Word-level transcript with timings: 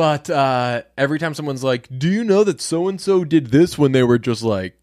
But 0.00 0.30
uh, 0.30 0.80
every 0.96 1.18
time 1.18 1.34
someone's 1.34 1.62
like, 1.62 1.86
"Do 1.98 2.08
you 2.08 2.24
know 2.24 2.42
that 2.44 2.58
so 2.62 2.88
and 2.88 2.98
so 2.98 3.22
did 3.22 3.48
this 3.48 3.76
when 3.76 3.92
they 3.92 4.02
were 4.02 4.18
just 4.18 4.42
like 4.42 4.78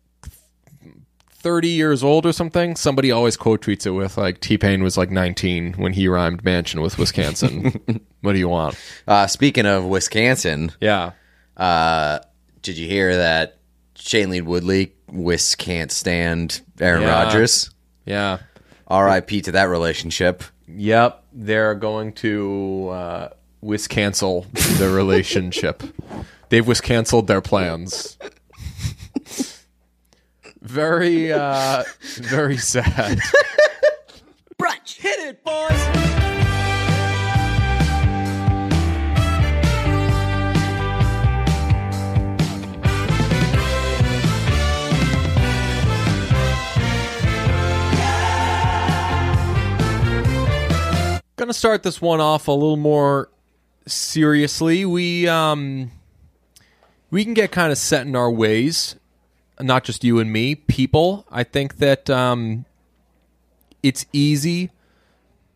30 1.32 1.70
years 1.70 2.04
old 2.04 2.28
or 2.28 2.32
something?" 2.32 2.76
Somebody 2.76 3.10
always 3.12 3.36
quote 3.36 3.62
tweets 3.62 3.88
it 3.88 3.92
with 3.92 4.16
like 4.16 4.42
T 4.42 4.60
Pain 4.60 4.84
was 4.84 4.96
like 4.96 5.10
19 5.10 5.74
when 5.74 5.94
he 5.94 6.08
rhymed 6.08 6.44
mansion 6.46 6.82
with 6.82 7.00
Wisconsin. 7.00 8.06
what 8.22 8.34
do 8.34 8.38
you 8.38 8.48
want? 8.48 8.76
Uh, 9.08 9.26
speaking 9.26 9.66
of 9.66 9.86
Wisconsin, 9.86 10.72
Yeah. 10.80 11.14
uh, 11.58 12.20
did 12.62 12.78
you 12.78 12.88
hear 12.88 13.16
that 13.18 13.58
Shailene 13.96 14.44
Woodley 14.44 14.94
Wis 15.12 15.56
can't 15.56 15.92
stand 15.92 16.62
Aaron 16.80 17.02
Yeah. 17.02 17.24
Rodgers? 17.24 17.72
Yeah. 18.06 18.38
R.I.P. 18.86 19.42
to 19.42 19.52
that 19.54 19.64
relationship. 19.70 20.44
Yep, 20.68 21.24
they're 21.34 21.74
going 21.74 22.14
to 22.14 22.90
uh, 22.92 23.30
whis 23.62 23.88
cancel 23.88 24.46
the 24.78 24.90
relationship. 24.90 25.84
They've 26.50 26.66
whis 26.66 26.82
canceled 26.82 27.28
their 27.28 27.42
plans. 27.42 28.18
very, 30.62 31.32
uh, 31.34 31.84
very 32.16 32.58
sad. 32.58 33.20
Brunch, 34.62 34.98
hit 34.98 35.20
it, 35.20 35.44
boys. 35.44 36.08
Gonna 51.38 51.54
start 51.54 51.84
this 51.84 52.02
one 52.02 52.20
off 52.20 52.48
a 52.48 52.52
little 52.52 52.78
more 52.78 53.30
seriously. 53.88 54.86
We 54.86 55.28
um, 55.28 55.92
we 57.10 57.24
can 57.24 57.34
get 57.34 57.52
kind 57.52 57.72
of 57.72 57.78
set 57.78 58.06
in 58.06 58.16
our 58.16 58.32
ways. 58.32 58.96
Not 59.60 59.84
just 59.84 60.04
you 60.04 60.20
and 60.20 60.32
me, 60.32 60.56
people. 60.56 61.26
I 61.32 61.44
think 61.44 61.78
that 61.78 62.10
um, 62.10 62.66
it's 63.82 64.06
easy 64.14 64.70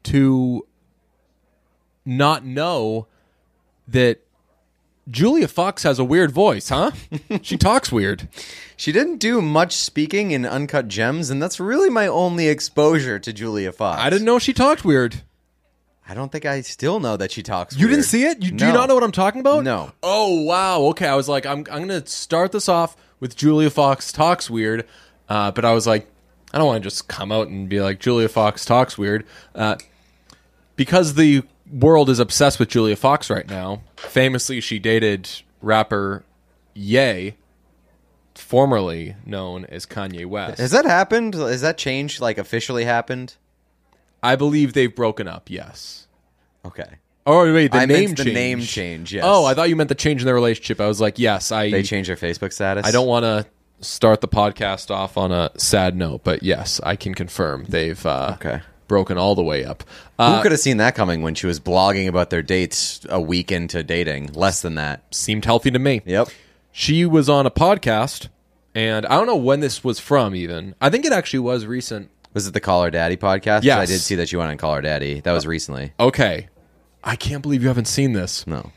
to 0.03 0.65
not 2.03 2.43
know 2.43 3.07
that 3.87 4.21
Julia 5.09 5.47
Fox 5.47 5.83
has 5.83 5.99
a 5.99 6.03
weird 6.03 6.31
voice, 6.31 6.69
huh? 6.69 6.91
she 7.41 7.57
talks 7.57 7.91
weird. 7.91 8.27
She 8.77 8.91
didn't 8.91 9.17
do 9.17 9.41
much 9.41 9.75
speaking 9.75 10.31
in 10.31 10.45
Uncut 10.45 10.87
Gems, 10.87 11.29
and 11.29 11.41
that's 11.41 11.59
really 11.59 11.89
my 11.89 12.07
only 12.07 12.47
exposure 12.47 13.19
to 13.19 13.33
Julia 13.33 13.71
Fox. 13.71 14.01
I 14.01 14.09
didn't 14.09 14.25
know 14.25 14.39
she 14.39 14.53
talked 14.53 14.85
weird. 14.85 15.21
I 16.11 16.13
don't 16.13 16.29
think 16.29 16.45
I 16.45 16.59
still 16.59 16.99
know 16.99 17.15
that 17.15 17.31
she 17.31 17.41
talks. 17.41 17.77
You 17.77 17.87
didn't 17.87 18.03
see 18.03 18.25
it? 18.25 18.43
You, 18.43 18.51
Do 18.51 18.65
you 18.65 18.73
No. 18.73 18.79
not 18.79 18.89
know 18.89 18.95
what 18.95 19.03
I'm 19.05 19.13
talking 19.13 19.39
about? 19.39 19.63
No. 19.63 19.93
Oh 20.03 20.41
wow. 20.43 20.81
Okay, 20.89 21.07
I 21.07 21.15
was 21.15 21.29
like, 21.29 21.45
I'm 21.45 21.59
I'm 21.71 21.87
gonna 21.87 22.05
start 22.05 22.51
this 22.51 22.67
off 22.67 22.97
with 23.21 23.37
Julia 23.37 23.69
Fox 23.69 24.11
talks 24.11 24.49
weird, 24.49 24.85
uh, 25.29 25.51
but 25.51 25.63
I 25.63 25.71
was 25.71 25.87
like, 25.87 26.09
I 26.53 26.57
don't 26.57 26.67
want 26.67 26.83
to 26.83 26.89
just 26.89 27.07
come 27.07 27.31
out 27.31 27.47
and 27.47 27.69
be 27.69 27.79
like 27.79 28.01
Julia 28.01 28.27
Fox 28.27 28.65
talks 28.65 28.97
weird, 28.97 29.25
uh, 29.55 29.77
because 30.75 31.13
the 31.13 31.43
world 31.71 32.09
is 32.09 32.19
obsessed 32.19 32.59
with 32.59 32.67
Julia 32.67 32.97
Fox 32.97 33.29
right 33.29 33.47
now. 33.47 33.81
Famously, 33.95 34.59
she 34.59 34.79
dated 34.79 35.29
rapper 35.61 36.25
Ye, 36.73 37.35
formerly 38.35 39.15
known 39.25 39.63
as 39.65 39.85
Kanye 39.85 40.25
West. 40.25 40.59
Has 40.59 40.71
that 40.71 40.83
happened? 40.83 41.35
Has 41.35 41.61
that 41.61 41.77
changed? 41.77 42.19
Like 42.19 42.37
officially 42.37 42.83
happened? 42.83 43.35
I 44.23 44.35
believe 44.35 44.73
they've 44.73 44.93
broken 44.95 45.27
up. 45.27 45.49
Yes. 45.49 46.00
Okay. 46.65 46.85
Oh 47.25 47.51
wait, 47.53 47.71
the 47.71 47.77
I 47.77 47.85
name 47.85 48.05
meant 48.05 48.17
the 48.17 48.23
change. 48.25 48.33
name 48.35 48.61
change, 48.61 49.13
yes. 49.13 49.23
Oh, 49.25 49.45
I 49.45 49.53
thought 49.53 49.69
you 49.69 49.75
meant 49.75 49.89
the 49.89 49.95
change 49.95 50.21
in 50.21 50.25
their 50.25 50.33
relationship. 50.35 50.81
I 50.81 50.87
was 50.87 50.99
like, 50.99 51.19
yes, 51.19 51.51
I. 51.51 51.69
They 51.69 51.83
changed 51.83 52.09
their 52.09 52.15
Facebook 52.17 52.51
status. 52.51 52.85
I 52.85 52.91
don't 52.91 53.07
want 53.07 53.23
to 53.25 53.45
start 53.85 54.21
the 54.21 54.27
podcast 54.27 54.89
off 54.91 55.17
on 55.17 55.31
a 55.31 55.51
sad 55.57 55.95
note, 55.95 56.21
but 56.23 56.41
yes, 56.43 56.79
I 56.83 56.95
can 56.95 57.13
confirm 57.13 57.65
they've 57.69 58.03
uh, 58.05 58.31
Okay. 58.35 58.61
broken 58.87 59.17
all 59.19 59.35
the 59.35 59.43
way 59.43 59.63
up. 59.65 59.83
Who 60.17 60.23
Uh, 60.23 60.41
could 60.41 60.51
have 60.51 60.59
seen 60.61 60.77
that 60.77 60.95
coming 60.95 61.21
when 61.21 61.35
she 61.35 61.45
was 61.47 61.59
blogging 61.59 62.07
about 62.07 62.29
their 62.31 62.41
dates 62.41 63.01
a 63.09 63.19
week 63.21 63.51
into 63.51 63.83
dating? 63.83 64.33
Less 64.33 64.61
than 64.61 64.75
that. 64.75 65.03
seemed 65.11 65.45
healthy 65.45 65.69
to 65.71 65.79
me. 65.79 66.01
Yep. 66.05 66.29
She 66.71 67.05
was 67.05 67.27
on 67.29 67.45
a 67.45 67.51
podcast, 67.51 68.29
and 68.73 69.05
I 69.05 69.15
don't 69.17 69.27
know 69.27 69.35
when 69.35 69.59
this 69.59 69.83
was 69.83 69.99
from. 69.99 70.33
Even 70.35 70.73
I 70.81 70.89
think 70.89 71.05
it 71.05 71.11
actually 71.11 71.39
was 71.39 71.65
recent. 71.65 72.09
Was 72.33 72.47
it 72.47 72.53
the 72.53 72.59
Call 72.61 72.83
Her 72.83 72.89
Daddy 72.91 73.17
podcast? 73.17 73.63
Yes. 73.63 73.77
I 73.77 73.85
did 73.85 73.99
see 73.99 74.15
that 74.15 74.31
you 74.31 74.39
went 74.39 74.51
on 74.51 74.57
Call 74.57 74.75
Her 74.75 74.81
Daddy. 74.81 75.19
That 75.19 75.33
was 75.33 75.45
recently. 75.45 75.91
Okay, 75.99 76.47
I 77.03 77.15
can't 77.15 77.41
believe 77.41 77.61
you 77.61 77.67
haven't 77.67 77.85
seen 77.85 78.13
this. 78.13 78.45
No. 78.45 78.71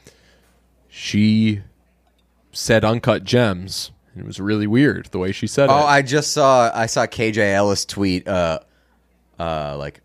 She 0.89 1.63
said 2.53 2.85
"uncut 2.85 3.25
gems." 3.25 3.91
It 4.17 4.25
was 4.25 4.39
really 4.39 4.67
weird 4.69 5.07
the 5.11 5.19
way 5.19 5.33
she 5.33 5.47
said 5.49 5.69
Oh, 5.69 5.77
it. 5.77 5.83
Oh, 5.83 5.87
I 5.87 6.03
just 6.03 6.33
saw 6.33 6.71
I 6.73 6.87
saw 6.87 7.05
KJ 7.07 7.53
Ellis 7.53 7.85
tweet 7.85 8.29
uh 8.29 8.61
uh 9.39 9.77
like 9.77 10.01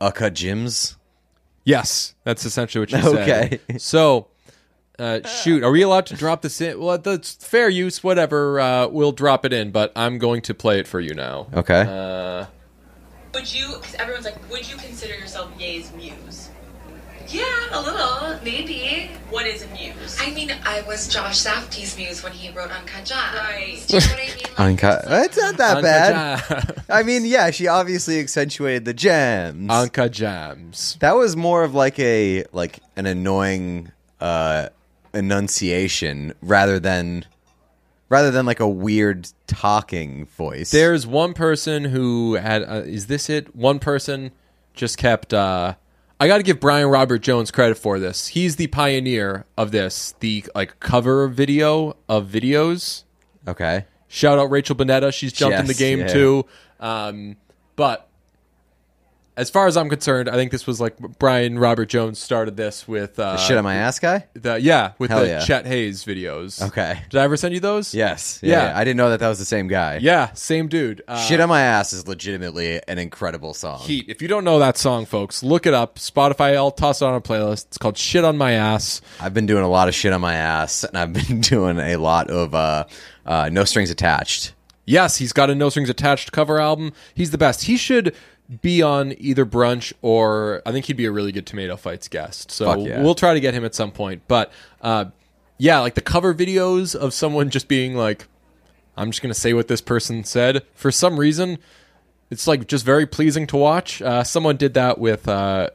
uncut 0.00 0.34
gems. 0.34 0.96
Yes, 1.64 2.14
that's 2.24 2.44
essentially 2.44 2.80
what 2.80 2.90
she 2.90 3.00
said. 3.00 3.06
Okay. 3.06 3.60
So, 3.78 4.26
uh, 4.98 5.26
shoot, 5.26 5.62
are 5.62 5.70
we 5.70 5.82
allowed 5.82 6.06
to 6.06 6.16
drop 6.16 6.42
this 6.42 6.60
in? 6.60 6.80
Well, 6.80 6.98
that's 6.98 7.34
fair 7.34 7.68
use. 7.68 8.02
Whatever, 8.02 8.58
uh, 8.58 8.88
we'll 8.88 9.12
drop 9.12 9.44
it 9.44 9.52
in, 9.52 9.70
but 9.70 9.92
I'm 9.94 10.18
going 10.18 10.42
to 10.42 10.54
play 10.54 10.80
it 10.80 10.88
for 10.88 10.98
you 10.98 11.14
now. 11.14 11.46
Okay. 11.54 11.82
Uh, 11.88 12.46
Would 13.34 13.54
you? 13.54 13.68
Because 13.76 13.94
everyone's 13.94 14.24
like, 14.24 14.50
would 14.50 14.68
you 14.68 14.76
consider 14.76 15.14
yourself 15.14 15.52
Ye's 15.56 15.92
muse? 15.92 16.50
Yeah, 17.32 17.44
a 17.72 17.80
little, 17.80 18.38
maybe. 18.44 19.10
What 19.30 19.46
is 19.46 19.62
a 19.62 19.68
muse? 19.68 20.18
I 20.20 20.30
mean, 20.32 20.52
I 20.64 20.82
was 20.82 21.08
Josh 21.08 21.42
Safdie's 21.42 21.96
muse 21.96 22.22
when 22.22 22.32
he 22.32 22.50
wrote 22.50 22.70
Uncut 22.70 23.04
Gems. 23.06 23.34
Right. 23.34 23.82
Do 23.88 23.96
you 23.96 24.00
know 24.00 24.06
what 24.06 24.18
I 24.18 24.26
mean? 24.26 24.36
Like, 24.42 24.60
Uncut. 24.60 25.04
it's 25.08 25.36
It's 25.36 25.36
not 25.38 25.56
that 25.56 25.82
bad. 25.82 26.42
Uncut 26.50 26.78
I 26.90 27.02
mean, 27.02 27.24
yeah, 27.24 27.50
she 27.50 27.68
obviously 27.68 28.20
accentuated 28.20 28.84
the 28.84 28.92
gems. 28.92 29.70
Anka 29.70 30.10
Jams. 30.10 30.96
that 31.00 31.16
was 31.16 31.34
more 31.36 31.64
of 31.64 31.74
like 31.74 31.98
a 31.98 32.44
like 32.52 32.80
an 32.96 33.06
annoying 33.06 33.90
uh 34.20 34.68
enunciation 35.14 36.34
rather 36.42 36.78
than 36.78 37.24
rather 38.08 38.30
than 38.30 38.44
like 38.44 38.60
a 38.60 38.68
weird 38.68 39.28
talking 39.46 40.26
voice. 40.26 40.70
There's 40.70 41.06
one 41.06 41.32
person 41.32 41.84
who 41.84 42.34
had. 42.34 42.62
Uh, 42.62 42.82
is 42.84 43.06
this 43.06 43.30
it? 43.30 43.56
One 43.56 43.78
person 43.78 44.32
just 44.74 44.98
kept. 44.98 45.32
Uh, 45.32 45.74
I 46.22 46.28
got 46.28 46.36
to 46.36 46.44
give 46.44 46.60
Brian 46.60 46.86
Robert 46.86 47.18
Jones 47.18 47.50
credit 47.50 47.76
for 47.76 47.98
this. 47.98 48.28
He's 48.28 48.54
the 48.54 48.68
pioneer 48.68 49.44
of 49.58 49.72
this. 49.72 50.14
The 50.20 50.44
like 50.54 50.78
cover 50.78 51.26
video 51.26 51.96
of 52.08 52.28
videos. 52.28 53.02
okay. 53.48 53.86
Shout 54.06 54.38
out 54.38 54.44
Rachel 54.44 54.76
Bonnetta. 54.76 55.12
She's 55.12 55.32
jumped 55.32 55.58
in 55.58 55.66
the 55.66 55.74
game 55.74 55.98
yeah. 55.98 56.06
too. 56.06 56.46
Um, 56.78 57.36
but 57.74 58.08
as 59.36 59.48
far 59.48 59.66
as 59.66 59.76
I'm 59.76 59.88
concerned, 59.88 60.28
I 60.28 60.34
think 60.34 60.50
this 60.50 60.66
was 60.66 60.80
like 60.80 60.98
Brian 61.18 61.58
Robert 61.58 61.86
Jones 61.86 62.18
started 62.18 62.56
this 62.56 62.86
with 62.86 63.18
uh, 63.18 63.38
Shit 63.38 63.56
on 63.56 63.64
my 63.64 63.76
ass 63.76 63.98
guy? 63.98 64.26
the 64.34 64.60
yeah 64.60 64.92
with 64.98 65.10
Hell 65.10 65.20
the 65.20 65.28
yeah. 65.28 65.40
Chet 65.40 65.64
Hanks 65.64 66.04
videos. 66.04 66.60
Okay. 66.68 67.00
Did 67.08 67.18
I 67.18 67.24
ever 67.24 67.36
send 67.36 67.54
you 67.54 67.60
those? 67.60 67.94
Yes. 67.94 68.40
Yeah. 68.42 68.66
Yeah. 68.66 68.78
I 68.78 68.84
didn't 68.84 68.98
know 68.98 69.10
that 69.10 69.20
that 69.20 69.28
was 69.28 69.38
the 69.38 69.44
same 69.44 69.68
guy. 69.68 69.98
Yeah, 70.02 70.32
same 70.34 70.68
dude. 70.68 71.02
Uh, 71.08 71.16
Shit 71.24 71.40
on 71.40 71.48
my 71.48 71.62
ass 71.62 71.92
is 71.92 72.06
legitimately 72.06 72.80
an 72.86 72.98
incredible 72.98 73.54
song. 73.54 73.78
Heat. 73.80 74.06
If 74.08 74.20
you 74.20 74.28
don't 74.28 74.44
know 74.44 74.58
that 74.58 74.76
song, 74.76 75.06
folks, 75.06 75.42
look 75.42 75.66
it 75.66 75.74
up. 75.74 75.96
Spotify. 75.96 76.54
I'll 76.54 76.70
toss 76.70 77.00
it 77.00 77.06
on 77.06 77.14
a 77.14 77.20
playlist. 77.20 77.66
It's 77.66 77.78
called 77.78 77.96
"Shit 77.96 78.24
on 78.24 78.36
My 78.36 78.52
Ass." 78.52 79.00
I've 79.20 79.34
been 79.34 79.46
doing 79.46 79.64
a 79.64 79.68
lot 79.68 79.88
of 79.88 79.94
shit 79.94 80.12
on 80.12 80.20
my 80.20 80.34
ass, 80.34 80.84
and 80.84 80.96
I've 80.98 81.12
been 81.28 81.40
doing 81.40 81.78
a 81.78 81.96
lot 81.96 82.28
of 82.30 82.54
uh, 82.54 82.84
uh, 83.24 83.48
no 83.50 83.64
strings 83.64 83.90
attached. 83.90 84.52
Yes, 84.84 85.16
he's 85.16 85.32
got 85.32 85.48
a 85.48 85.54
No 85.54 85.68
Strings 85.68 85.88
Attached 85.88 86.32
cover 86.32 86.60
album. 86.60 86.92
He's 87.14 87.30
the 87.30 87.38
best. 87.38 87.64
He 87.64 87.76
should 87.76 88.16
be 88.60 88.82
on 88.82 89.14
either 89.18 89.46
brunch 89.46 89.92
or 90.02 90.62
I 90.66 90.72
think 90.72 90.86
he'd 90.86 90.96
be 90.96 91.06
a 91.06 91.12
really 91.12 91.32
good 91.32 91.46
Tomato 91.46 91.76
Fights 91.76 92.08
guest. 92.08 92.50
So 92.50 92.76
yeah. 92.86 93.02
we'll 93.02 93.14
try 93.14 93.34
to 93.34 93.40
get 93.40 93.54
him 93.54 93.64
at 93.64 93.74
some 93.74 93.90
point. 93.92 94.22
But 94.28 94.52
uh, 94.80 95.06
yeah, 95.58 95.78
like 95.78 95.94
the 95.94 96.00
cover 96.00 96.34
videos 96.34 96.94
of 96.94 97.14
someone 97.14 97.50
just 97.50 97.68
being 97.68 97.94
like, 97.94 98.26
"I'm 98.96 99.10
just 99.10 99.22
gonna 99.22 99.34
say 99.34 99.54
what 99.54 99.68
this 99.68 99.80
person 99.80 100.24
said." 100.24 100.62
For 100.74 100.90
some 100.90 101.18
reason, 101.18 101.58
it's 102.30 102.46
like 102.46 102.66
just 102.66 102.84
very 102.84 103.06
pleasing 103.06 103.46
to 103.48 103.56
watch. 103.56 104.02
Uh, 104.02 104.24
someone 104.24 104.56
did 104.56 104.74
that 104.74 104.98
with 104.98 105.28
uh, 105.28 105.70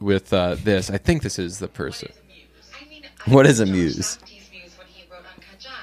with 0.00 0.32
uh, 0.32 0.56
this. 0.62 0.90
I 0.90 0.98
think 0.98 1.22
this 1.22 1.38
is 1.38 1.58
the 1.58 1.68
person. 1.68 2.12
I 2.12 2.88
mean, 2.88 3.04
I 3.26 3.40
is 3.48 3.60
a 3.60 3.66
muse? 3.66 4.18
Safdie's 4.18 4.50
muse 4.50 4.76
when 4.78 4.86
he 4.88 5.04
wrote 5.10 5.24
Uncut 5.32 5.58
Gems. 5.58 5.74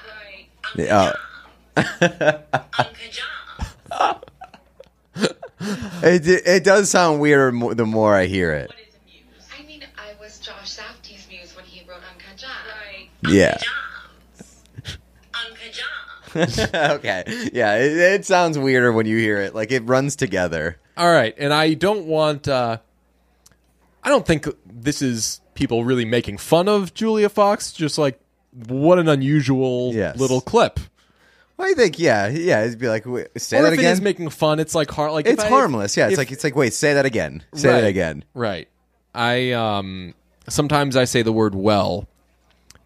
Right. 0.75 0.87
Yeah. 0.87 1.13
Uncut 2.77 2.97
Gems. 3.11 3.23
It, 6.03 6.27
it 6.27 6.63
does 6.63 6.89
sound 6.89 7.19
weirder 7.21 7.51
mo- 7.51 7.73
the 7.73 7.85
more 7.85 8.15
I 8.15 8.25
hear 8.25 8.51
it. 8.53 8.69
What 8.69 8.77
is 8.79 8.95
a 8.95 9.05
muse? 9.05 9.47
I 9.59 9.63
mean, 9.65 9.83
I 9.97 10.19
was 10.21 10.39
Josh 10.39 10.77
Safdie's 10.77 11.27
muse 11.29 11.55
when 11.55 11.65
he 11.65 11.87
wrote 11.87 12.01
Uncut 12.11 12.37
Gems. 12.37 12.51
Right. 12.85 13.09
Yeah. 13.31 13.57
Gems. 13.57 14.97
Uncut 15.33 15.73
Gems. 15.73 16.73
okay. 16.99 17.23
Yeah, 17.53 17.75
it, 17.77 17.91
it 17.97 18.25
sounds 18.25 18.57
weirder 18.57 18.91
when 18.91 19.05
you 19.05 19.17
hear 19.17 19.39
it. 19.39 19.53
Like 19.55 19.71
it 19.71 19.81
runs 19.81 20.15
together. 20.15 20.77
All 20.97 21.11
right, 21.11 21.33
and 21.37 21.53
I 21.53 21.73
don't 21.73 22.05
want 22.05 22.47
uh 22.47 22.77
I 24.03 24.09
don't 24.09 24.25
think 24.25 24.47
this 24.65 25.01
is 25.01 25.39
people 25.53 25.85
really 25.85 26.05
making 26.05 26.37
fun 26.39 26.67
of 26.67 26.93
Julia 26.93 27.29
Fox. 27.29 27.71
Just 27.71 27.97
like 27.97 28.19
what 28.67 28.99
an 28.99 29.07
unusual 29.07 29.91
Yes. 29.93 30.17
little 30.19 30.41
clip. 30.41 30.79
I 31.59 31.73
think 31.75 31.99
yeah, 31.99 32.27
yeah. 32.27 32.63
It'd 32.65 32.79
be 32.79 32.87
like, 32.87 33.05
wait, 33.05 33.27
say 33.39 33.59
or 33.59 33.63
that 33.63 33.73
if 33.73 33.79
again. 33.79 33.93
is 33.93 34.01
making 34.01 34.29
fun, 34.29 34.59
it's 34.59 34.73
like 34.75 34.89
hard. 34.91 35.11
Like 35.11 35.25
if 35.27 35.33
it's 35.33 35.43
I- 35.43 35.49
harmless. 35.49 35.95
Yeah, 35.95 36.05
it's 36.05 36.13
if- 36.13 36.17
like 36.17 36.31
it's 36.31 36.43
like 36.43 36.55
wait, 36.55 36.73
say 36.73 36.93
that 36.95 37.05
again. 37.05 37.43
Say 37.53 37.69
Right. 37.69 37.81
that 37.81 37.87
again. 37.87 38.23
Right. 38.33 38.67
I 39.15 39.51
um 39.51 40.13
sometimes 40.49 40.95
I 40.95 41.05
say 41.05 41.21
the 41.21 41.31
word 41.31 41.53
well, 41.55 42.07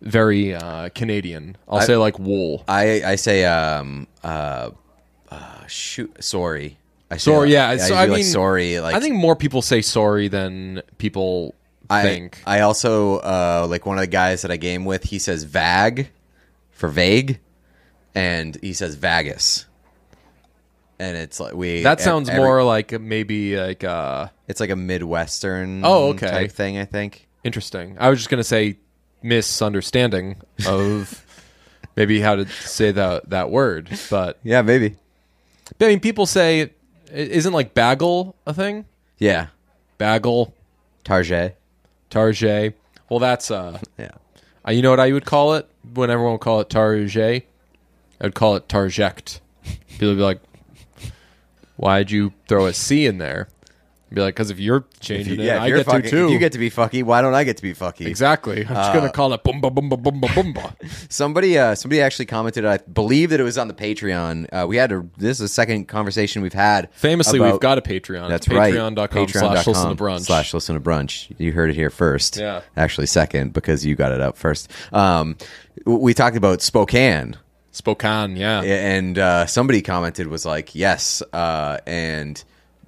very 0.01 0.53
uh, 0.53 0.89
Canadian. 0.89 1.55
I'll 1.67 1.81
say 1.81 1.95
like 1.95 2.19
wool. 2.19 2.63
I 2.67 3.01
I 3.03 3.15
say 3.15 3.45
um 3.45 4.07
uh, 4.23 4.71
uh 5.31 5.65
shoot 5.67 6.23
sorry. 6.23 6.77
I 7.09 7.15
say 7.17 7.31
Sorry, 7.31 7.47
like- 7.47 7.53
yeah. 7.53 7.69
I, 7.69 7.77
So 7.77 7.87
do, 7.89 7.93
I 7.95 8.05
like, 8.05 8.11
mean, 8.17 8.23
sorry. 8.25 8.79
Like 8.81 8.95
I 8.95 8.99
think 8.99 9.15
more 9.15 9.35
people 9.37 9.61
say 9.61 9.81
sorry 9.81 10.27
than 10.27 10.81
people 10.97 11.55
I 11.89 12.03
think. 12.03 12.41
I 12.45 12.59
also 12.59 13.19
uh 13.19 13.65
like 13.69 13.85
one 13.85 13.97
of 13.97 14.01
the 14.01 14.07
guys 14.07 14.41
that 14.41 14.51
I 14.51 14.57
game 14.57 14.83
with. 14.83 15.05
He 15.05 15.17
says 15.19 15.43
vag 15.45 16.09
for 16.71 16.89
vague, 16.89 17.39
and 18.17 18.57
he 18.61 18.73
says 18.73 18.95
vagus. 18.95 19.65
And 20.99 21.15
it's 21.15 21.39
like 21.39 21.53
we 21.53 21.83
that 21.83 22.01
sounds 22.01 22.27
every- 22.29 22.41
more 22.43 22.63
like 22.63 22.99
maybe 22.99 23.55
like 23.57 23.83
uh 23.83 24.27
It's 24.47 24.59
like 24.59 24.71
a 24.71 24.75
midwestern 24.75 25.81
Oh, 25.85 26.09
okay. 26.09 26.27
type 26.29 26.51
thing. 26.51 26.77
I 26.77 26.85
think. 26.85 27.27
interesting. 27.43 27.95
I 27.99 28.09
was 28.09 28.17
just 28.19 28.29
gonna 28.29 28.43
say 28.43 28.77
misunderstanding 29.21 30.37
of 30.67 31.23
maybe 31.95 32.19
how 32.19 32.35
to 32.35 32.45
say 32.47 32.91
that 32.91 33.29
that 33.29 33.51
word, 33.51 33.89
but 34.09 34.39
Yeah, 34.43 34.61
maybe. 34.63 34.95
I 35.79 35.87
mean, 35.87 35.99
people 35.99 36.25
say 36.25 36.61
i- 36.61 36.69
isn't 37.13 37.53
like 37.53 37.73
bagel 37.73 38.35
a 38.47 38.53
thing? 38.53 38.85
Yeah, 39.19 39.47
Bagel, 39.97 40.53
Target. 41.03 41.57
target. 42.09 42.75
Well, 43.09 43.19
that's 43.19 43.49
uh, 43.51 43.79
Yeah. 43.97 44.11
uh, 44.67 44.71
you 44.71 44.81
know 44.81 44.89
what 44.91 44.99
I 44.99 45.11
would 45.11 45.25
call 45.25 45.55
it 45.55 45.67
when 45.93 46.09
everyone 46.09 46.33
would 46.33 46.41
call 46.41 46.59
it 46.61 46.69
target. 46.69 47.45
I 48.21 48.25
would 48.25 48.35
call 48.35 48.55
it 48.55 48.67
tarject. 48.67 49.39
People 49.89 50.09
would 50.09 50.17
be 50.17 50.21
like, 50.23 50.39
"Why'd 51.75 52.11
you 52.11 52.33
throw 52.47 52.65
a 52.65 52.73
C 52.73 53.05
in 53.05 53.17
there?" 53.17 53.47
I'd 54.09 54.15
be 54.15 54.21
like, 54.21 54.35
"Because 54.35 54.49
if 54.51 54.57
you're 54.59 54.85
If 54.93 54.99
changing 55.01 55.33
you, 55.35 55.41
it, 55.41 55.47
if 55.55 55.61
I 55.61 55.67
you're 55.67 55.77
get 55.79 55.85
fucking, 55.85 56.01
to 56.03 56.09
too." 56.09 56.25
If 56.27 56.31
you 56.31 56.39
get 56.39 56.53
to 56.53 56.57
be 56.57 56.69
fucky, 56.71 57.03
why 57.03 57.21
don't 57.21 57.33
I 57.33 57.43
get 57.43 57.57
to 57.57 57.61
be 57.61 57.73
fucky? 57.73 58.05
exactly. 58.05 58.61
I'm 58.61 58.73
just 58.73 58.93
gonna 58.93 59.11
call 59.11 59.33
it 59.33 59.43
boomba 59.43 59.63
boomba 59.69 60.01
boomba 60.01 60.27
boomba. 60.29 60.73
Somebody, 61.11 61.57
uh, 61.59 61.75
somebody 61.75 61.99
actually 62.01 62.25
commented. 62.27 62.63
I 62.65 62.77
believe 62.77 63.31
that 63.31 63.41
it 63.41 63.43
was 63.43 63.57
on 63.57 63.67
the 63.67 63.73
Patreon. 63.73 64.47
Uh, 64.51 64.65
we 64.65 64.77
had 64.77 64.93
a. 64.93 65.05
This 65.17 65.31
is 65.31 65.39
the 65.39 65.47
second 65.49 65.89
conversation 65.89 66.41
we've 66.41 66.53
had. 66.53 66.89
Famously, 66.93 67.37
about- 67.37 67.51
we've 67.51 67.59
got 67.61 67.77
a 67.77 67.81
Patreon. 67.81 68.29
That's 68.29 68.47
right. 68.47 68.73
Patreon.com 68.73 69.27
slash 69.27 69.67
listen 69.67 69.89
to 69.89 70.01
brunch. 70.01 70.21
Slash 70.21 70.53
listen 70.53 70.75
to 70.75 70.81
brunch. 70.81 71.33
You 71.37 71.51
heard 71.51 71.69
it 71.69 71.75
here 71.75 71.89
first. 71.89 72.37
Yeah. 72.37 72.61
Actually, 72.77 73.07
second 73.07 73.51
because 73.51 73.85
you 73.85 73.95
got 73.95 74.13
it 74.13 74.21
up 74.21 74.37
first. 74.37 74.71
Um, 74.93 75.35
w- 75.83 75.99
we 76.01 76.13
talked 76.13 76.37
about 76.37 76.61
Spokane, 76.61 77.35
Spokane, 77.77 78.35
yeah. 78.35 78.62
and 78.62 79.18
uh, 79.18 79.45
somebody 79.45 79.81
commented 79.81 80.27
was 80.27 80.45
like, 80.45 80.74
yes, 80.74 81.21
uh, 81.31 81.77
and 81.85 82.44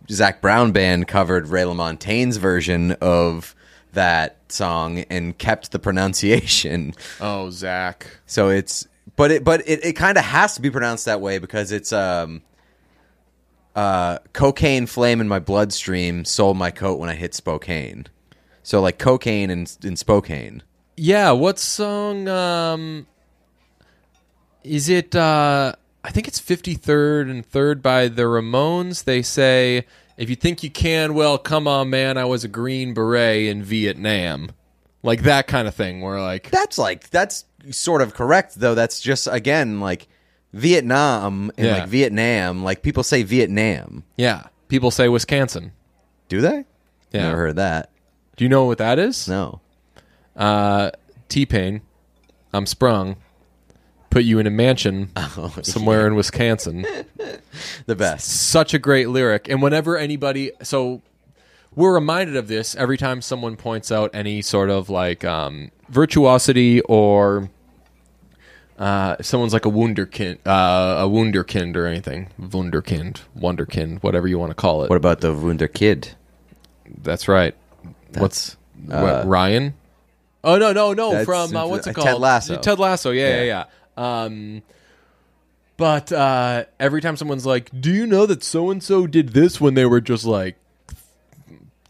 Zac 0.09 0.41
Brown 0.41 0.71
band 0.71 1.07
covered 1.07 1.47
Ray 1.47 1.61
LaMontagne's 1.63 2.37
version 2.37 2.93
of 2.93 3.55
that 3.93 4.37
song 4.51 4.99
and 5.09 5.37
kept 5.37 5.71
the 5.71 5.79
pronunciation. 5.79 6.93
Oh, 7.21 7.49
Zac. 7.49 8.07
So 8.25 8.49
it's 8.49 8.87
but 9.15 9.31
it 9.31 9.43
but 9.43 9.61
it, 9.67 9.83
it 9.83 9.93
kind 9.93 10.17
of 10.17 10.23
has 10.23 10.55
to 10.55 10.61
be 10.61 10.69
pronounced 10.71 11.05
that 11.05 11.21
way 11.21 11.37
because 11.37 11.71
it's 11.71 11.91
um 11.91 12.41
uh 13.75 14.19
cocaine 14.33 14.85
flame 14.85 15.21
in 15.21 15.27
my 15.27 15.39
bloodstream 15.39 16.23
sold 16.25 16.57
my 16.57 16.71
coat 16.71 16.97
when 16.99 17.09
I 17.09 17.15
hit 17.15 17.33
Spokane. 17.33 18.07
So 18.63 18.81
like 18.81 18.99
cocaine 18.99 19.49
and 19.49 19.77
in 19.83 19.95
Spokane. 19.95 20.63
Yeah, 20.95 21.31
what 21.31 21.59
song 21.59 22.27
um 22.27 23.07
is 24.63 24.89
it 24.89 25.15
uh 25.15 25.73
I 26.03 26.11
think 26.11 26.27
it's 26.27 26.39
53rd 26.39 27.29
and 27.29 27.49
3rd 27.49 27.81
by 27.81 28.07
the 28.07 28.23
Ramones. 28.23 29.03
They 29.03 29.21
say 29.21 29.85
if 30.17 30.29
you 30.29 30.35
think 30.35 30.63
you 30.63 30.69
can, 30.69 31.13
well, 31.13 31.37
come 31.37 31.67
on 31.67 31.89
man, 31.89 32.17
I 32.17 32.25
was 32.25 32.43
a 32.43 32.47
green 32.47 32.93
beret 32.93 33.47
in 33.47 33.63
Vietnam. 33.63 34.49
Like 35.03 35.23
that 35.23 35.47
kind 35.47 35.67
of 35.67 35.75
thing 35.75 36.01
where 36.01 36.19
like 36.21 36.49
That's 36.51 36.77
like 36.77 37.09
that's 37.09 37.45
sort 37.71 38.01
of 38.01 38.13
correct 38.13 38.55
though. 38.59 38.75
That's 38.75 38.99
just 39.01 39.27
again 39.31 39.79
like 39.79 40.07
Vietnam 40.53 41.51
and 41.57 41.67
Yeah. 41.67 41.77
like 41.79 41.89
Vietnam. 41.89 42.63
Like 42.63 42.81
people 42.81 43.03
say 43.03 43.23
Vietnam. 43.23 44.03
yeah, 44.17 44.47
people 44.67 44.91
say 44.91 45.07
Wisconsin. 45.07 45.71
Do 46.27 46.41
they? 46.41 46.65
Yeah. 47.11 47.23
Never 47.23 47.37
heard 47.37 47.55
that. 47.55 47.89
Do 48.37 48.43
you 48.45 48.49
know 48.49 48.65
what 48.65 48.77
that 48.79 48.99
is? 48.99 49.27
No. 49.27 49.61
Uh 50.35 50.91
T-Pain, 51.29 51.81
I'm 52.53 52.65
sprung. 52.65 53.15
Put 54.09 54.23
you 54.23 54.39
in 54.39 54.47
a 54.47 54.51
mansion 54.51 55.11
Oh, 55.15 55.53
somewhere 55.61 56.07
in 56.07 56.15
Wisconsin. 56.15 56.85
The 57.87 57.95
best. 57.95 58.49
such 58.49 58.73
a 58.73 58.79
great 58.79 59.09
lyric. 59.09 59.49
And 59.49 59.61
whenever 59.61 59.97
anybody, 59.97 60.51
so 60.63 61.01
we're 61.75 61.93
reminded 61.93 62.35
of 62.37 62.47
this 62.47 62.75
every 62.75 62.97
time 62.97 63.21
someone 63.21 63.57
points 63.57 63.91
out 63.91 64.11
any 64.13 64.41
sort 64.41 64.69
of 64.69 64.89
like 64.89 65.25
um, 65.25 65.71
virtuosity 65.89 66.79
or 66.81 67.49
uh, 68.77 69.17
someone's 69.21 69.51
like 69.51 69.65
a 69.65 69.69
wunderkind, 69.69 70.37
uh, 70.45 71.03
a 71.03 71.09
wunderkind 71.09 71.75
or 71.75 71.85
anything, 71.85 72.29
wunderkind, 72.39 73.19
wonderkind, 73.37 74.01
whatever 74.03 74.27
you 74.27 74.39
want 74.39 74.51
to 74.51 74.55
call 74.55 74.83
it. 74.83 74.89
What 74.89 74.95
about 74.95 75.19
the 75.19 75.33
wunderkid? 75.33 76.13
That's 77.01 77.27
right. 77.27 77.55
What's 78.17 78.55
uh, 78.89 79.01
what, 79.01 79.27
Ryan? 79.27 79.73
Oh 80.43 80.57
no 80.57 80.71
no 80.71 80.93
no! 80.93 81.25
From 81.25 81.53
uh, 81.55 81.67
what's 81.67 81.87
it 81.87 81.93
called? 81.93 82.07
Ted 82.07 82.19
Lasso. 82.19 82.57
Ted 82.57 82.79
Lasso. 82.79 83.11
Yeah 83.11 83.27
yeah 83.27 83.35
Yeah. 83.35 83.43
yeah. 83.43 83.63
Um, 83.99 84.61
but 85.77 86.11
uh, 86.11 86.65
every 86.79 87.01
time 87.01 87.17
someone's 87.17 87.45
like, 87.45 87.69
"Do 87.79 87.91
you 87.91 88.05
know 88.05 88.25
that 88.25 88.43
so 88.43 88.69
and 88.69 88.81
so 88.83 89.07
did 89.07 89.29
this 89.29 89.59
when 89.61 89.73
they 89.73 89.85
were 89.85 90.01
just 90.01 90.25
like 90.25 90.55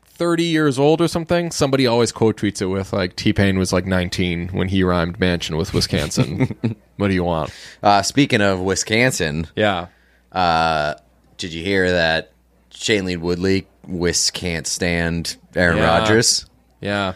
thirty 0.06 0.44
years 0.44 0.78
old 0.80 1.02
or 1.02 1.08
something?" 1.08 1.52
Somebody 1.52 1.88
always 1.88 2.12
quote 2.12 2.38
tweets 2.38 2.62
it 2.62 2.66
with 2.68 2.94
like, 2.94 3.16
"T 3.16 3.34
Pain 3.34 3.58
was 3.58 3.72
like 3.74 3.86
nineteen 3.86 4.50
when 4.50 4.70
he 4.70 4.84
rhymed 4.84 5.20
mansion 5.20 5.58
with 5.58 5.74
Wisconsin." 5.74 6.56
what 6.98 7.08
do 7.10 7.14
you 7.14 7.24
want? 7.24 7.52
Uh, 7.82 8.02
speaking 8.02 8.42
of 8.42 8.60
Wisconsin, 8.60 9.48
Yeah. 9.56 9.88
Uh, 10.32 10.94
did 11.38 11.54
you 11.54 11.64
hear 11.64 11.92
that 11.92 12.32
Shailene 12.72 13.20
Woodley 13.20 13.66
Wis 13.88 14.30
can't 14.30 14.68
stand 14.68 15.38
Aaron 15.56 15.78
Yeah. 15.78 16.00
Rodgers? 16.00 16.46
Yeah. 16.82 17.14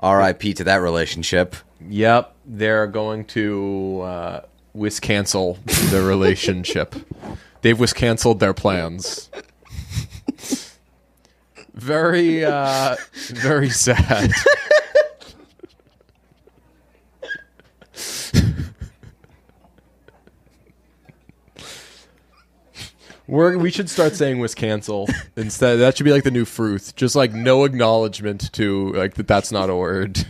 R.I.P. 0.00 0.54
to 0.54 0.64
that 0.64 0.76
relationship. 0.76 1.54
Yep, 1.88 2.34
they're 2.44 2.86
going 2.86 3.24
to 3.26 4.00
uh, 4.02 4.40
wis 4.72 5.00
cancel 5.00 5.58
their 5.90 6.02
relationship. 6.02 6.94
They've 7.62 7.78
wis 7.78 7.92
canceled 7.92 8.40
their 8.40 8.54
plans. 8.54 9.30
very, 11.74 12.44
uh, 12.44 12.96
very 13.28 13.70
sad. 13.70 14.30
We're, 23.28 23.58
we 23.58 23.72
should 23.72 23.90
start 23.90 24.14
saying 24.14 24.38
"was 24.38 24.54
cancel" 24.54 25.08
instead. 25.36 25.76
That 25.80 25.96
should 25.96 26.04
be 26.04 26.12
like 26.12 26.22
the 26.22 26.30
new 26.30 26.44
fruit. 26.44 26.92
Just 26.94 27.16
like 27.16 27.32
no 27.32 27.64
acknowledgement 27.64 28.52
to 28.52 28.92
like 28.92 29.14
that. 29.14 29.26
That's 29.26 29.50
not 29.50 29.68
a 29.68 29.74
word. 29.74 30.26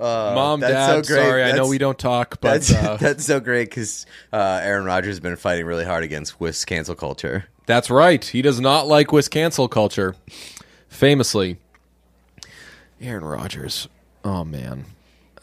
Mom, 0.00 0.60
that's 0.60 0.72
Dad, 0.72 1.06
so 1.06 1.14
great. 1.14 1.24
sorry, 1.26 1.42
I 1.44 1.52
know 1.52 1.68
we 1.68 1.78
don't 1.78 1.98
talk, 1.98 2.40
but 2.40 2.52
That's 2.52 2.72
uh, 2.72 2.96
that's 3.00 3.24
so 3.26 3.38
great 3.40 3.68
because 3.70 4.06
uh, 4.32 4.60
Aaron 4.62 4.84
Rodgers 4.84 5.10
has 5.12 5.20
been 5.20 5.36
fighting 5.36 5.66
really 5.66 5.84
hard 5.84 6.04
against 6.04 6.40
Wis 6.40 6.64
cancel 6.64 6.94
culture. 6.94 7.44
that's 7.66 7.90
right. 7.90 8.24
He 8.24 8.42
does 8.42 8.60
not 8.60 8.86
like 8.88 9.12
Wis 9.12 9.28
cancel 9.28 9.68
culture. 9.68 10.16
Famously, 10.88 11.58
Aaron 13.00 13.24
Rodgers. 13.24 13.88
Oh 14.24 14.44
man, 14.44 14.84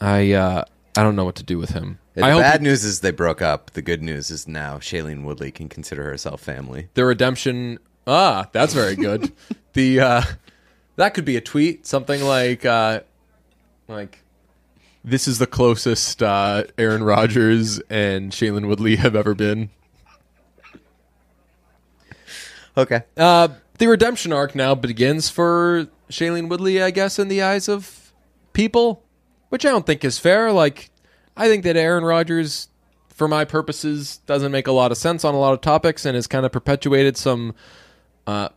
I 0.00 0.32
uh, 0.32 0.64
I 0.96 1.02
don't 1.02 1.16
know 1.16 1.24
what 1.24 1.36
to 1.36 1.42
do 1.42 1.58
with 1.58 1.70
him. 1.70 1.98
The 2.14 2.24
I 2.24 2.34
bad 2.38 2.60
he- 2.60 2.64
news 2.64 2.84
is 2.84 3.00
they 3.00 3.10
broke 3.12 3.40
up. 3.42 3.70
The 3.72 3.82
good 3.82 4.02
news 4.02 4.30
is 4.30 4.46
now 4.48 4.78
Shailene 4.78 5.24
Woodley 5.24 5.50
can 5.50 5.68
consider 5.68 6.04
herself 6.04 6.40
family. 6.40 6.88
the 6.94 7.04
redemption. 7.04 7.78
Ah, 8.06 8.48
that's 8.52 8.72
very 8.74 8.96
good. 8.96 9.32
the 9.74 10.00
uh, 10.00 10.22
that 10.96 11.14
could 11.14 11.24
be 11.24 11.36
a 11.36 11.40
tweet, 11.40 11.86
something 11.86 12.22
like 12.24 12.64
uh, 12.64 13.00
like 13.88 14.22
this 15.04 15.28
is 15.28 15.38
the 15.38 15.46
closest 15.46 16.22
uh, 16.22 16.64
Aaron 16.76 17.02
Rodgers 17.02 17.80
and 17.90 18.32
Shailene 18.32 18.68
Woodley 18.68 18.96
have 18.96 19.16
ever 19.16 19.34
been. 19.34 19.70
Okay. 22.76 23.02
Uh, 23.16 23.48
the 23.78 23.86
redemption 23.88 24.32
arc 24.32 24.54
now 24.54 24.74
begins 24.74 25.28
for 25.30 25.88
Shailene 26.10 26.48
Woodley, 26.48 26.82
I 26.82 26.90
guess, 26.90 27.18
in 27.18 27.28
the 27.28 27.42
eyes 27.42 27.68
of 27.68 28.12
people, 28.52 29.02
which 29.48 29.64
I 29.66 29.70
don't 29.70 29.86
think 29.86 30.04
is 30.04 30.18
fair. 30.18 30.52
Like, 30.52 30.90
I 31.36 31.48
think 31.48 31.64
that 31.64 31.76
Aaron 31.76 32.04
Rodgers 32.04 32.68
for 33.18 33.26
my 33.26 33.44
purposes, 33.44 34.18
doesn't 34.26 34.52
make 34.52 34.68
a 34.68 34.72
lot 34.72 34.92
of 34.92 34.96
sense 34.96 35.24
on 35.24 35.34
a 35.34 35.38
lot 35.38 35.52
of 35.52 35.60
topics 35.60 36.06
and 36.06 36.14
has 36.14 36.28
kind 36.28 36.46
of 36.46 36.52
perpetuated 36.52 37.16
some 37.16 37.52
uh, 38.28 38.48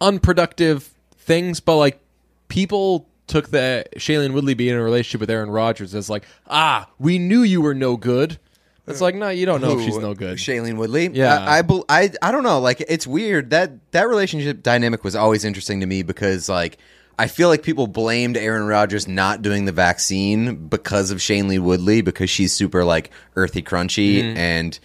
unproductive 0.00 0.94
things. 1.16 1.58
But 1.58 1.78
like 1.78 2.00
people 2.46 3.08
took 3.28 3.50
the 3.50 3.84
Shailene 3.96 4.32
Woodley 4.32 4.54
being 4.54 4.72
in 4.74 4.80
a 4.80 4.82
relationship 4.82 5.20
with 5.20 5.30
Aaron 5.30 5.50
Rodgers 5.50 5.94
as 5.94 6.10
like, 6.10 6.24
ah, 6.48 6.88
we 6.98 7.18
knew 7.18 7.42
you 7.42 7.60
were 7.60 7.74
no 7.74 7.96
good. 7.96 8.38
It's 8.86 9.02
like, 9.02 9.14
no, 9.14 9.28
you 9.28 9.44
don't 9.44 9.60
know 9.60 9.78
if 9.78 9.84
she's 9.84 9.98
no 9.98 10.14
good. 10.14 10.38
Shailene 10.38 10.78
Woodley. 10.78 11.08
Yeah. 11.08 11.38
I, 11.44 11.58
I, 11.58 11.62
bel- 11.62 11.84
I, 11.90 12.10
I 12.22 12.32
don't 12.32 12.42
know. 12.42 12.58
Like, 12.58 12.80
it's 12.88 13.06
weird 13.06 13.50
that 13.50 13.92
that 13.92 14.08
relationship 14.08 14.62
dynamic 14.62 15.04
was 15.04 15.14
always 15.14 15.44
interesting 15.44 15.80
to 15.80 15.86
me 15.86 16.02
because, 16.02 16.48
like, 16.48 16.78
I 17.18 17.26
feel 17.26 17.48
like 17.48 17.62
people 17.62 17.86
blamed 17.86 18.38
Aaron 18.38 18.66
Rodgers 18.66 19.06
not 19.06 19.42
doing 19.42 19.66
the 19.66 19.72
vaccine 19.72 20.68
because 20.68 21.10
of 21.10 21.18
Shailene 21.18 21.60
Woodley 21.60 22.00
because 22.00 22.30
she's 22.30 22.54
super 22.54 22.82
like 22.82 23.10
earthy, 23.36 23.60
crunchy, 23.60 24.22
Mm-hmm. 24.22 24.36
and 24.38 24.78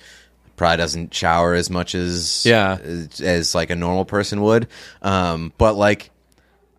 probably 0.58 0.78
doesn't 0.78 1.14
shower 1.14 1.54
as 1.54 1.70
much 1.70 1.96
as 1.96 2.46
Yeah. 2.46 2.80
as, 2.84 3.22
as, 3.22 3.56
like 3.56 3.70
a 3.70 3.76
normal 3.78 4.04
person 4.04 4.42
would. 4.42 4.68
Um, 5.02 5.54
but 5.58 5.76
like. 5.76 6.10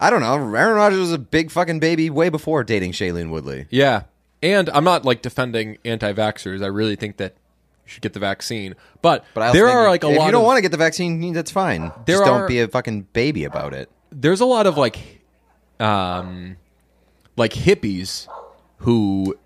I 0.01 0.11
don't 0.11 0.21
know. 0.21 0.35
Aaron 0.35 0.75
Rodgers 0.77 0.99
was 0.99 1.13
a 1.13 1.19
big 1.19 1.51
fucking 1.51 1.79
baby 1.81 2.11
way 2.11 2.29
before 2.29 2.65
dating 2.65 2.93
Shailene 2.93 3.31
Woodley. 3.31 3.67
Yeah. 3.71 4.03
And 4.43 4.69
I'm 4.71 4.85
not 4.85 5.05
like 5.05 5.23
defending 5.23 5.79
anti 5.85 6.13
vaxxers. 6.13 6.63
I 6.63 6.67
really 6.67 6.97
think 6.97 7.17
that 7.19 7.35
you 7.87 7.91
should 7.91 8.03
get 8.03 8.13
the 8.13 8.21
vaccine. 8.21 8.75
But, 9.03 9.25
But 9.35 9.53
there 9.53 9.69
are 9.69 9.89
like 9.89 10.05
a 10.05 10.09
if 10.11 10.19
lot 10.19 10.25
If 10.25 10.27
you 10.27 10.33
don't 10.33 10.43
of 10.43 10.47
want 10.47 10.57
to 10.59 10.63
get 10.63 10.71
the 10.73 10.77
vaccine, 10.77 11.33
that's 11.33 11.51
fine. 11.51 11.93
There 12.07 12.19
Just 12.19 12.23
are- 12.29 12.39
don't 12.41 12.49
be 12.49 12.61
a 12.61 12.69
fucking 12.69 13.03
baby 13.13 13.45
about 13.45 13.73
it. 13.75 13.89
there's 14.11 14.41
a 14.41 14.47
lot 14.47 14.67
of 14.67 14.77
like 14.77 14.99
um 15.81 16.57
like 17.37 17.53
hippies 17.53 18.29
who 18.79 19.37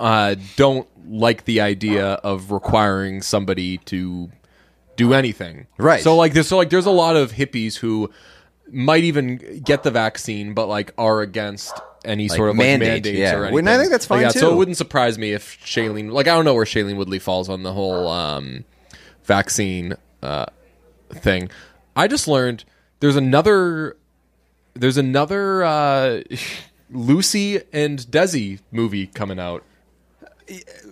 uh 0.00 0.36
don't 0.56 0.86
like 1.10 1.44
the 1.44 1.60
idea 1.60 2.12
of 2.14 2.50
requiring 2.50 3.22
somebody 3.22 3.78
to 3.78 4.30
do 4.96 5.12
anything. 5.14 5.66
Right. 5.78 6.02
So 6.02 6.16
like 6.16 6.32
there's 6.34 6.48
so 6.48 6.56
like 6.56 6.70
there's 6.70 6.86
a 6.86 6.90
lot 6.90 7.16
of 7.16 7.32
hippies 7.32 7.76
who 7.76 8.10
might 8.70 9.04
even 9.04 9.60
get 9.64 9.82
the 9.82 9.90
vaccine 9.90 10.54
but 10.54 10.66
like 10.66 10.92
are 10.98 11.20
against 11.20 11.72
any 12.04 12.28
sort 12.28 12.50
of 12.50 12.56
like 12.56 12.66
mandate, 12.66 12.88
mandates 13.04 13.18
yeah. 13.18 13.32
or 13.34 13.38
Well, 13.38 13.46
anything. 13.48 13.58
and 13.60 13.68
I 13.70 13.78
think 13.78 13.90
that's 13.90 14.08
Like, 14.08 14.18
fine, 14.18 14.26
yeah, 14.26 14.30
So 14.30 14.48
too. 14.48 14.54
it 14.54 14.56
wouldn't 14.56 14.76
surprise 14.76 15.18
me 15.18 15.32
if 15.32 15.58
Shailene 15.64 16.10
like 16.12 16.26
I 16.28 16.34
don't 16.34 16.44
know 16.44 16.54
where 16.54 16.64
Shailene 16.64 16.96
Woodley 16.96 17.18
falls 17.18 17.48
on 17.48 17.62
the 17.62 17.72
whole 17.72 18.08
um 18.08 18.64
vaccine 19.24 19.94
uh 20.22 20.46
thing. 21.10 21.50
I 21.96 22.06
just 22.08 22.28
learned 22.28 22.64
there's 23.00 23.16
another 23.16 23.96
there's 24.74 24.96
another 24.96 25.64
uh, 25.64 26.20
Lucy 26.90 27.60
and 27.72 27.98
Desi 27.98 28.60
movie 28.70 29.06
coming 29.08 29.38
out. 29.40 29.64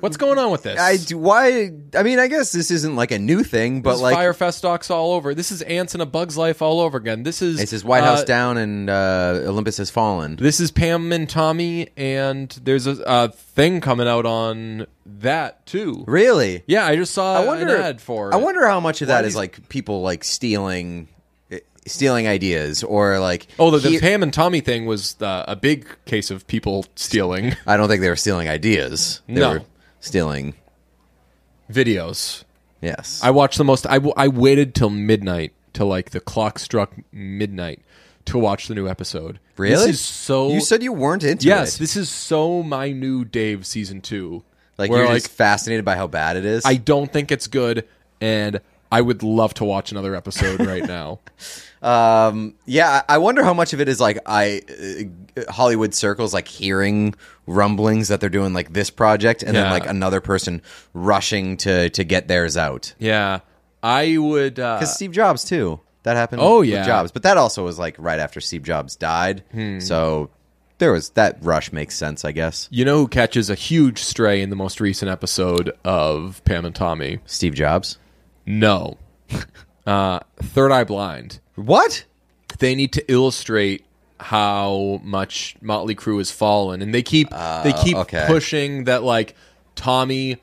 What's 0.01 0.17
going 0.17 0.39
on 0.39 0.51
with 0.51 0.63
this? 0.65 0.79
I 0.79 0.97
do, 0.99 1.17
why? 1.19 1.71
I 1.95 2.03
mean, 2.03 2.19
I 2.19 2.29
guess 2.29 2.53
this 2.53 2.71
isn't 2.71 2.95
like 2.97 3.11
a 3.11 3.19
new 3.19 3.43
thing, 3.43 3.81
but 3.83 3.91
This 3.93 3.97
is 3.99 4.03
like 4.03 4.15
Fyre 4.15 4.35
Fest 4.35 4.63
docs 4.63 4.91
all 4.91 5.13
over. 5.13 5.35
This 5.35 5.51
is 5.51 5.63
Antz 5.63 5.95
in 5.95 6.01
a 6.01 6.07
Bug's 6.07 6.37
Life 6.37 6.61
all 6.63 6.81
over 6.81 6.99
again. 6.99 7.23
This 7.23 7.41
is 7.43 7.61
it's 7.61 7.71
his 7.71 7.85
White 7.85 8.05
House 8.05 8.21
uh, 8.21 8.25
down 8.25 8.59
and 8.59 8.91
uh, 8.91 9.41
Olympus 9.47 9.79
has 9.79 9.91
fallen. 9.91 10.37
This 10.37 10.61
is 10.61 10.71
Pam 10.71 11.11
and 11.13 11.29
Tommy, 11.29 11.89
and 11.97 12.51
there's 12.63 12.87
a, 12.87 13.03
a 13.07 13.29
thing 13.31 13.81
coming 13.81 14.07
out 14.09 14.27
on 14.27 14.87
that 15.07 15.65
too. 15.67 16.05
Really? 16.07 16.63
Yeah, 16.67 16.85
I 16.87 16.97
just 16.97 17.15
saw 17.15 17.41
I 17.43 17.47
wonder. 17.47 17.75
an 17.75 17.81
ad 17.83 18.01
for. 18.01 18.35
I 18.35 18.39
it. 18.39 18.43
wonder 18.43 18.67
how 18.67 18.81
much 18.81 19.01
of 19.03 19.09
that 19.09 19.21
Why 19.23 19.27
is 19.27 19.33
these- 19.33 19.37
like 19.37 19.69
people 19.69 20.03
like 20.03 20.23
stealing, 20.25 21.09
stealing 21.87 22.27
ideas, 22.29 22.83
or 22.83 23.19
like. 23.19 23.47
Oh, 23.59 23.71
the, 23.71 23.79
the 23.79 23.91
he- 23.91 23.99
Pam 24.01 24.23
and 24.23 24.33
Tommy 24.33 24.61
thing 24.61 24.87
was 24.87 25.21
uh, 25.23 25.45
a 25.49 25.57
big 25.57 25.87
case 26.05 26.31
of 26.31 26.47
people 26.47 26.85
stealing 26.97 27.55
I 27.67 27.77
don't 27.77 27.89
think 27.89 28.01
they 28.03 28.09
were 28.09 28.17
stealing 28.17 28.49
ideas. 28.49 29.23
They 29.27 29.35
No. 29.41 29.51
were 29.51 29.63
stealing. 30.01 30.55
videos. 31.71 32.45
Yes. 32.81 33.21
I 33.23 33.31
watched 33.31 33.59
the 33.59 33.65
most. 33.65 33.87
I, 33.87 33.95
w- 33.95 34.15
I 34.17 34.29
waited 34.29 34.75
till 34.75 34.91
midnight 34.91 35.53
till 35.73 35.87
like 35.87 36.11
the 36.11 36.21
clock 36.21 36.59
struck 36.59 36.93
midnight 37.13 37.81
to 38.27 38.39
watch 38.39 38.69
the 38.69 38.75
new 38.75 38.89
episode. 38.89 39.39
really? 39.57 39.87
This 39.87 39.97
is 39.97 40.01
so. 40.01 40.51
You 40.51 40.61
said 40.61 40.83
you 40.83 40.93
weren't 40.93 41.25
into 41.25 41.47
yes. 41.47 41.59
it. 41.59 41.63
Yes, 41.63 41.79
this 41.79 41.97
is 41.97 42.09
so 42.11 42.63
my 42.63 42.93
new 42.93 43.25
Dave 43.25 43.67
season 43.67 44.01
two. 44.01 44.43
like 44.79 44.91
you're 44.91 45.05
like 45.07 45.23
just 45.23 45.29
fascinated 45.29 45.85
by 45.85 45.97
how 45.97 46.07
bad 46.07 46.37
it 46.37 46.45
is. 46.45 46.65
I 46.65 46.75
don't 46.75 47.11
think 47.13 47.33
it's 47.33 47.47
good, 47.47 47.89
and 48.21 48.61
I 48.93 49.01
would 49.01 49.23
love 49.23 49.55
to 49.55 49.65
watch 49.65 49.91
another 49.91 50.15
episode 50.15 50.65
right 50.67 50.87
now. 50.87 51.21
Um, 51.83 52.55
yeah, 52.65 53.03
I 53.09 53.19
wonder 53.19 53.45
how 53.45 53.55
much 53.55 53.73
of 53.73 53.81
it 53.81 53.89
is 53.89 54.01
like 54.01 54.19
I 54.27 54.63
uh, 55.37 55.53
Hollywood 55.53 55.95
circles 55.95 56.33
like 56.35 56.49
hearing 56.49 57.15
rumblings 57.47 58.09
that 58.09 58.21
they're 58.21 58.31
doing 58.31 58.53
like 58.53 58.73
this 58.73 58.91
project, 58.91 59.43
and 59.43 59.55
then 59.55 59.67
Yeah. 59.67 59.73
like 59.73 59.87
another 59.87 60.21
person 60.21 60.63
rushing 60.95 61.57
to 61.59 61.91
to 61.91 62.05
get 62.05 62.29
theirs 62.29 62.57
out. 62.57 62.95
Yeah, 62.99 63.41
I 63.83 64.17
would. 64.19 64.59
Uh, 64.59 64.77
Because 64.77 64.95
Steve 64.95 65.13
Jobs 65.13 65.45
too, 65.45 65.81
that 66.03 66.17
happened. 66.17 66.41
Oh, 66.43 66.61
with 66.61 66.71
yeah. 66.71 66.83
Hmm. 66.83 66.87
Jobs, 66.89 67.13
but 67.13 67.23
that 67.25 67.37
also 67.37 67.65
was 67.65 67.79
like 67.79 67.95
right 67.99 68.19
after 68.19 68.41
Steve 68.41 68.63
Jobs 68.63 68.97
died. 68.97 69.43
So 69.81 70.31
there 70.79 70.93
was 70.93 71.11
that 71.11 71.39
rush 71.43 71.73
makes 71.73 71.95
sense, 71.95 72.25
I 72.25 72.33
guess. 72.33 72.69
you 72.71 72.85
know 72.85 72.99
who 72.99 73.09
catches 73.09 73.49
a 73.51 73.55
huge 73.55 73.99
stray 74.03 74.41
in 74.43 74.51
the 74.51 74.57
most 74.57 74.81
recent 74.81 75.11
episode 75.11 75.71
of 75.85 76.43
Pam 76.45 76.65
and 76.65 76.75
Tommy? 76.75 77.21
Steve 77.27 77.55
Jobs. 77.55 77.99
No, 78.47 78.97
uh, 79.87 80.21
Third 80.43 80.73
Eye 80.73 80.85
Blind. 80.85 81.41
What? 81.57 82.05
they 82.59 82.75
need 82.75 82.93
to 82.93 83.13
illustrate 83.13 83.85
how 84.19 85.01
much 85.03 85.57
Motley 85.61 85.95
Crue 85.95 86.19
has 86.19 86.31
fallen, 86.31 86.83
and 86.83 86.95
they 86.95 87.03
keep 87.03 87.31
they 87.31 87.75
keep 87.83 87.97
okay. 87.97 88.25
pushing 88.27 88.85
that 88.85 89.03
like 89.03 89.35
Tommy 89.75 90.39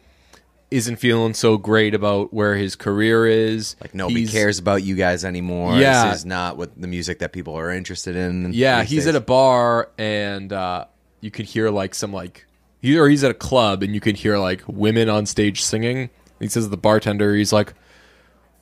isn't 0.69 0.95
feeling 0.95 1.33
so 1.35 1.57
great 1.57 1.93
about 1.93 2.33
where 2.33 2.55
his 2.55 2.75
career 2.75 3.27
is. 3.27 3.75
Like 3.79 3.93
nobody 3.93 4.21
He's- 4.21 4.31
cares 4.31 4.59
about 4.59 4.83
you 4.83 4.95
guys 4.95 5.23
anymore. 5.23 5.77
Yeah. 5.77 6.09
This 6.09 6.19
is 6.19 6.25
not 6.25 6.57
what 6.57 6.79
the 6.79 6.87
music 6.87 7.19
that 7.19 7.31
people 7.31 7.55
are 7.55 7.71
interested 7.71 8.15
in. 8.15 8.53
Yeah, 8.53 8.83
he's 8.83 9.03
days. 9.03 9.07
at 9.07 9.15
a 9.15 9.21
bar 9.21 9.91
and 9.99 10.51
uh, 10.51 10.85
you 11.21 11.29
could 11.29 11.45
hear 11.45 11.69
like 11.69 11.93
some 11.93 12.11
like 12.11 12.45
he 12.81 12.97
or 12.97 13.07
he's 13.07 13.23
at 13.23 13.29
a 13.29 13.35
club 13.35 13.83
and 13.83 13.93
you 13.93 14.01
could 14.01 14.17
hear 14.17 14.39
like 14.39 14.63
women 14.67 15.09
on 15.09 15.27
stage 15.27 15.61
singing. 15.61 16.09
He 16.39 16.47
says 16.47 16.63
to 16.65 16.69
the 16.69 16.77
bartender, 16.77 17.35
he's 17.35 17.53
like, 17.53 17.73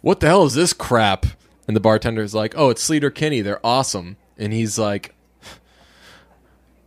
"What 0.02 0.20
the 0.20 0.28
hell 0.28 0.44
is 0.44 0.54
this 0.54 0.74
crap?" 0.74 1.26
And 1.72 1.76
the 1.76 1.80
bartender's 1.80 2.36
like, 2.36 2.54
"Oh, 2.58 2.70
it's 2.70 2.86
Sleater 2.86 3.16
Kinney. 3.16 3.40
They're 3.40 3.66
awesome." 3.66 4.18
And 4.38 4.52
he's 4.52 4.78
like, 4.78 5.16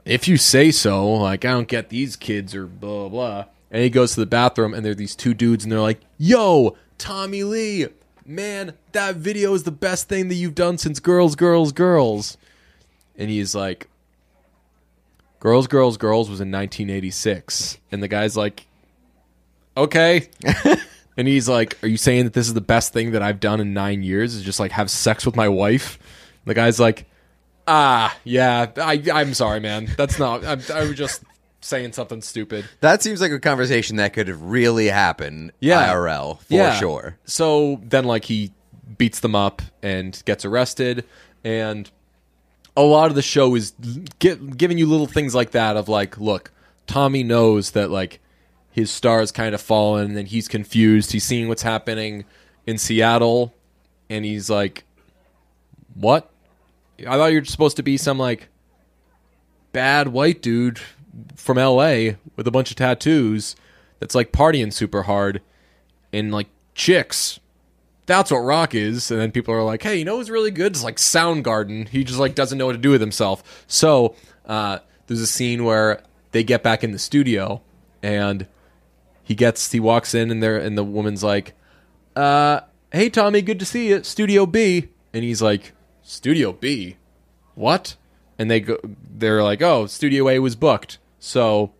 "If 0.04 0.28
you 0.28 0.36
say 0.36 0.70
so, 0.70 1.10
like 1.14 1.46
I 1.46 1.52
don't 1.52 1.68
get 1.68 1.88
these 1.88 2.16
kids 2.16 2.54
or 2.54 2.66
blah 2.66 3.08
blah." 3.08 3.08
blah. 3.08 3.44
And 3.70 3.82
he 3.82 3.88
goes 3.88 4.12
to 4.12 4.20
the 4.20 4.26
bathroom 4.26 4.74
and 4.74 4.84
there 4.84 4.92
are 4.92 4.94
these 4.94 5.16
two 5.16 5.32
dudes 5.32 5.64
and 5.64 5.72
they're 5.72 5.80
like, 5.80 6.02
"Yo, 6.18 6.76
Tommy 6.98 7.44
Lee, 7.44 7.86
man, 8.26 8.74
that 8.92 9.16
video 9.16 9.54
is 9.54 9.62
the 9.62 9.70
best 9.70 10.06
thing 10.06 10.28
that 10.28 10.34
you've 10.34 10.54
done 10.54 10.76
since 10.76 11.00
Girls, 11.00 11.34
Girls, 11.34 11.72
Girls." 11.72 12.36
and 13.16 13.30
he's 13.30 13.54
like 13.54 13.88
girls 15.38 15.66
girls 15.68 15.96
girls 15.96 16.28
was 16.28 16.40
in 16.40 16.50
1986 16.50 17.78
and 17.92 18.02
the 18.02 18.08
guy's 18.08 18.36
like 18.36 18.66
okay 19.76 20.28
and 21.16 21.28
he's 21.28 21.48
like 21.48 21.76
are 21.82 21.88
you 21.88 21.96
saying 21.96 22.24
that 22.24 22.32
this 22.32 22.46
is 22.46 22.54
the 22.54 22.60
best 22.60 22.92
thing 22.92 23.12
that 23.12 23.22
i've 23.22 23.40
done 23.40 23.60
in 23.60 23.72
nine 23.72 24.02
years 24.02 24.34
is 24.34 24.42
just 24.42 24.58
like 24.60 24.72
have 24.72 24.90
sex 24.90 25.24
with 25.26 25.36
my 25.36 25.48
wife? 25.48 25.98
And 26.44 26.50
the 26.50 26.54
guy's 26.54 26.78
like 26.80 27.06
ah 27.66 28.16
yeah 28.24 28.70
I, 28.76 29.02
i'm 29.12 29.34
sorry 29.34 29.60
man. 29.60 29.88
That's 29.96 30.18
not 30.18 30.44
I, 30.44 30.52
I 30.74 30.84
was 30.84 30.94
just 30.94 31.22
saying 31.60 31.92
something 31.94 32.20
stupid. 32.20 32.66
That 32.80 33.02
seems 33.02 33.22
like 33.22 33.32
a 33.32 33.40
conversation 33.40 33.96
that 33.96 34.12
could 34.12 34.28
have 34.28 34.42
really 34.42 34.88
happen 34.88 35.50
Yeah. 35.60 35.94
IRL 35.94 36.40
for 36.42 36.78
sure. 36.78 37.16
So 37.24 37.80
then, 37.82 38.04
like, 38.04 38.26
he 38.26 38.52
beats 38.98 39.20
them 39.20 39.34
up 39.34 39.62
and 39.82 40.22
gets 40.26 40.44
arrested, 40.44 41.06
and 41.42 41.90
a 42.76 42.82
lot 42.82 43.06
of 43.08 43.14
the 43.14 43.22
show 43.22 43.54
is 43.54 43.72
gi- 44.20 44.34
giving 44.36 44.76
you 44.76 44.84
little 44.86 45.06
things 45.06 45.34
like 45.34 45.52
that 45.52 45.78
of 45.78 45.88
like, 45.88 46.18
look, 46.18 46.50
Tommy 46.86 47.22
knows 47.22 47.70
that 47.70 47.90
like 47.90 48.20
his 48.74 48.90
star 48.90 49.24
kind 49.26 49.54
of 49.54 49.60
fallen, 49.60 50.16
and 50.16 50.28
he's 50.28 50.48
confused. 50.48 51.12
He's 51.12 51.24
seeing 51.24 51.48
what's 51.48 51.62
happening 51.62 52.24
in 52.66 52.76
Seattle, 52.76 53.54
and 54.10 54.24
he's 54.24 54.50
like, 54.50 54.84
"What? 55.94 56.30
I 57.06 57.16
thought 57.16 57.32
you 57.32 57.40
were 57.40 57.44
supposed 57.44 57.76
to 57.76 57.82
be 57.82 57.96
some 57.96 58.18
like 58.18 58.48
bad 59.72 60.08
white 60.08 60.42
dude 60.42 60.80
from 61.36 61.58
L.A. 61.58 62.16
with 62.36 62.46
a 62.46 62.50
bunch 62.50 62.70
of 62.70 62.76
tattoos 62.76 63.56
that's 64.00 64.14
like 64.14 64.32
partying 64.32 64.72
super 64.72 65.04
hard." 65.04 65.40
and 66.14 66.32
like 66.32 66.48
chicks. 66.74 67.40
That's 68.06 68.30
what 68.30 68.38
rock 68.38 68.74
is. 68.74 69.10
And 69.10 69.20
then 69.20 69.32
people 69.32 69.52
are 69.52 69.62
like, 69.62 69.82
hey, 69.82 69.96
you 69.96 70.04
know 70.04 70.16
who's 70.16 70.30
really 70.30 70.50
good? 70.50 70.72
It's 70.72 70.84
like 70.84 70.96
Soundgarden. 70.96 71.88
He 71.88 72.04
just 72.04 72.18
like 72.18 72.34
doesn't 72.34 72.56
know 72.56 72.66
what 72.66 72.72
to 72.72 72.78
do 72.78 72.90
with 72.90 73.00
himself. 73.00 73.64
So 73.66 74.14
uh, 74.46 74.78
there's 75.06 75.20
a 75.20 75.26
scene 75.26 75.64
where 75.64 76.02
they 76.30 76.44
get 76.44 76.62
back 76.62 76.84
in 76.84 76.92
the 76.92 76.98
studio 76.98 77.60
and 78.02 78.46
he 79.24 79.34
gets 79.34 79.72
he 79.72 79.80
walks 79.80 80.14
in 80.14 80.30
and 80.30 80.42
there 80.42 80.56
and 80.56 80.78
the 80.78 80.84
woman's 80.84 81.24
like, 81.24 81.54
uh, 82.14 82.60
hey 82.92 83.10
Tommy, 83.10 83.42
good 83.42 83.58
to 83.58 83.64
see 83.64 83.88
you. 83.88 84.04
Studio 84.04 84.46
B. 84.46 84.88
And 85.12 85.24
he's 85.24 85.42
like, 85.42 85.72
Studio 86.02 86.52
B? 86.52 86.96
What? 87.54 87.96
And 88.38 88.50
they 88.50 88.60
go 88.60 88.78
they're 88.82 89.42
like, 89.42 89.62
Oh, 89.62 89.86
Studio 89.86 90.28
A 90.28 90.38
was 90.38 90.54
booked. 90.54 90.98
So 91.18 91.72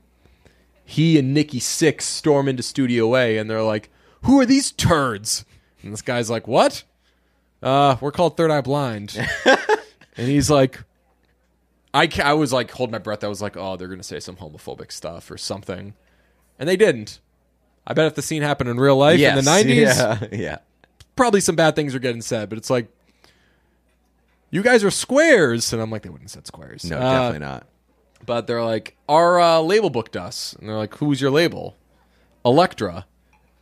he 0.85 1.19
and 1.19 1.33
Nikki 1.33 1.61
Sixx 1.61 2.03
storm 2.03 2.49
into 2.49 2.63
Studio 2.63 3.17
A, 3.17 3.39
and 3.39 3.49
they're 3.49 3.63
like, 3.63 3.91
"Who 4.23 4.39
are 4.41 4.47
these 4.47 4.71
turds?" 4.71 5.45
And 5.83 5.93
this 5.93 6.03
guy's 6.03 6.29
like, 6.29 6.47
"What? 6.47 6.85
Uh, 7.63 7.97
we're 8.01 8.13
called 8.13 8.37
Third 8.37 8.51
Eye 8.51 8.61
Blind." 8.61 9.17
and 10.17 10.29
he's 10.29 10.51
like, 10.51 10.81
I, 11.95 12.09
I 12.23 12.33
was 12.35 12.53
like 12.53 12.73
holding 12.73 12.93
my 12.93 12.99
breath. 12.99 13.23
I 13.23 13.29
was 13.29 13.41
like, 13.41 13.57
oh, 13.57 13.77
they're 13.77 13.87
going 13.89 14.01
to 14.01 14.05
say 14.05 14.19
some 14.19 14.37
homophobic 14.37 14.91
stuff 14.91 15.31
or 15.31 15.39
something. 15.39 15.95
And 16.59 16.69
they 16.69 16.77
didn't. 16.77 17.21
I 17.87 17.93
bet 17.95 18.07
if 18.07 18.15
the 18.15 18.23
scene 18.23 18.43
happened 18.43 18.71
in 18.71 18.79
real 18.79 18.97
life 18.97 19.21
in 19.21 19.35
the 19.37 19.43
90s, 19.43 19.67
Yeah, 20.33 20.37
yeah. 20.39 20.59
probably 21.17 21.41
some 21.41 21.55
bad 21.57 21.77
things 21.77 21.95
are 21.95 21.99
getting 21.99 22.23
said. 22.23 22.49
But 22.49 22.59
it's 22.59 22.71
like, 22.71 22.89
you 24.51 24.63
guys 24.63 24.83
are 24.85 24.91
squares. 24.91 25.73
And 25.73 25.83
I'm 25.83 25.91
like, 25.91 26.03
they 26.03 26.09
wouldn't 26.09 26.31
have 26.31 26.33
said 26.33 26.47
squares. 26.47 26.85
No, 26.85 26.97
Uh, 26.97 27.01
definitely 27.13 27.47
not. 27.47 27.67
But 28.25 28.47
they're 28.47 28.63
like, 28.65 28.97
our 29.09 29.39
uh, 29.41 29.61
label 29.61 29.91
booked 29.91 30.17
us. 30.17 30.55
And 30.55 30.69
they're 30.69 30.77
like, 30.77 30.95
who's 30.97 31.21
your 31.21 31.31
label? 31.31 31.77
Elektra. 32.45 33.07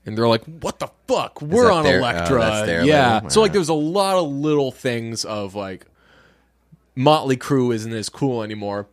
And 0.07 0.17
they're 0.17 0.29
like, 0.29 0.45
what 0.45 0.79
the 0.79 0.89
fuck? 1.09 1.41
We're 1.43 1.65
that 1.65 1.73
on 1.73 1.83
their- 1.85 1.97
oh, 2.01 2.09
Elektra. 2.09 2.39
that's 2.41 2.67
their 2.67 2.85
yeah. 2.85 3.15
label? 3.15 3.31
So 3.31 3.41
like 3.41 3.53
there's 3.53 3.69
a 3.69 3.75
lot 3.75 4.17
of 4.17 4.29
little 4.31 4.71
things 4.73 5.25
of 5.25 5.55
like 5.55 5.87
Motley 6.95 7.37
Crue 7.37 7.75
isn't 7.75 7.93
as 7.93 8.09
cool 8.09 8.43
anymore. 8.43 8.87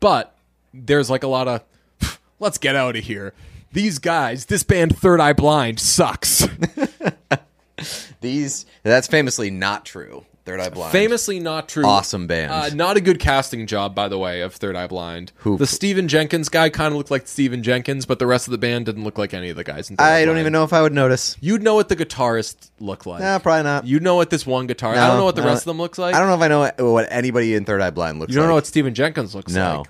But 0.00 0.34
there's 0.74 1.10
like 1.10 1.22
a 1.22 1.28
lot 1.28 1.48
of 1.48 1.62
let's 2.38 2.58
get 2.58 2.74
out 2.76 2.96
of 2.96 3.04
here. 3.04 3.32
These 3.72 3.98
guys, 3.98 4.46
this 4.46 4.62
band 4.62 4.96
Third 4.96 5.20
Eye 5.20 5.32
Blind 5.32 5.80
sucks. 5.80 6.46
These 8.20 8.66
that's 8.82 9.08
famously 9.08 9.50
not 9.50 9.84
true. 9.84 10.24
Third 10.44 10.60
Eye 10.60 10.70
Blind. 10.70 10.92
Famously 10.92 11.38
not 11.40 11.68
true. 11.68 11.84
Awesome 11.84 12.26
band. 12.26 12.50
Uh, 12.52 12.68
not 12.74 12.96
a 12.96 13.00
good 13.00 13.18
casting 13.20 13.66
job, 13.66 13.94
by 13.94 14.08
the 14.08 14.18
way, 14.18 14.40
of 14.40 14.54
Third 14.54 14.74
Eye 14.76 14.88
Blind. 14.88 15.30
Who- 15.36 15.56
The 15.56 15.66
Stephan 15.68 16.08
Jenkins 16.08 16.48
guy 16.48 16.68
kind 16.68 16.92
of 16.92 16.98
looked 16.98 17.10
like 17.12 17.26
Stephan 17.28 17.62
Jenkins, 17.62 18.06
but 18.06 18.18
the 18.18 18.26
rest 18.26 18.48
of 18.48 18.52
the 18.52 18.58
band 18.58 18.86
didn't 18.86 19.04
look 19.04 19.18
like 19.18 19.34
any 19.34 19.50
of 19.50 19.56
the 19.56 19.62
guys 19.64 19.88
in 19.88 19.96
Third 19.96 20.02
Eye 20.04 20.16
I 20.18 20.24
don't 20.24 20.34
Blind. 20.34 20.40
even 20.40 20.52
know 20.52 20.64
if 20.64 20.72
I 20.72 20.82
would 20.82 20.92
notice. 20.92 21.36
You'd 21.40 21.62
know 21.62 21.76
what 21.76 21.88
the 21.88 21.94
guitarist 21.96 22.70
looked 22.80 23.06
like. 23.06 23.20
Nah, 23.20 23.38
probably 23.38 23.62
not. 23.62 23.86
You'd 23.86 24.02
know 24.02 24.16
what 24.16 24.30
this 24.30 24.44
one 24.44 24.66
guitar. 24.66 24.94
I 24.94 25.06
don't 25.08 25.16
know 25.18 25.24
what 25.24 25.36
the 25.36 25.42
I 25.42 25.46
rest 25.46 25.62
of 25.62 25.66
them 25.66 25.78
looks 25.78 25.96
like. 25.98 26.14
I 26.14 26.18
don't 26.18 26.28
know 26.28 26.34
if 26.34 26.42
I 26.42 26.48
know 26.48 26.92
what 26.92 27.06
anybody 27.10 27.54
in 27.54 27.64
Third 27.64 27.80
Eye 27.80 27.90
Blind 27.90 28.18
looks 28.18 28.30
like. 28.30 28.34
You 28.34 28.40
don't 28.40 28.44
like. 28.46 28.50
know 28.50 28.54
what 28.56 28.66
Stephan 28.66 28.94
Jenkins 28.94 29.34
looks 29.36 29.52
No. 29.52 29.78
like. 29.78 29.86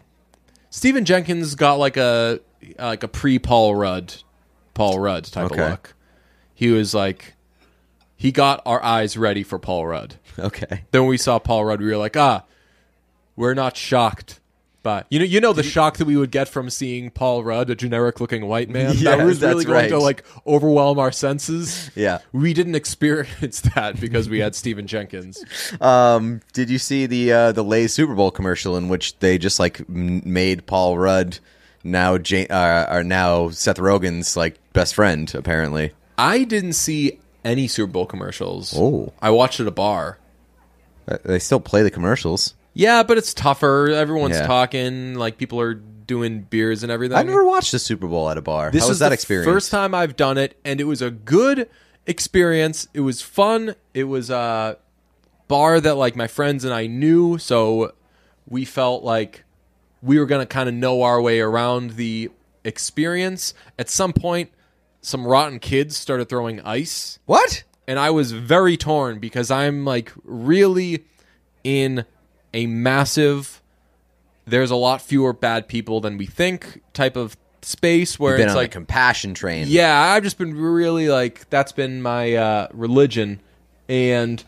Stephan 0.71 1.05
Jenkins 1.07 1.55
got 1.55 1.75
like 1.79 1.97
a 1.97 2.41
like 2.79 3.03
a 3.03 3.09
pre 3.09 3.39
Paul 3.39 3.75
Rudd, 3.75 4.15
Paul 4.75 4.99
Rudd 4.99 5.25
type 5.25 5.51
Okay. 5.53 5.63
of 5.63 5.71
look. 5.71 5.95
He 6.55 6.71
was 6.71 6.95
like, 6.95 7.35
he 8.17 8.31
got 8.33 8.63
our 8.67 8.83
eyes 8.83 9.17
ready 9.17 9.43
for 9.43 9.59
Paul 9.59 9.87
Rudd. 9.87 10.17
Okay. 10.39 10.85
Then 10.93 11.07
we 11.07 11.19
saw 11.19 11.39
Paul 11.39 11.67
Rudd, 11.67 11.81
we 11.83 11.89
were 11.89 11.99
like, 11.99 12.17
ah, 12.17 12.45
we're 13.37 13.53
not 13.53 13.77
shocked. 13.77 14.41
But 14.83 15.07
you 15.11 15.19
know, 15.19 15.25
you 15.27 15.41
know 15.41 15.53
the 15.53 15.63
shock 15.63 15.99
that 15.99 16.07
we 16.07 16.17
would 16.17 16.31
get 16.33 16.49
from 16.49 16.71
seeing 16.71 17.11
Paul 17.11 17.45
Rudd, 17.45 17.69
a 17.71 17.75
generic-looking 17.77 18.47
white 18.47 18.69
man. 18.71 18.97
That 19.05 19.23
was 19.25 19.41
really 19.43 19.65
going 19.67 19.91
to 19.91 19.99
like 19.99 20.25
overwhelm 20.47 20.99
our 20.99 21.13
senses. 21.13 21.91
Yeah. 21.95 22.19
we 22.33 22.53
didn't 22.55 22.75
experience 22.77 23.61
that 23.75 24.01
because 24.01 24.29
we 24.31 24.41
had 24.41 24.55
Stephan 24.57 24.87
Jenkins. 24.87 25.45
Um, 25.83 26.41
did 26.55 26.71
you 26.71 26.79
see 26.79 27.05
the 27.07 27.31
uh, 27.33 27.53
the 27.53 27.63
Lay's 27.63 27.93
Super 27.93 28.15
Bowl 28.15 28.31
commercial 28.31 28.77
in 28.77 28.89
which 28.89 29.19
they 29.19 29.37
just 29.39 29.61
like 29.61 29.81
m- 29.83 30.23
made 30.25 30.67
Paul 30.67 30.97
Rudd 30.99 31.39
now 31.85 32.15
ja- 32.25 32.47
uh, 32.51 32.87
are 32.89 33.05
now 33.05 33.51
Seth 33.51 33.79
Rogen's 33.79 34.37
like 34.37 34.59
best 34.73 34.95
friend 34.95 35.33
apparently? 35.35 35.93
I 36.19 36.45
didn't 36.45 36.75
see 36.75 37.19
any 37.45 37.67
Super 37.69 37.93
Bowl 37.93 38.07
commercials. 38.07 38.75
Oh. 38.77 39.13
I 39.21 39.31
watched 39.31 39.61
at 39.61 39.67
a 39.67 39.71
bar. 39.73 40.19
Uh, 41.09 41.19
They 41.25 41.39
still 41.39 41.61
play 41.61 41.83
the 41.83 41.91
commercials. 41.91 42.55
Yeah, 42.75 43.03
but 43.03 43.19
it's 43.19 43.35
tougher. 43.35 43.91
Everyone's 43.91 44.37
Yeah. 44.37 44.47
talking. 44.47 45.15
Like 45.15 45.37
people 45.39 45.61
are 45.61 45.75
doing 45.75 46.43
beers 46.43 46.83
and 46.83 46.93
everything. 46.93 47.17
I've 47.17 47.27
never 47.27 47.45
watched 47.45 47.73
the 47.73 47.79
Super 47.79 48.07
Bowl 48.07 48.29
at 48.31 48.39
a 48.39 48.43
bar. 48.43 48.71
This 48.71 48.83
How 48.83 48.89
was 48.89 48.97
is 48.97 49.01
that 49.01 49.09
the 49.11 49.15
experience? 49.15 49.47
First 49.53 49.71
time 49.71 49.95
I've 49.95 50.17
done 50.17 50.39
it, 50.39 50.57
and 50.65 50.81
it 50.81 50.85
was 50.85 51.03
a 51.03 51.11
good 51.11 51.69
experience. 52.07 52.89
It 52.95 53.01
was 53.01 53.23
fun. 53.23 53.75
It 53.95 54.05
was 54.05 54.31
a 54.31 54.79
bar 55.49 55.81
that 55.81 55.97
like 55.97 56.17
my 56.17 56.27
friends 56.27 56.65
and 56.65 56.73
I 56.73 56.87
knew, 56.87 57.39
so 57.39 57.93
we 58.49 58.65
felt 58.65 59.03
like 59.05 59.45
we 60.03 60.19
were 60.19 60.27
gonna 60.27 60.47
kind 60.47 60.69
of 60.69 60.75
know 60.75 61.03
our 61.03 61.21
way 61.21 61.41
around 61.41 61.93
the 61.93 62.31
experience. 62.65 63.55
At 63.79 63.89
some 63.89 64.13
point, 64.13 64.51
some 65.01 65.27
rotten 65.27 65.59
kids 65.59 65.97
started 65.97 66.29
throwing 66.29 66.61
ice 66.61 67.19
What? 67.27 67.65
and 67.89 67.99
I 67.99 68.11
was 68.11 68.31
very 68.33 68.77
torn 68.77 69.19
because 69.19 69.51
I'm 69.51 69.85
like 69.85 70.13
really 70.25 71.05
in 71.65 72.05
a 72.55 72.67
massive 72.67 73.61
there's 74.47 74.71
a 74.71 74.77
lot 74.77 75.01
fewer 75.03 75.33
bad 75.33 75.67
people 75.69 76.01
than 76.01 76.19
we 76.19 76.27
think 76.27 76.83
type 76.93 77.17
of 77.17 77.37
space 77.63 78.19
where 78.19 78.37
it's 78.37 78.55
like 78.55 78.71
compassion 78.73 79.35
train. 79.35 79.67
yeah, 79.69 79.97
I've 80.01 80.23
just 80.25 80.37
been 80.39 80.57
really 80.57 81.09
like 81.09 81.49
that's 81.51 81.73
been 81.73 82.03
my 82.03 82.35
uh, 82.35 82.69
religion, 82.73 83.41
and 83.89 84.43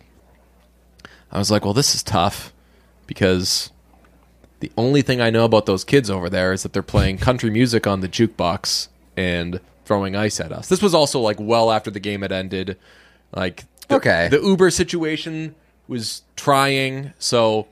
I 1.31 1.39
was 1.39 1.49
like, 1.51 1.65
well, 1.65 1.75
this 1.75 1.95
is 1.95 2.03
tough 2.03 2.53
because 3.07 3.71
the 4.65 4.73
only 4.79 5.03
thing 5.03 5.21
I 5.21 5.29
know 5.31 5.45
about 5.45 5.67
those 5.67 5.85
kids 5.85 6.09
over 6.09 6.31
there 6.31 6.53
is 6.53 6.63
that 6.63 6.73
they're 6.73 6.83
playing 6.83 7.19
country 7.19 7.51
music 7.51 7.87
on 7.87 8.01
the 8.01 8.09
jukebox 8.09 8.89
and 9.17 9.61
throwing 9.85 10.17
ice 10.17 10.41
at 10.41 10.53
us. 10.53 10.69
This 10.69 10.81
was 10.81 10.95
also 10.95 11.21
like 11.21 11.37
well 11.39 11.71
after 11.71 11.91
the 11.91 12.01
game 12.01 12.23
had 12.23 12.33
ended. 12.33 12.79
Like, 13.35 13.65
the, 13.89 13.97
Okay. 13.97 14.29
the 14.31 14.41
Uber 14.41 14.71
situation 14.71 15.55
was 15.87 16.23
trying, 16.37 17.13
so 17.19 17.67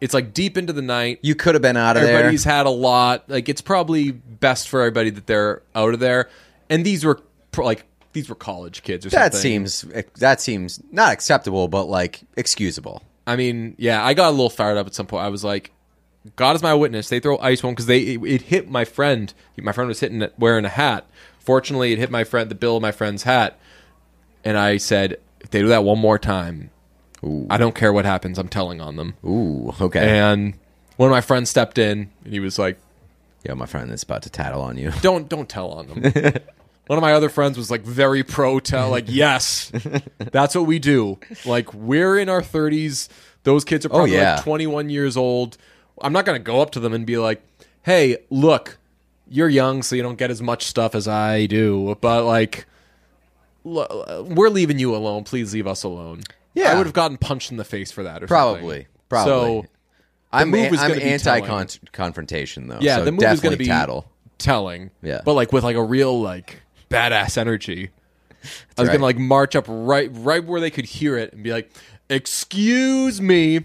it's 0.00 0.14
like 0.14 0.32
deep 0.32 0.56
into 0.56 0.72
the 0.72 0.82
night. 0.82 1.18
You 1.22 1.34
could 1.34 1.56
have 1.56 1.62
been 1.62 1.76
out 1.76 1.96
of 1.96 2.02
there. 2.04 2.12
Everybody's 2.14 2.44
had 2.44 2.66
a 2.66 2.70
lot. 2.70 3.24
Like 3.28 3.48
it's 3.48 3.60
probably 3.60 4.12
best 4.12 4.68
for 4.68 4.80
everybody 4.82 5.10
that 5.10 5.26
they're 5.26 5.62
out 5.74 5.92
of 5.94 5.98
there. 5.98 6.28
And 6.70 6.86
these 6.86 7.04
were 7.04 7.20
pro- 7.50 7.64
like 7.64 7.84
these 8.12 8.28
were 8.28 8.36
college 8.36 8.82
kids 8.84 9.04
or 9.04 9.10
That 9.10 9.32
something. 9.34 9.66
seems 9.66 9.82
that 10.20 10.40
seems 10.40 10.80
not 10.92 11.12
acceptable, 11.12 11.66
but 11.66 11.86
like 11.86 12.20
excusable. 12.36 13.02
I 13.26 13.34
mean, 13.34 13.74
yeah, 13.76 14.04
I 14.04 14.14
got 14.14 14.28
a 14.28 14.30
little 14.30 14.48
fired 14.50 14.78
up 14.78 14.86
at 14.86 14.94
some 14.94 15.06
point. 15.06 15.24
I 15.24 15.28
was 15.28 15.42
like, 15.42 15.72
God 16.36 16.56
is 16.56 16.62
my 16.62 16.74
witness. 16.74 17.08
They 17.08 17.20
throw 17.20 17.38
ice 17.38 17.62
one 17.62 17.72
because 17.74 17.86
they 17.86 18.00
it, 18.00 18.22
it 18.24 18.42
hit 18.42 18.70
my 18.70 18.84
friend. 18.84 19.32
My 19.56 19.72
friend 19.72 19.88
was 19.88 20.00
hitting 20.00 20.22
it 20.22 20.34
wearing 20.38 20.64
a 20.64 20.68
hat. 20.70 21.06
Fortunately, 21.38 21.92
it 21.92 21.98
hit 21.98 22.10
my 22.10 22.24
friend 22.24 22.50
the 22.50 22.54
bill 22.54 22.76
of 22.76 22.82
my 22.82 22.92
friend's 22.92 23.22
hat. 23.22 23.58
And 24.44 24.56
I 24.58 24.76
said, 24.76 25.18
if 25.40 25.50
they 25.50 25.60
do 25.60 25.68
that 25.68 25.84
one 25.84 25.98
more 25.98 26.18
time, 26.18 26.70
I 27.50 27.56
don't 27.56 27.74
care 27.74 27.92
what 27.92 28.04
happens. 28.04 28.38
I'm 28.38 28.48
telling 28.48 28.80
on 28.80 28.96
them. 28.96 29.14
Ooh, 29.24 29.74
okay. 29.80 30.18
And 30.18 30.54
one 30.96 31.08
of 31.08 31.12
my 31.12 31.20
friends 31.20 31.50
stepped 31.50 31.78
in 31.78 32.10
and 32.24 32.32
he 32.32 32.40
was 32.40 32.58
like, 32.58 32.78
yeah, 33.44 33.54
my 33.54 33.66
friend 33.66 33.90
is 33.90 34.02
about 34.02 34.22
to 34.22 34.30
tattle 34.30 34.60
on 34.60 34.76
you. 34.76 34.90
don't 35.00 35.28
don't 35.28 35.48
tell 35.48 35.70
on 35.70 35.86
them. 35.88 36.12
One 36.88 36.96
of 36.96 37.02
my 37.02 37.12
other 37.12 37.28
friends 37.28 37.58
was 37.58 37.70
like 37.70 37.82
very 37.82 38.24
pro 38.24 38.60
tell, 38.60 38.88
like 38.88 39.04
yes, 39.08 39.70
that's 40.18 40.54
what 40.54 40.64
we 40.64 40.78
do. 40.78 41.18
Like 41.44 41.74
we're 41.74 42.18
in 42.18 42.30
our 42.30 42.42
thirties. 42.42 43.10
Those 43.42 43.62
kids 43.62 43.84
are 43.84 43.90
oh, 43.90 43.96
probably 43.96 44.16
Oh, 44.16 44.20
yeah. 44.20 44.34
like 44.36 44.42
twenty 44.44 44.66
one 44.66 44.88
years 44.88 45.14
old. 45.14 45.58
I'm 46.02 46.12
not 46.12 46.24
gonna 46.24 46.38
go 46.38 46.60
up 46.60 46.70
to 46.72 46.80
them 46.80 46.92
and 46.92 47.06
be 47.06 47.18
like, 47.18 47.42
"Hey, 47.82 48.18
look, 48.30 48.78
you're 49.28 49.48
young, 49.48 49.82
so 49.82 49.96
you 49.96 50.02
don't 50.02 50.18
get 50.18 50.30
as 50.30 50.40
much 50.42 50.64
stuff 50.64 50.94
as 50.94 51.06
I 51.08 51.46
do." 51.46 51.96
But 52.00 52.24
like, 52.24 52.66
l- 53.64 54.26
we're 54.28 54.48
leaving 54.50 54.78
you 54.78 54.94
alone. 54.94 55.24
Please 55.24 55.52
leave 55.54 55.66
us 55.66 55.82
alone. 55.84 56.22
Yeah. 56.54 56.72
I 56.72 56.74
would 56.76 56.86
have 56.86 56.94
gotten 56.94 57.16
punched 57.18 57.50
in 57.50 57.56
the 57.56 57.64
face 57.64 57.92
for 57.92 58.02
that. 58.02 58.22
Or 58.22 58.26
Probably, 58.26 58.60
something. 58.60 58.86
probably. 59.08 59.62
So 59.62 59.66
I'm 60.32 60.50
move 60.50 60.70
was 60.70 60.80
I'm 60.80 60.88
gonna 60.88 61.00
be 61.00 61.06
anti 61.06 61.40
telling. 61.40 61.68
confrontation 61.92 62.68
though. 62.68 62.78
yeah, 62.80 62.96
so 62.96 63.04
the 63.04 63.12
move 63.12 63.22
is 63.24 63.40
going 63.40 63.52
to 63.52 63.58
be 63.58 63.66
tattle. 63.66 64.10
telling. 64.38 64.90
Yeah. 65.02 65.20
but 65.24 65.34
like 65.34 65.52
with 65.52 65.64
like 65.64 65.76
a 65.76 65.82
real 65.82 66.20
like 66.20 66.60
badass 66.90 67.38
energy. 67.38 67.90
I 68.76 68.82
was 68.82 68.88
right. 68.88 68.94
gonna 68.94 69.04
like 69.04 69.18
march 69.18 69.56
up 69.56 69.64
right 69.68 70.08
right 70.12 70.44
where 70.44 70.60
they 70.60 70.70
could 70.70 70.84
hear 70.84 71.16
it 71.16 71.32
and 71.32 71.42
be 71.42 71.50
like, 71.50 71.70
"Excuse 72.08 73.20
me, 73.20 73.64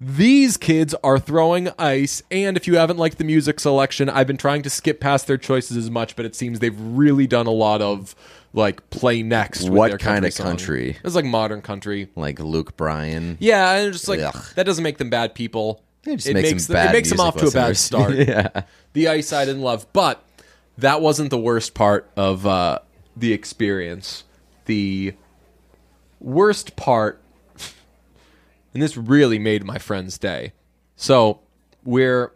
these 0.00 0.56
kids 0.56 0.94
are 1.04 1.18
throwing 1.18 1.68
ice." 1.78 2.22
And 2.30 2.56
if 2.56 2.66
you 2.66 2.76
haven't 2.76 2.96
liked 2.96 3.18
the 3.18 3.24
music 3.24 3.60
selection, 3.60 4.08
I've 4.08 4.26
been 4.26 4.36
trying 4.36 4.62
to 4.62 4.70
skip 4.70 5.00
past 5.00 5.26
their 5.26 5.38
choices 5.38 5.76
as 5.76 5.90
much, 5.90 6.16
but 6.16 6.24
it 6.24 6.34
seems 6.34 6.58
they've 6.58 6.80
really 6.80 7.26
done 7.26 7.46
a 7.46 7.50
lot 7.52 7.82
of 7.82 8.14
like 8.52 8.88
play 8.90 9.22
next. 9.22 9.64
with 9.64 9.72
What 9.72 10.00
kind 10.00 10.24
of 10.24 10.34
country? 10.34 10.96
It's 11.04 11.14
like 11.14 11.24
modern 11.24 11.62
country. 11.62 12.08
Like 12.16 12.40
Luke 12.40 12.76
Bryan. 12.76 13.36
Yeah, 13.40 13.74
and 13.76 13.88
it's 13.88 13.98
just 13.98 14.08
like 14.08 14.20
Ugh. 14.20 14.44
that 14.56 14.64
doesn't 14.64 14.82
make 14.82 14.98
them 14.98 15.10
bad 15.10 15.34
people. 15.34 15.82
It 16.06 16.16
just 16.16 16.28
it 16.28 16.34
makes 16.34 16.50
makes 16.50 16.66
them 16.66 16.74
them, 16.74 16.86
bad 16.86 16.94
it 16.94 16.98
makes 16.98 17.10
them 17.10 17.20
off 17.20 17.36
to 17.36 17.46
a 17.46 17.50
bad 17.50 17.76
start. 17.76 18.14
yeah. 18.14 18.62
The 18.94 19.08
ice 19.08 19.32
I 19.32 19.44
didn't 19.44 19.62
love, 19.62 19.86
but 19.92 20.24
that 20.78 21.02
wasn't 21.02 21.30
the 21.30 21.38
worst 21.38 21.74
part 21.74 22.10
of 22.16 22.46
uh, 22.46 22.78
the 23.14 23.32
experience. 23.34 24.24
The 24.64 25.14
worst 26.20 26.74
part, 26.76 27.20
and 28.72 28.82
this 28.82 28.96
really 28.96 29.38
made 29.38 29.64
my 29.64 29.78
friend's 29.78 30.18
day. 30.18 30.52
So 30.96 31.40
we're 31.84 32.32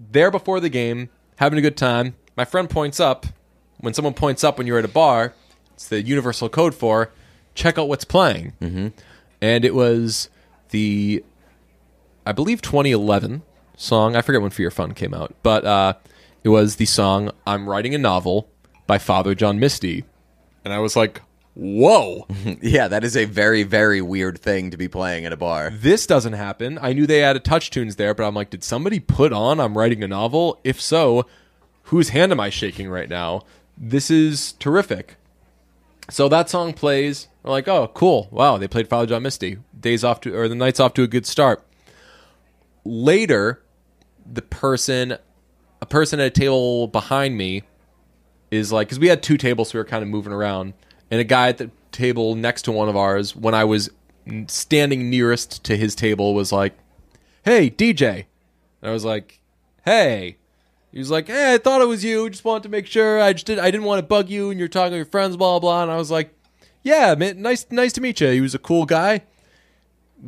there 0.00 0.30
before 0.30 0.60
the 0.60 0.68
game, 0.68 1.10
having 1.36 1.58
a 1.58 1.62
good 1.62 1.76
time. 1.76 2.14
My 2.36 2.44
friend 2.44 2.68
points 2.68 3.00
up. 3.00 3.26
When 3.78 3.92
someone 3.92 4.14
points 4.14 4.42
up 4.42 4.56
when 4.56 4.66
you're 4.66 4.78
at 4.78 4.84
a 4.84 4.88
bar, 4.88 5.34
it's 5.74 5.88
the 5.88 6.02
universal 6.02 6.48
code 6.48 6.74
for 6.74 7.10
check 7.54 7.78
out 7.78 7.88
what's 7.88 8.04
playing. 8.04 8.52
Mm-hmm. 8.60 8.88
And 9.40 9.64
it 9.64 9.74
was 9.74 10.28
the, 10.70 11.24
I 12.26 12.32
believe, 12.32 12.62
2011 12.62 13.42
song. 13.76 14.16
I 14.16 14.22
forget 14.22 14.42
when 14.42 14.50
Fear 14.50 14.70
Fun 14.70 14.94
came 14.94 15.14
out, 15.14 15.34
but 15.42 15.64
uh, 15.64 15.94
it 16.42 16.48
was 16.48 16.76
the 16.76 16.86
song 16.86 17.30
"I'm 17.46 17.68
Writing 17.68 17.94
a 17.94 17.98
Novel" 17.98 18.48
by 18.86 18.98
Father 18.98 19.34
John 19.34 19.58
Misty, 19.58 20.04
and 20.64 20.72
I 20.72 20.78
was 20.78 20.96
like, 20.96 21.20
"Whoa, 21.54 22.26
Yeah, 22.62 22.88
that 22.88 23.04
is 23.04 23.16
a 23.16 23.24
very 23.24 23.62
very 23.62 24.02
weird 24.02 24.38
thing 24.38 24.70
to 24.70 24.76
be 24.76 24.88
playing 24.88 25.24
at 25.24 25.32
a 25.32 25.36
bar. 25.36 25.70
this 25.70 26.06
doesn't 26.06 26.32
happen." 26.34 26.78
I 26.80 26.92
knew 26.92 27.06
they 27.06 27.22
added 27.22 27.44
TouchTunes 27.44 27.96
there, 27.96 28.14
but 28.14 28.26
I'm 28.26 28.34
like, 28.34 28.50
did 28.50 28.64
somebody 28.64 29.00
put 29.00 29.32
on 29.32 29.60
"I'm 29.60 29.76
Writing 29.78 30.02
a 30.02 30.08
Novel"? 30.08 30.60
If 30.64 30.80
so, 30.80 31.26
whose 31.84 32.10
hand 32.10 32.32
am 32.32 32.40
I 32.40 32.50
shaking 32.50 32.88
right 32.88 33.08
now? 33.08 33.42
This 33.76 34.10
is 34.10 34.52
terrific. 34.52 35.16
So 36.10 36.28
that 36.28 36.50
song 36.50 36.72
plays. 36.74 37.28
We're 37.42 37.50
like, 37.50 37.68
oh, 37.68 37.90
cool. 37.94 38.28
Wow, 38.30 38.56
they 38.58 38.68
played 38.68 38.88
Father 38.88 39.06
John 39.06 39.22
Misty. 39.22 39.58
Days 39.78 40.04
off 40.04 40.20
to, 40.22 40.34
or 40.34 40.48
the 40.48 40.54
night's 40.54 40.80
off 40.80 40.94
to 40.94 41.02
a 41.02 41.06
good 41.06 41.26
start. 41.26 41.64
Later, 42.84 43.62
the 44.30 44.42
person, 44.42 45.16
a 45.80 45.86
person 45.86 46.20
at 46.20 46.26
a 46.26 46.30
table 46.30 46.86
behind 46.88 47.36
me, 47.36 47.62
is 48.50 48.70
like, 48.72 48.88
because 48.88 48.98
we 48.98 49.08
had 49.08 49.22
two 49.22 49.36
tables, 49.36 49.70
so 49.70 49.78
we 49.78 49.80
were 49.80 49.84
kind 49.88 50.02
of 50.02 50.08
moving 50.08 50.32
around, 50.32 50.74
and 51.10 51.20
a 51.20 51.24
guy 51.24 51.48
at 51.48 51.58
the 51.58 51.70
table 51.92 52.34
next 52.34 52.62
to 52.62 52.72
one 52.72 52.88
of 52.88 52.96
ours, 52.96 53.34
when 53.36 53.54
I 53.54 53.64
was 53.64 53.90
standing 54.46 55.10
nearest 55.10 55.64
to 55.64 55.76
his 55.76 55.94
table, 55.94 56.34
was 56.34 56.52
like, 56.52 56.74
"Hey, 57.44 57.70
DJ," 57.70 58.26
and 58.80 58.90
I 58.90 58.92
was 58.92 59.04
like, 59.04 59.40
"Hey." 59.84 60.36
He 60.92 61.00
was 61.00 61.10
like, 61.10 61.26
"Hey, 61.26 61.54
I 61.54 61.58
thought 61.58 61.82
it 61.82 61.88
was 61.88 62.04
you. 62.04 62.30
Just 62.30 62.44
wanted 62.44 62.62
to 62.62 62.68
make 62.68 62.86
sure. 62.86 63.20
I 63.20 63.32
just 63.32 63.46
did. 63.46 63.58
I 63.58 63.72
didn't 63.72 63.84
want 63.84 63.98
to 63.98 64.06
bug 64.06 64.30
you, 64.30 64.50
and 64.50 64.60
you're 64.60 64.68
talking 64.68 64.92
to 64.92 64.96
your 64.96 65.04
friends, 65.04 65.36
blah 65.36 65.58
blah." 65.58 65.82
And 65.82 65.90
I 65.90 65.96
was 65.96 66.10
like, 66.10 66.32
"Yeah, 66.84 67.16
man, 67.16 67.42
nice, 67.42 67.66
nice 67.70 67.92
to 67.94 68.00
meet 68.00 68.20
you. 68.20 68.28
He 68.30 68.40
was 68.40 68.54
a 68.54 68.60
cool 68.60 68.84
guy." 68.86 69.22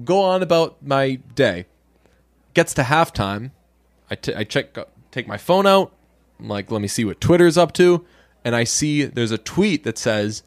Go 0.05 0.21
on 0.21 0.43
about 0.43 0.85
my 0.85 1.21
day. 1.35 1.67
Gets 2.53 2.75
to 2.75 2.83
halftime. 2.83 3.53
I, 4.11 4.15
t- 4.15 4.35
I 4.35 4.45
check, 4.45 4.77
uh, 4.77 4.85
take 5.11 5.27
my 5.27 5.39
phone 5.39 5.67
out. 5.67 5.93
I'm 6.39 6.49
like, 6.49 6.71
let 6.71 6.83
me 6.83 6.89
see 6.89 7.05
what 7.05 7.21
Twitter's 7.21 7.57
up 7.57 7.73
to, 7.75 8.05
and 8.45 8.55
I 8.55 8.65
see 8.65 9.05
there's 9.05 9.31
a 9.31 9.39
tweet 9.39 9.85
that 9.85 9.99
says, 9.99 10.43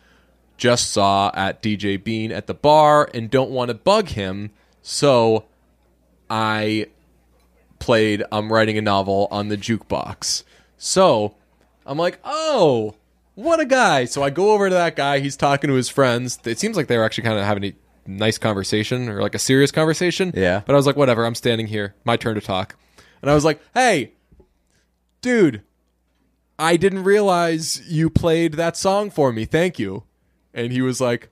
"Just 0.59 0.91
saw 0.91 1.31
at 1.33 1.63
DJ 1.63 2.03
Bean 2.03 2.31
at 2.31 2.45
the 2.47 2.53
bar 2.53 3.09
and 3.13 3.31
don't 3.31 3.49
want 3.49 3.69
to 3.69 3.73
bug 3.73 4.09
him, 4.09 4.51
so 4.81 5.45
I 6.29 6.87
played 7.79 8.23
I'm 8.31 8.51
writing 8.51 8.77
a 8.77 8.81
novel 8.81 9.27
on 9.31 9.47
the 9.47 9.57
jukebox. 9.57 10.43
So 10.77 11.35
I'm 11.85 11.97
like, 11.97 12.19
oh, 12.23 12.95
what 13.35 13.59
a 13.59 13.65
guy. 13.65 14.03
So 14.05 14.21
I 14.21 14.29
go 14.29 14.51
over 14.51 14.67
to 14.67 14.75
that 14.75 14.95
guy. 14.95 15.19
He's 15.19 15.37
talking 15.37 15.69
to 15.69 15.75
his 15.75 15.89
friends. 15.89 16.39
It 16.43 16.59
seems 16.59 16.75
like 16.75 16.87
they 16.87 16.97
were 16.97 17.05
actually 17.05 17.23
kind 17.23 17.39
of 17.39 17.45
having 17.45 17.63
a 17.63 17.73
nice 18.05 18.37
conversation 18.37 19.07
or 19.07 19.21
like 19.21 19.35
a 19.35 19.39
serious 19.39 19.71
conversation. 19.71 20.33
Yeah. 20.35 20.61
But 20.65 20.73
I 20.73 20.75
was 20.75 20.85
like, 20.85 20.97
whatever. 20.97 21.25
I'm 21.25 21.35
standing 21.35 21.67
here. 21.67 21.95
My 22.03 22.17
turn 22.17 22.35
to 22.35 22.41
talk. 22.41 22.75
And 23.21 23.31
I 23.31 23.33
was 23.33 23.45
like, 23.45 23.61
hey, 23.73 24.11
dude, 25.21 25.63
I 26.57 26.75
didn't 26.75 27.03
realize 27.03 27.81
you 27.89 28.09
played 28.09 28.53
that 28.55 28.75
song 28.75 29.09
for 29.09 29.31
me. 29.31 29.45
Thank 29.45 29.79
you. 29.79 30.03
And 30.53 30.71
he 30.71 30.81
was 30.81 30.99
like, 30.99 31.29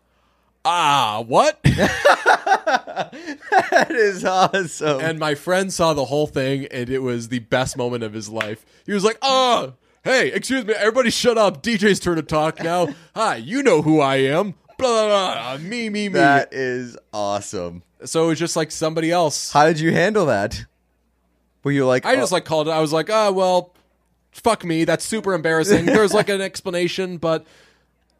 ah, 0.65 1.23
what? 1.25 1.59
That 3.71 3.91
is 3.91 4.25
awesome. 4.25 4.99
and 5.01 5.19
my 5.19 5.35
friend 5.35 5.71
saw 5.71 5.93
the 5.93 6.05
whole 6.05 6.27
thing 6.27 6.65
and 6.71 6.89
it 6.89 6.99
was 6.99 7.29
the 7.29 7.39
best 7.39 7.77
moment 7.77 8.03
of 8.03 8.13
his 8.13 8.29
life. 8.29 8.65
He 8.85 8.93
was 8.93 9.03
like 9.03 9.17
oh 9.21 9.73
hey 10.03 10.31
excuse 10.31 10.65
me 10.65 10.73
everybody 10.73 11.09
shut 11.09 11.37
up. 11.37 11.61
Dj's 11.61 11.99
turn 11.99 12.17
to 12.17 12.23
talk 12.23 12.61
now. 12.63 12.89
Hi 13.15 13.35
you 13.37 13.63
know 13.63 13.81
who 13.81 13.99
i 13.99 14.17
am. 14.17 14.55
Blah 14.77 15.07
blah 15.07 15.33
blah 15.33 15.57
me 15.57 15.89
me 15.89 16.09
me. 16.09 16.19
That 16.19 16.53
is 16.53 16.97
awesome. 17.13 17.83
so 18.03 18.25
it 18.25 18.27
was 18.29 18.39
just 18.39 18.55
like 18.55 18.71
somebody 18.71 19.11
else. 19.11 19.51
How 19.51 19.65
did 19.65 19.79
you 19.79 19.91
handle 19.91 20.25
that? 20.25 20.65
Were 21.63 21.71
you 21.71 21.85
like 21.85 22.05
i 22.05 22.15
just 22.15 22.31
oh, 22.31 22.35
like 22.35 22.45
called 22.45 22.67
it 22.67 22.71
i 22.71 22.79
was 22.79 22.93
like 22.93 23.09
oh 23.09 23.31
well 23.31 23.73
fuck 24.31 24.63
me. 24.63 24.85
That's 24.85 25.05
super 25.05 25.33
embarrassing. 25.33 25.85
There's 25.85 26.13
like 26.13 26.29
an 26.29 26.41
explanation 26.41 27.17
but 27.17 27.45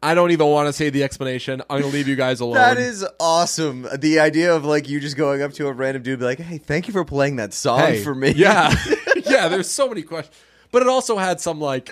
i 0.02 0.14
don't 0.14 0.30
even 0.30 0.46
want 0.46 0.66
to 0.68 0.72
say 0.72 0.90
the 0.90 1.02
explanation 1.02 1.60
i'm 1.68 1.80
gonna 1.80 1.92
leave 1.92 2.06
you 2.08 2.16
guys 2.16 2.40
alone 2.40 2.54
That 2.54 2.78
is 2.78 3.04
awesome. 3.18 3.86
The 3.96 4.20
idea 4.20 4.54
of 4.54 4.64
like 4.64 4.88
you 4.88 5.00
just 5.00 5.16
going 5.16 5.42
up 5.42 5.52
to 5.54 5.66
a 5.66 5.72
random 5.72 6.02
dude, 6.02 6.12
and 6.14 6.20
be 6.20 6.24
like, 6.26 6.38
"Hey, 6.40 6.58
thank 6.58 6.86
you 6.86 6.92
for 6.92 7.04
playing 7.04 7.36
that 7.36 7.52
song 7.52 7.80
Hey, 7.80 8.02
for 8.02 8.14
me." 8.14 8.30
Yeah. 8.32 8.74
yeah, 9.26 9.48
there's 9.48 9.68
so 9.68 9.88
many 9.88 10.02
questions. 10.02 10.36
But 10.70 10.82
it 10.82 10.88
also 10.88 11.16
had 11.18 11.40
some 11.40 11.60
like 11.60 11.90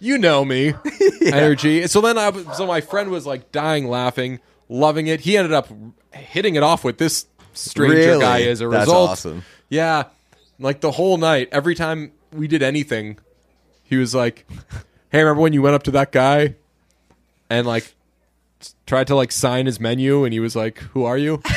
you 0.00 0.18
know 0.18 0.44
me 0.44 0.74
energy. 1.22 1.86
So 1.86 2.00
then 2.00 2.18
I 2.18 2.28
was- 2.30 2.56
so 2.56 2.66
my 2.66 2.80
friend 2.80 3.10
was 3.10 3.26
like 3.26 3.52
dying 3.52 3.88
laughing, 3.88 4.40
loving 4.68 5.06
it. 5.06 5.20
He 5.20 5.36
ended 5.36 5.52
up 5.52 5.68
hitting 6.12 6.54
it 6.56 6.62
off 6.62 6.84
with 6.84 6.98
this 6.98 7.26
stranger 7.54 7.96
Really? 7.96 8.20
guy 8.20 8.42
as 8.42 8.60
a 8.60 8.68
That's 8.68 8.86
result. 8.86 9.10
awesome. 9.10 9.44
Yeah. 9.68 10.04
Like 10.58 10.80
the 10.80 10.90
whole 10.90 11.16
night, 11.16 11.48
every 11.52 11.74
time 11.74 12.12
we 12.32 12.46
did 12.48 12.62
anything, 12.62 13.18
he 13.84 13.96
was 13.96 14.14
like, 14.14 14.46
"Hey, 15.10 15.20
remember 15.22 15.40
when 15.42 15.52
you 15.52 15.62
went 15.62 15.74
up 15.74 15.82
to 15.84 15.90
that 15.92 16.12
guy 16.12 16.56
and 17.54 17.66
like 17.66 17.94
tried 18.86 19.06
to 19.08 19.14
like 19.16 19.32
sign 19.32 19.66
his 19.66 19.80
menu 19.80 20.24
and 20.24 20.32
he 20.32 20.40
was 20.40 20.54
like, 20.56 20.78
"Who 20.92 21.04
are 21.04 21.18
you?" 21.18 21.42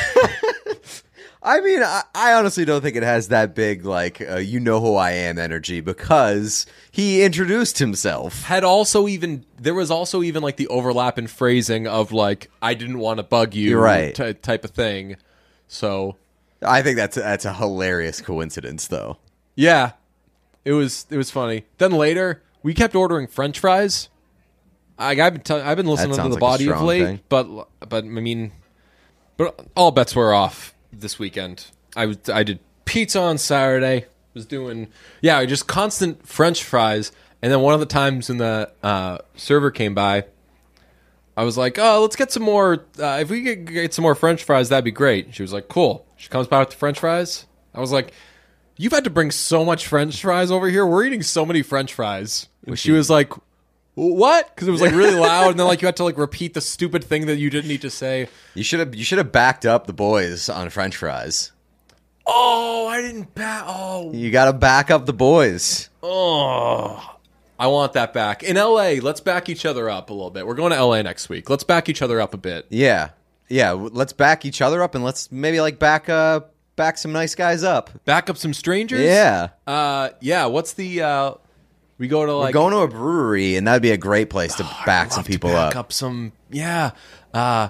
I 1.40 1.60
mean, 1.60 1.82
I, 1.82 2.02
I 2.14 2.32
honestly 2.32 2.64
don't 2.64 2.82
think 2.82 2.96
it 2.96 3.04
has 3.04 3.28
that 3.28 3.54
big 3.54 3.84
like 3.84 4.20
uh, 4.20 4.36
you 4.36 4.58
know 4.58 4.80
who 4.80 4.96
I 4.96 5.12
am 5.12 5.38
energy 5.38 5.80
because 5.80 6.66
he 6.90 7.22
introduced 7.22 7.78
himself. 7.78 8.42
had 8.42 8.64
also 8.64 9.06
even 9.06 9.44
there 9.56 9.74
was 9.74 9.90
also 9.90 10.22
even 10.22 10.42
like 10.42 10.56
the 10.56 10.66
overlap 10.68 11.16
in 11.16 11.26
phrasing 11.28 11.86
of 11.86 12.10
like 12.12 12.50
I 12.60 12.74
didn't 12.74 12.98
want 12.98 13.18
to 13.18 13.22
bug 13.22 13.54
you 13.54 13.70
You're 13.70 13.80
right. 13.80 14.14
ty- 14.14 14.32
type 14.32 14.64
of 14.64 14.72
thing. 14.72 15.16
So 15.68 16.16
I 16.60 16.82
think 16.82 16.96
that's 16.96 17.14
that's 17.16 17.44
a 17.44 17.52
hilarious 17.54 18.20
coincidence, 18.20 18.88
though. 18.88 19.18
yeah, 19.54 19.92
it 20.64 20.72
was 20.72 21.06
it 21.08 21.16
was 21.16 21.30
funny. 21.30 21.64
Then 21.78 21.92
later 21.92 22.42
we 22.64 22.74
kept 22.74 22.96
ordering 22.96 23.28
French 23.28 23.60
fries. 23.60 24.08
I, 24.98 25.10
I've 25.20 25.34
been 25.34 25.42
tell- 25.42 25.62
I've 25.62 25.76
been 25.76 25.86
listening 25.86 26.10
to 26.10 26.16
sounds 26.16 26.34
the 26.34 26.34
like 26.34 26.38
a 26.38 26.52
body 26.52 26.64
of 26.64 26.70
strong 26.70 26.86
late, 26.86 27.04
thing. 27.04 27.20
but 27.28 27.68
but 27.88 28.04
I 28.04 28.08
mean, 28.08 28.52
but 29.36 29.66
all 29.76 29.90
bets 29.90 30.14
were 30.16 30.34
off 30.34 30.74
this 30.92 31.18
weekend. 31.18 31.66
I 31.96 32.06
was 32.06 32.18
I 32.32 32.42
did 32.42 32.60
pizza 32.84 33.20
on 33.20 33.38
Saturday. 33.38 34.06
Was 34.34 34.44
doing 34.46 34.88
yeah, 35.20 35.44
just 35.46 35.66
constant 35.66 36.26
French 36.26 36.62
fries. 36.62 37.12
And 37.40 37.52
then 37.52 37.60
one 37.60 37.74
of 37.74 37.80
the 37.80 37.86
times 37.86 38.28
when 38.28 38.38
the 38.38 38.70
uh, 38.82 39.18
server 39.36 39.70
came 39.70 39.94
by, 39.94 40.24
I 41.36 41.44
was 41.44 41.56
like, 41.56 41.78
"Oh, 41.78 42.02
let's 42.02 42.16
get 42.16 42.32
some 42.32 42.42
more. 42.42 42.84
Uh, 42.98 43.18
if 43.20 43.30
we 43.30 43.44
could 43.44 43.66
get 43.66 43.94
some 43.94 44.02
more 44.02 44.14
French 44.16 44.42
fries, 44.44 44.68
that'd 44.68 44.84
be 44.84 44.90
great." 44.90 45.34
She 45.34 45.42
was 45.42 45.52
like, 45.52 45.68
"Cool." 45.68 46.04
She 46.16 46.28
comes 46.28 46.48
by 46.48 46.58
with 46.60 46.70
the 46.70 46.76
French 46.76 46.98
fries. 46.98 47.46
I 47.74 47.80
was 47.80 47.92
like, 47.92 48.12
"You've 48.76 48.92
had 48.92 49.04
to 49.04 49.10
bring 49.10 49.30
so 49.30 49.64
much 49.64 49.86
French 49.86 50.20
fries 50.20 50.50
over 50.50 50.68
here. 50.68 50.84
We're 50.84 51.04
eating 51.04 51.22
so 51.22 51.46
many 51.46 51.62
French 51.62 51.94
fries." 51.94 52.48
And 52.66 52.76
she 52.78 52.90
was 52.90 53.08
like, 53.08 53.32
"What?" 53.98 54.54
Because 54.54 54.68
it 54.68 54.70
was 54.70 54.80
like 54.80 54.92
really 54.94 55.14
loud, 55.18 55.50
and 55.50 55.58
then 55.60 55.66
like 55.66 55.82
you 55.82 55.86
had 55.86 55.96
to 55.96 56.04
like 56.04 56.16
repeat 56.18 56.54
the 56.54 56.60
stupid 56.60 57.02
thing 57.04 57.26
that 57.26 57.36
you 57.36 57.50
didn't 57.50 57.68
need 57.68 57.82
to 57.82 57.90
say. 57.90 58.28
You 58.54 58.62
should 58.62 58.80
have 58.80 58.94
you 58.94 59.04
should 59.04 59.18
have 59.18 59.32
backed 59.32 59.66
up 59.66 59.86
the 59.86 59.92
boys 59.92 60.48
on 60.48 60.70
French 60.70 60.96
fries. 60.96 61.52
Oh, 62.26 62.86
I 62.88 63.00
didn't 63.00 63.34
back. 63.34 63.64
Oh, 63.66 64.12
You 64.12 64.30
got 64.30 64.46
to 64.46 64.52
back 64.52 64.90
up 64.90 65.06
the 65.06 65.12
boys. 65.14 65.88
oh. 66.02 67.14
I 67.60 67.66
want 67.66 67.94
that 67.94 68.12
back 68.12 68.44
in 68.44 68.56
L.A. 68.56 69.00
Let's 69.00 69.18
back 69.18 69.48
each 69.48 69.66
other 69.66 69.90
up 69.90 70.10
a 70.10 70.12
little 70.12 70.30
bit. 70.30 70.46
We're 70.46 70.54
going 70.54 70.70
to 70.70 70.76
L.A. 70.76 71.02
next 71.02 71.28
week. 71.28 71.50
Let's 71.50 71.64
back 71.64 71.88
each 71.88 72.02
other 72.02 72.20
up 72.20 72.32
a 72.32 72.36
bit. 72.36 72.66
Yeah, 72.68 73.08
yeah. 73.48 73.70
w- 73.70 73.90
Let's 73.92 74.12
back 74.12 74.44
each 74.44 74.62
other 74.62 74.80
up 74.80 74.94
and 74.94 75.02
let's 75.02 75.32
maybe 75.32 75.60
like 75.60 75.80
back 75.80 76.08
uh 76.08 76.42
back 76.76 76.98
some 76.98 77.10
nice 77.10 77.34
guys 77.34 77.64
up. 77.64 78.04
Back 78.04 78.30
up 78.30 78.36
some 78.36 78.54
strangers. 78.54 79.00
Yeah. 79.00 79.48
Uh, 79.66 80.10
yeah. 80.20 80.46
What's 80.46 80.74
the? 80.74 81.02
uh 81.02 81.32
We 81.98 82.06
go 82.08 82.24
to 82.24 82.32
We're 82.32 82.38
like 82.38 82.54
going 82.54 82.72
to 82.72 82.80
a 82.80 82.88
brewery, 82.88 83.56
and 83.56 83.66
that'd 83.66 83.82
be 83.82 83.90
a 83.90 83.96
great 83.96 84.30
place 84.30 84.54
to 84.56 84.62
back 84.86 85.08
I'd 85.08 85.12
some 85.12 85.24
to 85.24 85.30
people 85.30 85.50
back 85.50 85.74
up. 85.76 85.92
some 85.92 86.32
yeah 86.50 86.92
uh 87.34 87.68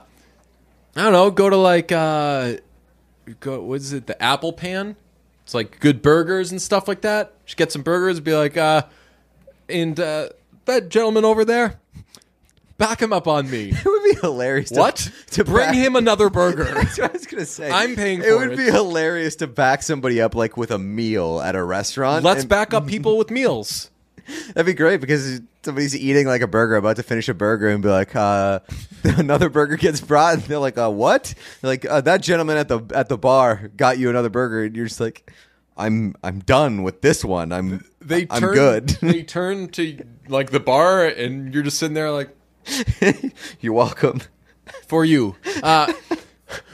i 0.95 1.03
don't 1.03 1.13
know 1.13 1.31
go 1.33 1.51
to 1.51 1.57
like 1.57 1.91
uh 1.91 2.53
go 3.41 3.61
what 3.63 3.77
is 3.81 3.93
it 3.93 4.07
the 4.07 4.21
apple 4.23 4.53
pan 4.53 4.95
it's 5.43 5.53
like 5.55 5.81
good 5.81 6.01
burgers 6.01 6.53
and 6.53 6.63
stuff 6.63 6.87
like 6.87 7.01
that 7.01 7.35
just 7.45 7.57
get 7.57 7.73
some 7.73 7.83
burgers 7.83 8.21
be 8.21 8.35
like 8.37 8.57
uh 8.57 8.83
and 9.69 9.99
uh 9.99 10.29
that 10.67 10.89
gentleman 10.91 11.25
over 11.25 11.45
there 11.45 11.81
back 12.77 13.03
him 13.03 13.13
up 13.13 13.27
on 13.27 13.51
me 13.51 13.71
It 13.73 13.85
would 13.85 14.05
be 14.05 14.15
hilarious. 14.21 14.71
What 14.71 15.11
to 15.33 15.43
bring 15.45 15.67
back- 15.71 15.75
him 15.75 15.97
another 15.97 16.31
burger 16.31 16.65
That's 16.75 16.99
what 16.99 17.11
I 17.11 17.13
was 17.13 17.27
gonna 17.27 17.47
say. 17.47 17.69
I'm 17.71 17.97
paying 17.97 18.21
for 18.21 18.29
It 18.29 18.39
would 18.39 18.53
it. 18.53 18.57
be 18.59 18.65
hilarious 18.71 19.35
to 19.37 19.49
back 19.49 19.83
somebody 19.83 20.21
up 20.21 20.37
like 20.37 20.57
with 20.57 20.71
a 20.71 20.79
meal 20.79 21.41
at 21.41 21.57
a 21.57 21.63
restaurant. 21.65 22.25
let's 22.25 22.43
and 22.43 22.49
back 22.49 22.73
up 22.73 22.87
people 22.87 23.19
with 23.19 23.31
meals 23.33 23.91
That'd 24.49 24.67
be 24.67 24.75
great 24.75 25.01
because 25.01 25.41
somebody's 25.63 25.97
eating 25.97 26.27
like 26.27 26.43
a 26.43 26.47
burger, 26.47 26.77
about 26.77 26.97
to 26.97 27.03
finish 27.03 27.29
a 27.29 27.35
burger, 27.35 27.69
and 27.69 27.83
be 27.83 27.89
like, 27.89 28.15
uh, 28.15 28.61
another 29.05 29.49
burger 29.49 29.77
gets 29.77 30.01
brought, 30.01 30.35
and 30.35 30.43
they're 30.45 30.59
like, 30.59 30.79
uh, 30.79 30.91
what? 30.91 31.35
They're 31.61 31.71
like 31.71 31.85
uh, 31.85 32.01
that 32.03 32.21
gentleman 32.23 32.57
at 32.57 32.69
the 32.69 32.81
at 32.95 33.09
the 33.09 33.19
bar 33.19 33.71
got 33.77 33.99
you 33.99 34.11
another 34.11 34.31
burger, 34.31 34.65
and 34.65 34.77
you're 34.77 34.87
just 34.87 35.01
like, 35.01 35.33
I'm 35.77 36.15
I'm 36.23 36.41
done 36.41 36.83
with 36.83 37.01
this 37.03 37.25
one. 37.25 37.53
I'm 37.53 37.85
they 38.01 38.27
I'm 38.31 38.41
turn 38.41 38.55
good. 38.55 38.89
they 39.03 39.23
turn 39.23 39.69
to 39.71 40.05
like 40.29 40.51
the 40.51 40.61
bar 40.61 41.07
and 41.07 41.55
you're 41.55 41.63
just 41.63 41.79
sitting 41.79 41.95
there 41.95 42.11
like 42.11 42.37
you're 43.61 43.73
welcome. 43.73 44.21
for 44.87 45.05
you 45.05 45.35
uh 45.63 45.91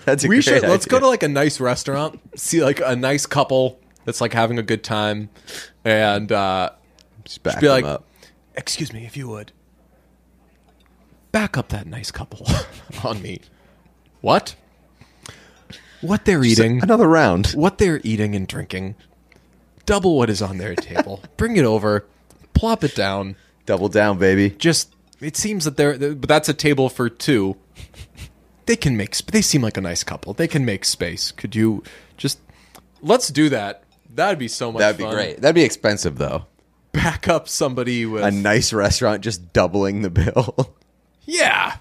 That's 0.04 0.24
a 0.24 0.28
we 0.28 0.36
great 0.36 0.44
should 0.44 0.62
let's 0.62 0.86
go 0.86 0.98
to 0.98 1.06
like 1.06 1.22
a 1.22 1.28
nice 1.28 1.60
restaurant 1.60 2.20
see 2.38 2.62
like 2.62 2.80
a 2.84 2.96
nice 2.96 3.26
couple 3.26 3.80
that's 4.04 4.20
like 4.20 4.32
having 4.32 4.58
a 4.58 4.62
good 4.62 4.82
time 4.82 5.30
and 5.84 6.32
uh 6.32 6.70
Just 7.24 7.42
back 7.42 7.60
be 7.60 7.66
them 7.66 7.74
like, 7.74 7.84
up. 7.84 8.04
excuse 8.54 8.92
me, 8.92 9.04
if 9.06 9.16
you 9.16 9.28
would, 9.28 9.52
back 11.32 11.56
up 11.56 11.68
that 11.70 11.86
nice 11.86 12.10
couple 12.10 12.46
on 13.04 13.20
me. 13.22 13.40
What? 14.20 14.54
What 16.00 16.24
they're 16.26 16.44
eating? 16.44 16.82
Another 16.82 17.08
round. 17.08 17.48
what 17.48 17.78
they're 17.78 18.00
eating 18.04 18.34
and 18.34 18.46
drinking. 18.46 18.94
Double 19.86 20.16
what 20.16 20.30
is 20.30 20.40
on 20.42 20.58
their 20.58 20.74
table. 20.74 21.22
Bring 21.36 21.56
it 21.56 21.64
over. 21.64 22.06
Plop 22.52 22.84
it 22.84 22.94
down. 22.94 23.36
Double 23.66 23.88
down, 23.88 24.18
baby. 24.18 24.50
Just 24.50 24.94
it 25.20 25.36
seems 25.36 25.64
that 25.64 25.76
they're 25.76 26.14
but 26.14 26.28
that's 26.28 26.48
a 26.48 26.54
table 26.54 26.88
for 26.88 27.08
two. 27.08 27.56
They 28.66 28.76
can 28.76 28.96
make 28.96 29.16
they 29.26 29.42
seem 29.42 29.62
like 29.62 29.76
a 29.76 29.80
nice 29.80 30.04
couple. 30.04 30.32
They 30.34 30.48
can 30.48 30.64
make 30.64 30.84
space. 30.84 31.32
Could 31.32 31.54
you 31.54 31.82
just 32.16 32.38
let's 33.02 33.28
do 33.28 33.48
that. 33.50 33.84
That'd 34.14 34.38
be 34.38 34.48
so 34.48 34.70
much 34.70 34.80
That'd 34.80 34.98
be 34.98 35.04
fun. 35.04 35.14
great. 35.14 35.40
That'd 35.40 35.54
be 35.54 35.62
expensive 35.64 36.18
though. 36.18 36.46
Back 36.94 37.28
up 37.28 37.48
somebody 37.48 38.06
with 38.06 38.22
A 38.24 38.30
nice 38.30 38.72
restaurant 38.72 39.22
just 39.22 39.52
doubling 39.52 40.02
the 40.02 40.10
bill. 40.10 40.74
Yeah. 41.26 41.76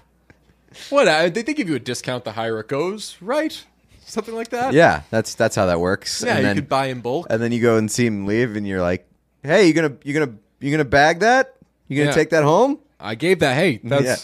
What? 0.88 1.06
Uh, 1.06 1.28
they, 1.28 1.42
they 1.42 1.52
give 1.52 1.68
you 1.68 1.74
a 1.74 1.78
discount 1.78 2.24
the 2.24 2.32
higher 2.32 2.58
it 2.60 2.68
goes, 2.68 3.16
right? 3.20 3.62
Something 4.06 4.34
like 4.34 4.48
that. 4.50 4.72
yeah, 4.72 5.02
that's 5.10 5.34
that's 5.34 5.54
how 5.54 5.66
that 5.66 5.80
works. 5.80 6.22
Yeah, 6.24 6.30
and 6.32 6.38
you 6.38 6.44
then, 6.46 6.56
could 6.56 6.68
buy 6.70 6.86
in 6.86 7.00
bulk. 7.02 7.26
and 7.28 7.42
then 7.42 7.52
you 7.52 7.60
go 7.60 7.76
and 7.76 7.90
see 7.90 8.06
him 8.06 8.24
leave, 8.26 8.56
and 8.56 8.66
you're 8.66 8.80
like, 8.80 9.06
"Hey, 9.42 9.66
you 9.66 9.74
gonna 9.74 9.96
you 10.02 10.14
gonna 10.14 10.32
you 10.60 10.70
gonna 10.70 10.84
bag 10.86 11.20
that? 11.20 11.56
You 11.88 11.98
gonna 11.98 12.08
Yeah. 12.10 12.14
take 12.14 12.30
that 12.30 12.42
home?" 12.42 12.78
I 12.98 13.14
gave 13.16 13.40
that. 13.40 13.54
Hey, 13.54 13.80
that's 13.84 14.04
Yeah. 14.04 14.16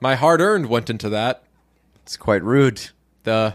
my 0.00 0.14
hard 0.14 0.40
earned 0.40 0.66
went 0.66 0.88
into 0.90 1.08
that. 1.08 1.42
It's 2.04 2.16
quite 2.16 2.44
rude. 2.44 2.90
The 3.24 3.54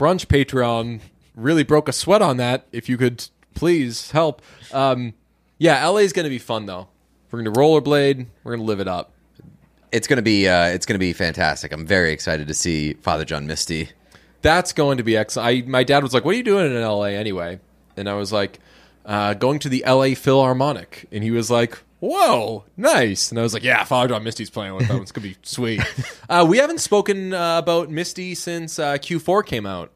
brunch 0.00 0.26
Patreon 0.26 1.00
really 1.36 1.62
broke 1.62 1.88
a 1.88 1.92
sweat 1.92 2.22
on 2.22 2.38
that. 2.38 2.66
If 2.72 2.88
you 2.88 2.96
could 2.96 3.24
please 3.54 4.10
help. 4.10 4.42
Um, 4.72 5.14
yeah, 5.62 5.86
LA 5.86 5.98
is 5.98 6.12
going 6.12 6.24
to 6.24 6.30
be 6.30 6.38
fun 6.38 6.66
though. 6.66 6.88
We're 7.30 7.42
going 7.42 7.54
to 7.54 7.58
rollerblade. 7.60 8.26
We're 8.42 8.52
going 8.56 8.60
to 8.60 8.66
live 8.66 8.80
it 8.80 8.88
up. 8.88 9.12
It's 9.92 10.08
gonna 10.08 10.22
be 10.22 10.48
uh, 10.48 10.68
it's 10.68 10.86
gonna 10.86 10.98
be 10.98 11.12
fantastic. 11.12 11.70
I'm 11.70 11.84
very 11.86 12.12
excited 12.12 12.48
to 12.48 12.54
see 12.54 12.94
Father 12.94 13.26
John 13.26 13.46
Misty. 13.46 13.90
That's 14.40 14.72
going 14.72 14.96
to 14.96 15.02
be 15.04 15.18
excellent. 15.18 15.46
I, 15.66 15.68
my 15.68 15.84
dad 15.84 16.02
was 16.02 16.14
like, 16.14 16.24
"What 16.24 16.32
are 16.34 16.38
you 16.38 16.42
doing 16.42 16.74
in 16.74 16.80
LA 16.82 17.12
anyway?" 17.12 17.60
And 17.96 18.08
I 18.08 18.14
was 18.14 18.32
like, 18.32 18.58
uh, 19.04 19.34
"Going 19.34 19.58
to 19.58 19.68
the 19.68 19.84
LA 19.86 20.14
Philharmonic." 20.14 21.08
And 21.12 21.22
he 21.22 21.30
was 21.30 21.50
like, 21.50 21.78
"Whoa, 22.00 22.64
nice!" 22.74 23.30
And 23.30 23.38
I 23.38 23.42
was 23.42 23.52
like, 23.52 23.62
"Yeah, 23.64 23.84
Father 23.84 24.08
John 24.14 24.24
Misty's 24.24 24.48
playing 24.48 24.74
with 24.76 24.88
them. 24.88 25.02
It's 25.02 25.12
gonna 25.12 25.28
be 25.28 25.36
sweet." 25.42 25.82
uh, 26.26 26.46
we 26.48 26.56
haven't 26.56 26.80
spoken 26.80 27.34
uh, 27.34 27.58
about 27.58 27.90
Misty 27.90 28.34
since 28.34 28.78
uh, 28.78 28.94
Q4 28.94 29.44
came 29.44 29.66
out. 29.66 29.90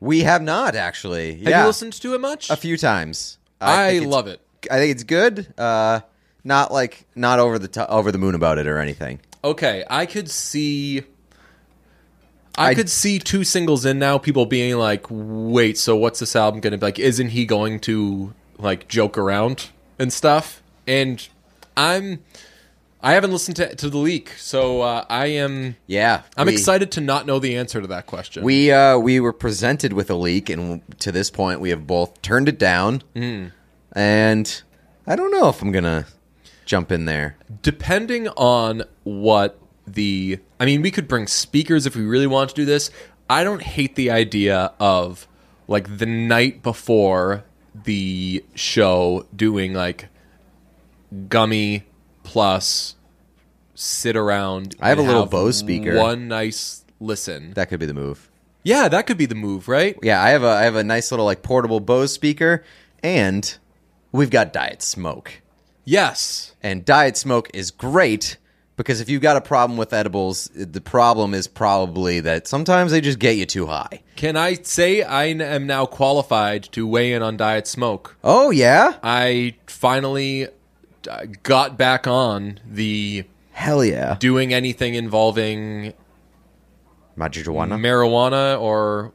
We 0.00 0.22
have 0.24 0.42
not 0.42 0.74
actually. 0.74 1.34
Have 1.34 1.48
yeah, 1.48 1.60
you 1.60 1.66
listened 1.68 1.92
to 1.92 2.14
it 2.16 2.20
much? 2.20 2.50
a 2.50 2.56
few 2.56 2.76
times. 2.76 3.38
I, 3.60 3.90
it's- 3.90 4.10
love 4.10 4.26
it. 4.26 4.40
I 4.70 4.78
think 4.78 4.92
it's 4.92 5.04
good. 5.04 5.52
Uh, 5.58 6.00
not 6.44 6.72
like 6.72 7.06
not 7.14 7.38
over 7.38 7.58
the 7.58 7.68
to- 7.68 7.90
over 7.90 8.10
the 8.12 8.18
moon 8.18 8.34
about 8.34 8.58
it 8.58 8.66
or 8.66 8.78
anything. 8.78 9.20
Okay, 9.44 9.84
I 9.88 10.06
could 10.06 10.30
see. 10.30 11.02
I, 12.56 12.70
I- 12.70 12.74
could 12.74 12.90
see 12.90 13.18
two 13.18 13.44
singles 13.44 13.84
in 13.84 13.98
now. 13.98 14.18
People 14.18 14.46
being 14.46 14.76
like, 14.76 15.06
"Wait, 15.10 15.78
so 15.78 15.96
what's 15.96 16.18
this 16.20 16.34
album 16.34 16.60
going 16.60 16.72
to 16.72 16.78
be 16.78 16.86
like? 16.86 16.98
Isn't 16.98 17.28
he 17.28 17.44
going 17.46 17.78
to 17.80 18.34
like 18.58 18.88
joke 18.88 19.16
around 19.16 19.70
and 19.98 20.12
stuff?" 20.12 20.62
And 20.86 21.26
I'm, 21.76 22.24
I 23.00 23.12
haven't 23.12 23.30
listened 23.30 23.56
to 23.58 23.74
to 23.76 23.88
the 23.88 23.98
leak, 23.98 24.30
so 24.38 24.80
uh, 24.80 25.04
I 25.08 25.26
am. 25.26 25.76
Yeah, 25.86 26.22
I'm 26.36 26.46
we- 26.48 26.54
excited 26.54 26.90
to 26.92 27.00
not 27.00 27.26
know 27.26 27.38
the 27.38 27.56
answer 27.56 27.80
to 27.80 27.86
that 27.88 28.06
question. 28.06 28.42
We 28.42 28.72
uh, 28.72 28.98
we 28.98 29.20
were 29.20 29.32
presented 29.32 29.92
with 29.92 30.10
a 30.10 30.16
leak, 30.16 30.50
and 30.50 30.82
to 31.00 31.12
this 31.12 31.30
point, 31.30 31.60
we 31.60 31.70
have 31.70 31.86
both 31.86 32.20
turned 32.22 32.48
it 32.48 32.58
down. 32.58 33.02
Hmm. 33.14 33.46
And 33.98 34.62
I 35.08 35.16
don't 35.16 35.32
know 35.32 35.48
if 35.48 35.60
I'm 35.60 35.72
gonna 35.72 36.06
jump 36.64 36.92
in 36.92 37.04
there. 37.04 37.36
depending 37.62 38.28
on 38.28 38.84
what 39.02 39.58
the 39.86 40.38
I 40.60 40.64
mean, 40.66 40.82
we 40.82 40.90
could 40.90 41.08
bring 41.08 41.26
speakers 41.26 41.84
if 41.86 41.96
we 41.96 42.04
really 42.04 42.26
want 42.26 42.50
to 42.50 42.54
do 42.54 42.64
this. 42.64 42.90
I 43.28 43.42
don't 43.42 43.62
hate 43.62 43.94
the 43.96 44.10
idea 44.10 44.72
of 44.78 45.26
like 45.66 45.98
the 45.98 46.06
night 46.06 46.62
before 46.62 47.44
the 47.74 48.44
show 48.54 49.26
doing 49.34 49.72
like 49.74 50.08
gummy 51.28 51.84
plus 52.22 52.94
sit 53.74 54.16
around. 54.16 54.74
I 54.80 54.90
have 54.90 54.98
a 54.98 55.02
little 55.02 55.26
Bose 55.26 55.56
speaker. 55.56 55.98
One 55.98 56.28
nice 56.28 56.84
listen. 57.00 57.52
That 57.54 57.68
could 57.68 57.80
be 57.80 57.86
the 57.86 57.94
move. 57.94 58.30
yeah, 58.62 58.88
that 58.88 59.06
could 59.06 59.16
be 59.18 59.26
the 59.26 59.34
move, 59.34 59.68
right? 59.68 59.96
Yeah, 60.02 60.22
I 60.22 60.30
have 60.30 60.42
a 60.44 60.48
I 60.48 60.62
have 60.62 60.76
a 60.76 60.84
nice 60.84 61.10
little 61.10 61.26
like 61.26 61.42
portable 61.42 61.80
Bose 61.80 62.12
speaker, 62.12 62.62
and 63.02 63.56
we've 64.12 64.30
got 64.30 64.52
Diet 64.52 64.82
Smoke. 64.82 65.42
Yes. 65.84 66.54
And 66.62 66.84
Diet 66.84 67.16
Smoke 67.16 67.50
is 67.54 67.70
great 67.70 68.36
because 68.76 69.00
if 69.00 69.08
you've 69.08 69.22
got 69.22 69.36
a 69.36 69.40
problem 69.40 69.76
with 69.76 69.92
edibles, 69.92 70.48
the 70.54 70.80
problem 70.80 71.34
is 71.34 71.48
probably 71.48 72.20
that 72.20 72.46
sometimes 72.46 72.92
they 72.92 73.00
just 73.00 73.18
get 73.18 73.36
you 73.36 73.44
too 73.44 73.66
high. 73.66 74.02
Can 74.16 74.36
I 74.36 74.54
say 74.54 75.02
I 75.02 75.24
am 75.24 75.66
now 75.66 75.84
qualified 75.84 76.62
to 76.72 76.86
weigh 76.86 77.12
in 77.12 77.22
on 77.22 77.36
diet 77.36 77.66
smoke? 77.66 78.16
Oh 78.22 78.50
yeah, 78.50 78.98
I 79.02 79.56
finally 79.66 80.46
uh, 81.10 81.26
got 81.42 81.76
back 81.76 82.06
on 82.06 82.60
the 82.64 83.24
hell 83.50 83.84
yeah, 83.84 84.16
doing 84.20 84.54
anything 84.54 84.94
involving 84.94 85.92
marijuana. 87.18 87.80
marijuana 87.80 88.60
or 88.60 89.12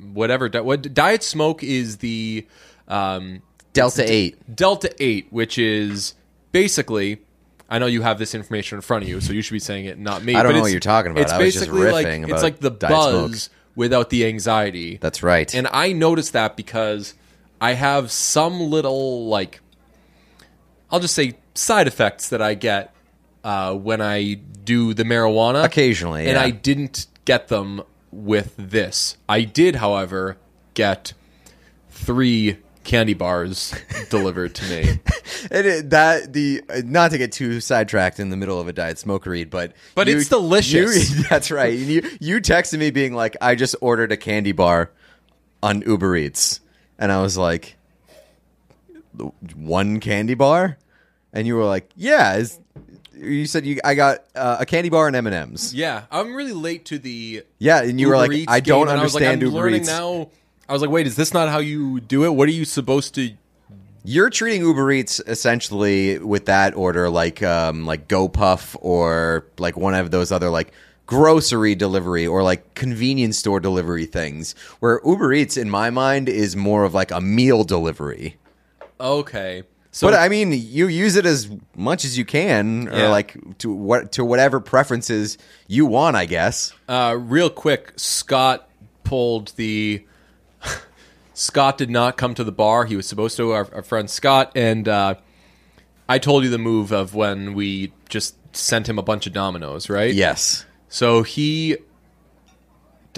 whatever. 0.00 0.48
What 0.48 0.92
diet 0.92 1.22
smoke 1.22 1.62
is 1.62 1.98
the 1.98 2.46
um, 2.88 3.42
Delta 3.74 4.10
Eight. 4.10 4.56
Delta 4.56 4.94
Eight, 4.98 5.26
which 5.30 5.58
is 5.58 6.14
basically. 6.52 7.20
I 7.68 7.78
know 7.78 7.86
you 7.86 8.02
have 8.02 8.18
this 8.18 8.34
information 8.34 8.76
in 8.76 8.82
front 8.82 9.04
of 9.04 9.08
you, 9.08 9.20
so 9.20 9.32
you 9.32 9.42
should 9.42 9.54
be 9.54 9.58
saying 9.58 9.86
it, 9.86 9.98
not 9.98 10.22
me. 10.22 10.34
I 10.34 10.42
don't 10.42 10.52
know 10.52 10.60
what 10.60 10.70
you're 10.70 10.80
talking 10.80 11.12
about. 11.12 11.22
It's 11.22 11.32
I 11.32 11.38
was 11.38 11.54
just 11.54 11.66
basically 11.66 11.90
like 11.90 12.06
it's 12.06 12.42
like 12.42 12.60
the 12.60 12.70
buzz 12.70 13.44
Smoke. 13.44 13.56
without 13.74 14.10
the 14.10 14.26
anxiety. 14.26 14.98
That's 14.98 15.22
right. 15.22 15.52
And 15.54 15.66
I 15.72 15.92
noticed 15.92 16.34
that 16.34 16.56
because 16.56 17.14
I 17.60 17.72
have 17.72 18.12
some 18.12 18.60
little 18.60 19.26
like 19.26 19.60
I'll 20.90 21.00
just 21.00 21.14
say 21.14 21.34
side 21.54 21.86
effects 21.86 22.28
that 22.28 22.42
I 22.42 22.54
get 22.54 22.94
uh, 23.42 23.74
when 23.74 24.00
I 24.00 24.34
do 24.34 24.94
the 24.94 25.04
marijuana 25.04 25.64
Occasionally, 25.64 26.26
and 26.26 26.34
yeah. 26.34 26.42
I 26.42 26.50
didn't 26.50 27.06
get 27.24 27.48
them 27.48 27.82
with 28.12 28.54
this. 28.56 29.16
I 29.28 29.42
did, 29.42 29.76
however, 29.76 30.36
get 30.74 31.12
three 31.90 32.58
candy 32.84 33.14
bars 33.14 33.74
delivered 34.10 34.54
to 34.56 34.64
me. 34.70 35.00
And 35.50 35.66
it, 35.66 35.90
that 35.90 36.32
the 36.32 36.62
not 36.84 37.10
to 37.10 37.18
get 37.18 37.32
too 37.32 37.60
sidetracked 37.60 38.20
in 38.20 38.30
the 38.30 38.36
middle 38.36 38.60
of 38.60 38.68
a 38.68 38.72
diet 38.72 38.98
smoke 38.98 39.26
read, 39.26 39.50
but 39.50 39.72
But 39.94 40.08
it's 40.08 40.28
delicious. 40.28 41.10
you- 41.16 41.22
that's 41.30 41.50
right. 41.50 41.72
You 41.76 42.02
you 42.20 42.40
texted 42.40 42.78
me 42.78 42.90
being 42.90 43.14
like, 43.14 43.36
I 43.40 43.54
just 43.54 43.74
ordered 43.80 44.12
a 44.12 44.16
candy 44.16 44.52
bar 44.52 44.90
on 45.62 45.80
Uber 45.82 46.16
Eats, 46.16 46.60
and 46.98 47.10
I 47.10 47.22
was 47.22 47.36
like, 47.38 47.76
one 49.54 50.00
candy 50.00 50.34
bar, 50.34 50.78
and 51.32 51.46
you 51.46 51.56
were 51.56 51.64
like, 51.64 51.90
yeah. 51.96 52.36
Is, 52.36 52.58
you 53.16 53.46
said 53.46 53.64
you 53.64 53.80
I 53.84 53.94
got 53.94 54.24
uh, 54.34 54.56
a 54.60 54.66
candy 54.66 54.88
bar 54.88 55.06
and 55.06 55.14
M 55.16 55.26
and 55.26 55.34
M's. 55.34 55.72
yeah, 55.72 56.04
I'm 56.10 56.34
really 56.34 56.52
late 56.52 56.84
to 56.86 56.98
the 56.98 57.44
Yeah, 57.58 57.82
and 57.82 58.00
you 58.00 58.08
were 58.08 58.16
like, 58.16 58.32
Eats 58.32 58.50
I 58.52 58.60
don't 58.60 58.88
understand 58.88 59.00
I 59.00 59.04
was 59.04 59.14
like, 59.14 59.24
I'm 59.24 59.40
Uber 59.40 59.54
learning 59.56 59.80
Eats. 59.82 59.88
now. 59.88 60.30
I 60.68 60.72
was 60.72 60.82
like, 60.82 60.90
wait, 60.90 61.06
is 61.06 61.16
this 61.16 61.34
not 61.34 61.48
how 61.48 61.58
you 61.58 62.00
do 62.00 62.24
it? 62.24 62.30
What 62.30 62.48
are 62.48 62.52
you 62.52 62.64
supposed 62.64 63.14
to 63.16 63.32
You're 64.04 64.30
treating 64.30 64.62
Uber 64.62 64.90
Eats 64.92 65.20
essentially 65.26 66.18
with 66.18 66.46
that 66.46 66.74
order 66.74 67.08
like 67.10 67.42
um, 67.42 67.84
like 67.86 68.08
GoPuff 68.08 68.76
or 68.80 69.46
like 69.58 69.76
one 69.76 69.94
of 69.94 70.10
those 70.10 70.32
other 70.32 70.48
like 70.50 70.72
grocery 71.06 71.74
delivery 71.74 72.26
or 72.26 72.42
like 72.42 72.74
convenience 72.74 73.36
store 73.38 73.60
delivery 73.60 74.06
things. 74.06 74.54
Where 74.80 75.00
Uber 75.04 75.32
Eats, 75.34 75.56
in 75.56 75.68
my 75.68 75.90
mind, 75.90 76.28
is 76.30 76.56
more 76.56 76.84
of 76.84 76.94
like 76.94 77.10
a 77.10 77.20
meal 77.20 77.64
delivery. 77.64 78.36
Okay. 79.00 79.64
So 79.90 80.08
but 80.08 80.14
I 80.14 80.28
mean, 80.28 80.50
you 80.52 80.88
use 80.88 81.14
it 81.14 81.24
as 81.26 81.48
much 81.76 82.04
as 82.04 82.18
you 82.18 82.24
can, 82.24 82.88
or 82.88 82.96
Yeah. 82.98 83.08
like 83.10 83.36
to 83.58 83.70
what 83.72 84.12
to 84.12 84.24
whatever 84.24 84.60
preferences 84.60 85.38
you 85.68 85.86
want, 85.86 86.16
I 86.16 86.24
guess. 86.24 86.72
Uh, 86.88 87.16
real 87.18 87.50
quick, 87.50 87.92
Scott 87.96 88.68
pulled 89.04 89.52
the. 89.56 90.04
Scott 91.34 91.78
did 91.78 91.90
not 91.90 92.16
come 92.16 92.34
to 92.34 92.44
the 92.44 92.52
bar. 92.52 92.84
He 92.84 92.96
was 92.96 93.06
supposed 93.08 93.36
to. 93.38 93.52
Our, 93.52 93.68
our 93.74 93.82
friend 93.82 94.08
Scott 94.08 94.52
and 94.54 94.88
uh, 94.88 95.14
I 96.08 96.18
told 96.18 96.44
you 96.44 96.50
the 96.50 96.58
move 96.58 96.92
of 96.92 97.14
when 97.14 97.54
we 97.54 97.92
just 98.08 98.36
sent 98.56 98.88
him 98.88 98.98
a 98.98 99.02
bunch 99.02 99.26
of 99.26 99.32
Domino's, 99.32 99.90
right? 99.90 100.14
Yes. 100.14 100.64
So 100.88 101.22
he, 101.24 101.76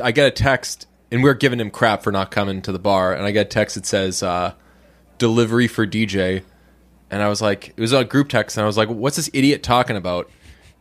I 0.02 0.12
get 0.12 0.26
a 0.26 0.30
text, 0.30 0.86
and 1.10 1.22
we're 1.22 1.34
giving 1.34 1.60
him 1.60 1.70
crap 1.70 2.02
for 2.02 2.10
not 2.10 2.30
coming 2.30 2.62
to 2.62 2.72
the 2.72 2.78
bar, 2.78 3.12
and 3.12 3.26
I 3.26 3.32
get 3.32 3.46
a 3.46 3.48
text 3.50 3.74
that 3.74 3.84
says 3.84 4.22
uh, 4.22 4.54
"delivery 5.18 5.68
for 5.68 5.86
DJ," 5.86 6.42
and 7.10 7.22
I 7.22 7.28
was 7.28 7.42
like, 7.42 7.70
it 7.76 7.80
was 7.80 7.92
a 7.92 8.04
group 8.04 8.28
text, 8.30 8.56
and 8.56 8.62
I 8.64 8.66
was 8.66 8.78
like, 8.78 8.88
what's 8.88 9.16
this 9.16 9.28
idiot 9.34 9.62
talking 9.62 9.96
about? 9.96 10.30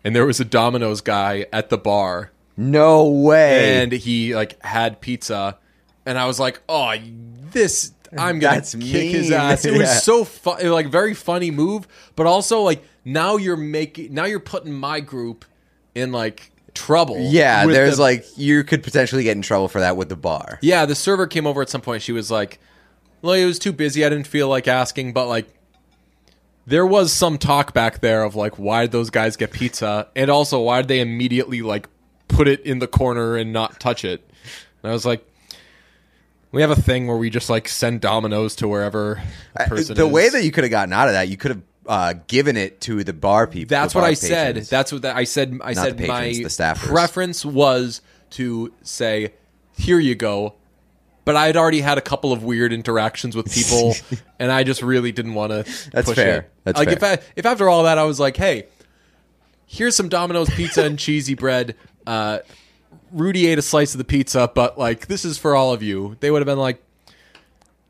And 0.06 0.16
there 0.16 0.26
was 0.26 0.40
a 0.40 0.46
Domino's 0.46 1.02
guy 1.02 1.48
at 1.52 1.70
the 1.70 1.78
bar, 1.78 2.32
No 2.56 3.10
way. 3.10 3.82
and 3.82 3.92
he 3.92 4.36
like 4.36 4.62
had 4.64 5.02
pizza, 5.02 5.58
and 6.06 6.18
I 6.18 6.26
was 6.26 6.40
like, 6.40 6.62
oh, 6.70 6.94
this. 7.52 7.92
I'm 8.18 8.40
gonna 8.40 8.56
That's 8.56 8.74
kick 8.76 9.12
his 9.12 9.32
ass. 9.32 9.66
It 9.66 9.72
was 9.72 9.82
Yeah. 9.82 9.94
so 9.96 10.24
fun, 10.24 10.66
like 10.70 10.88
very 10.88 11.14
funny 11.14 11.52
move, 11.52 11.86
but 12.16 12.26
also 12.28 12.62
like 12.62 12.82
now 13.04 13.36
you're 13.36 13.58
making 13.58 14.14
now 14.14 14.24
you're 14.26 14.40
putting 14.40 14.72
my 14.72 15.02
group 15.02 15.44
in 15.96 16.12
like 16.14 16.52
trouble. 16.74 17.18
Yeah, 17.20 17.66
there's 17.66 17.98
the- 17.98 18.02
like 18.04 18.26
you 18.38 18.64
could 18.64 18.84
potentially 18.84 19.24
get 19.24 19.36
in 19.36 19.42
trouble 19.42 19.68
for 19.68 19.80
that 19.82 19.98
with 19.98 20.08
the 20.10 20.16
bar. 20.16 20.60
yeah. 20.62 20.86
The 20.86 20.96
server 20.96 21.28
came 21.28 21.46
over 21.46 21.62
at 21.62 21.70
some 21.70 21.82
point. 21.82 22.04
She 22.04 22.14
was 22.14 22.32
like, 22.32 22.60
"Well, 23.22 23.34
it 23.34 23.44
was 23.46 23.60
too 23.60 23.74
busy. 23.74 24.06
I 24.06 24.10
didn't 24.10 24.28
feel 24.28 24.48
like 24.48 24.68
asking, 24.68 25.12
but 25.14 25.28
like." 25.28 25.48
There 26.68 26.86
was 26.86 27.14
some 27.14 27.38
talk 27.38 27.74
back 27.74 28.00
there 28.02 28.24
of 28.24 28.36
like 28.36 28.58
why 28.58 28.84
did 28.84 28.92
those 28.92 29.10
guys 29.12 29.36
get 29.36 29.52
pizza, 29.52 30.08
and 30.16 30.32
also 30.32 30.60
why 30.62 30.82
did 30.82 30.88
they 30.88 31.00
immediately 31.00 31.62
like 31.62 31.88
put 32.28 32.48
it 32.48 32.62
in 32.62 32.80
the 32.80 32.88
corner 32.88 33.36
and 33.36 33.54
not 33.54 33.80
touch 33.80 34.04
it? 34.04 34.28
And 34.82 34.90
I 34.90 34.94
was 34.94 35.06
like, 35.06 35.24
we 36.56 36.62
have 36.62 36.72
a 36.72 36.82
thing 36.82 37.06
where 37.06 37.18
we 37.18 37.30
just 37.30 37.50
like 37.50 37.68
send 37.68 38.00
Domino's 38.00 38.56
to 38.56 38.68
wherever 38.70 39.22
the 39.58 39.64
person 39.66 39.92
is. 39.92 39.98
the 39.98 40.08
is. 40.08 40.12
way 40.12 40.30
that 40.30 40.46
you 40.46 40.52
could 40.52 40.64
have 40.64 40.72
gotten 40.72 40.94
out 40.94 41.10
of 41.10 41.14
that, 41.14 41.28
you 41.28 41.36
could 41.36 41.52
have 41.52 41.62
uh, 41.86 42.14
given 42.28 42.56
it 42.56 42.80
to 42.82 43.04
the 43.04 43.12
bar 43.12 43.46
people. 43.46 43.68
That's 43.70 43.94
what 43.94 44.06
I 44.06 44.14
said. 44.14 44.56
That's 44.56 44.94
what 44.94 45.02
that, 45.02 45.18
I 45.18 45.26
said. 45.26 45.60
I 45.62 45.74
Not 45.74 45.84
said 45.84 45.98
the 45.98 46.08
patrons, 46.08 46.38
my 46.38 46.44
the 46.44 46.50
staffers. 46.50 46.88
preference 46.88 47.44
was 47.44 48.00
to 48.32 48.74
say, 48.84 49.34
"Here 49.78 50.00
you 50.00 50.16
go." 50.16 50.56
But 51.26 51.36
I 51.36 51.48
had 51.48 51.58
already 51.58 51.82
had 51.82 51.98
a 51.98 52.02
couple 52.02 52.32
of 52.32 52.44
weird 52.44 52.72
interactions 52.72 53.36
with 53.36 53.52
people, 53.52 53.94
and 54.40 54.50
I 54.50 54.64
just 54.64 54.82
really 54.82 55.12
didn't 55.12 55.34
want 55.34 55.52
to. 55.52 55.90
That's 55.92 56.08
push 56.08 56.16
fair. 56.16 56.38
It. 56.38 56.52
That's 56.64 56.80
like 56.80 56.88
fair. 56.88 56.98
if 56.98 57.04
I, 57.04 57.24
if 57.36 57.46
after 57.46 57.68
all 57.68 57.84
that 57.84 57.98
I 57.98 58.04
was 58.06 58.18
like, 58.18 58.38
"Hey, 58.38 58.68
here's 59.66 59.96
some 59.96 60.08
Domino's 60.08 60.50
pizza 60.50 60.86
and 60.86 60.98
cheesy 60.98 61.34
bread." 61.36 61.76
Uh, 62.08 62.40
Rudy 63.16 63.48
ate 63.48 63.58
a 63.58 63.62
slice 63.62 63.94
of 63.94 63.98
the 63.98 64.04
pizza, 64.04 64.52
but 64.54 64.78
like 64.78 65.08
this 65.08 65.24
is 65.24 65.38
for 65.38 65.56
all 65.56 65.72
of 65.72 65.82
you. 65.82 66.18
They 66.20 66.30
would 66.30 66.42
have 66.42 66.46
been 66.46 66.60
like, 66.60 66.84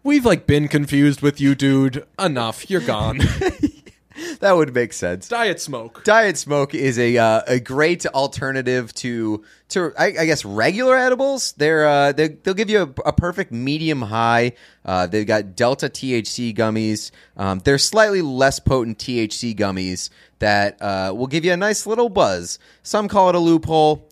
"We've 0.04 0.24
like 0.24 0.46
been 0.46 0.68
confused 0.68 1.22
with 1.22 1.42
you, 1.42 1.56
dude. 1.56 2.06
Enough. 2.20 2.70
You're 2.70 2.82
gone." 2.82 3.18
that 4.40 4.54
would 4.54 4.74
make 4.74 4.94
sense. 4.94 5.28
Diet 5.28 5.60
smoke. 5.60 6.04
Diet 6.04 6.38
Smoke 6.38 6.76
is 6.76 7.00
a 7.00 7.18
uh, 7.18 7.42
a 7.48 7.60
great 7.60 8.06
alternative 8.06 8.94
to 8.96 9.44
to 9.70 9.94
I, 9.98 10.06
I 10.06 10.26
guess 10.26 10.46
regular 10.46 10.96
edibles. 10.96 11.54
They're 11.54 11.88
uh, 11.88 12.12
they, 12.12 12.28
they'll 12.28 12.54
give 12.54 12.70
you 12.70 12.84
a, 12.84 13.10
a 13.10 13.14
perfect 13.14 13.52
medium 13.52 14.04
high. 14.04 14.54
Uh, 14.86 15.08
they've 15.08 15.26
got 15.26 15.56
Delta 15.56 15.90
THC 15.90 16.56
gummies. 16.56 17.10
Um, 17.36 17.60
they're 17.60 17.80
slightly 17.80 18.22
less 18.22 18.60
potent 18.60 19.00
THC 19.00 19.56
gummies 19.56 20.12
that 20.38 20.80
uh, 20.82 21.14
will 21.16 21.28
give 21.28 21.44
you 21.44 21.54
a 21.54 21.58
nice 21.58 21.88
little 21.88 22.10
buzz. 22.10 22.60
Some 22.84 23.08
call 23.08 23.30
it 23.30 23.36
a 23.36 23.40
loophole. 23.40 24.08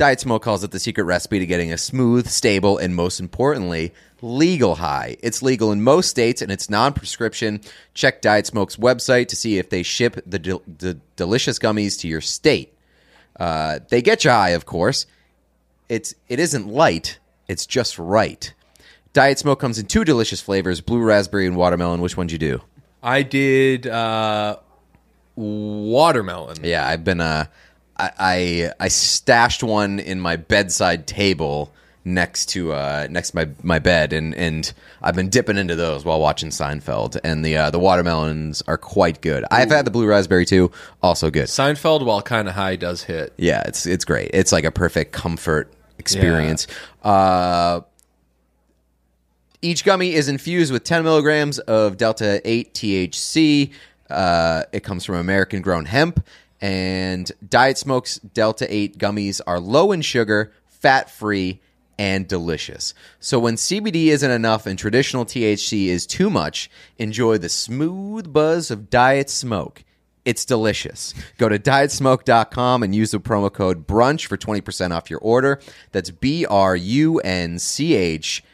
Diet 0.00 0.18
Smoke 0.18 0.42
calls 0.42 0.64
it 0.64 0.70
the 0.70 0.78
secret 0.78 1.04
recipe 1.04 1.40
to 1.40 1.44
getting 1.44 1.74
a 1.74 1.76
smooth, 1.76 2.26
stable, 2.26 2.78
and 2.78 2.96
most 2.96 3.20
importantly, 3.20 3.92
legal 4.22 4.76
high. 4.76 5.18
It's 5.20 5.42
legal 5.42 5.72
in 5.72 5.82
most 5.82 6.08
states 6.08 6.40
and 6.40 6.50
it's 6.50 6.70
non 6.70 6.94
prescription. 6.94 7.60
Check 7.92 8.22
Diet 8.22 8.46
Smoke's 8.46 8.76
website 8.76 9.28
to 9.28 9.36
see 9.36 9.58
if 9.58 9.68
they 9.68 9.82
ship 9.82 10.18
the, 10.24 10.38
del- 10.38 10.62
the 10.66 10.94
delicious 11.16 11.58
gummies 11.58 12.00
to 12.00 12.08
your 12.08 12.22
state. 12.22 12.72
Uh, 13.38 13.80
they 13.90 14.00
get 14.00 14.24
you 14.24 14.30
high, 14.30 14.50
of 14.50 14.64
course. 14.64 15.04
It's 15.90 16.14
it 16.30 16.40
isn't 16.40 16.66
light. 16.66 17.18
It's 17.46 17.66
just 17.66 17.98
right. 17.98 18.54
Diet 19.12 19.38
Smoke 19.38 19.60
comes 19.60 19.78
in 19.78 19.84
two 19.84 20.04
delicious 20.06 20.40
flavors: 20.40 20.80
blue 20.80 21.02
raspberry 21.02 21.46
and 21.46 21.56
watermelon. 21.56 22.00
Which 22.00 22.16
one'd 22.16 22.32
you 22.32 22.38
do? 22.38 22.62
I 23.02 23.22
did 23.22 23.86
uh, 23.86 24.60
watermelon. 25.36 26.56
Yeah, 26.62 26.88
I've 26.88 27.04
been 27.04 27.20
uh, 27.20 27.48
I, 28.00 28.12
I 28.18 28.72
I 28.80 28.88
stashed 28.88 29.62
one 29.62 29.98
in 29.98 30.20
my 30.20 30.36
bedside 30.36 31.06
table 31.06 31.72
next 32.04 32.46
to 32.46 32.72
uh 32.72 33.06
next 33.10 33.30
to 33.30 33.36
my 33.36 33.48
my 33.62 33.78
bed, 33.78 34.12
and 34.12 34.34
and 34.34 34.72
I've 35.02 35.14
been 35.14 35.28
dipping 35.28 35.58
into 35.58 35.76
those 35.76 36.04
while 36.04 36.20
watching 36.20 36.50
Seinfeld, 36.50 37.18
and 37.22 37.44
the 37.44 37.56
uh, 37.56 37.70
the 37.70 37.78
watermelons 37.78 38.62
are 38.66 38.78
quite 38.78 39.20
good. 39.20 39.44
I've 39.50 39.70
had 39.70 39.84
the 39.84 39.90
blue 39.90 40.06
raspberry 40.06 40.46
too, 40.46 40.70
also 41.02 41.30
good. 41.30 41.46
Seinfeld, 41.46 42.04
while 42.04 42.22
kind 42.22 42.48
of 42.48 42.54
high, 42.54 42.76
does 42.76 43.02
hit. 43.02 43.32
Yeah, 43.36 43.62
it's 43.66 43.86
it's 43.86 44.04
great. 44.04 44.30
It's 44.32 44.52
like 44.52 44.64
a 44.64 44.70
perfect 44.70 45.12
comfort 45.12 45.72
experience. 45.98 46.66
Uh, 47.02 47.82
each 49.62 49.84
gummy 49.84 50.14
is 50.14 50.28
infused 50.28 50.72
with 50.72 50.84
10 50.84 51.04
milligrams 51.04 51.58
of 51.58 51.98
Delta 51.98 52.40
8 52.48 52.72
THC. 52.72 53.72
Uh, 54.08 54.64
it 54.72 54.82
comes 54.82 55.04
from 55.04 55.16
American 55.16 55.60
grown 55.60 55.84
hemp. 55.84 56.24
And 56.60 57.30
Diet 57.46 57.78
Smoke's 57.78 58.18
Delta 58.18 58.66
8 58.72 58.98
gummies 58.98 59.40
are 59.46 59.60
low 59.60 59.92
in 59.92 60.02
sugar, 60.02 60.52
fat 60.66 61.10
free, 61.10 61.60
and 61.98 62.26
delicious. 62.26 62.94
So 63.18 63.38
when 63.38 63.56
CBD 63.56 64.06
isn't 64.06 64.30
enough 64.30 64.66
and 64.66 64.78
traditional 64.78 65.24
THC 65.24 65.86
is 65.86 66.06
too 66.06 66.30
much, 66.30 66.70
enjoy 66.98 67.38
the 67.38 67.48
smooth 67.48 68.32
buzz 68.32 68.70
of 68.70 68.88
Diet 68.88 69.28
Smoke. 69.28 69.84
It's 70.24 70.44
delicious. 70.44 71.14
Go 71.38 71.48
to 71.48 71.58
dietsmoke.com 71.58 72.82
and 72.82 72.94
use 72.94 73.10
the 73.10 73.20
promo 73.20 73.52
code 73.52 73.86
BRUNCH 73.86 74.26
for 74.26 74.36
20% 74.36 74.92
off 74.92 75.10
your 75.10 75.18
order. 75.20 75.60
That's 75.92 76.10
B 76.10 76.44
R 76.46 76.76
U 76.76 77.18
N 77.20 77.58
C 77.58 77.94
H 77.94 78.44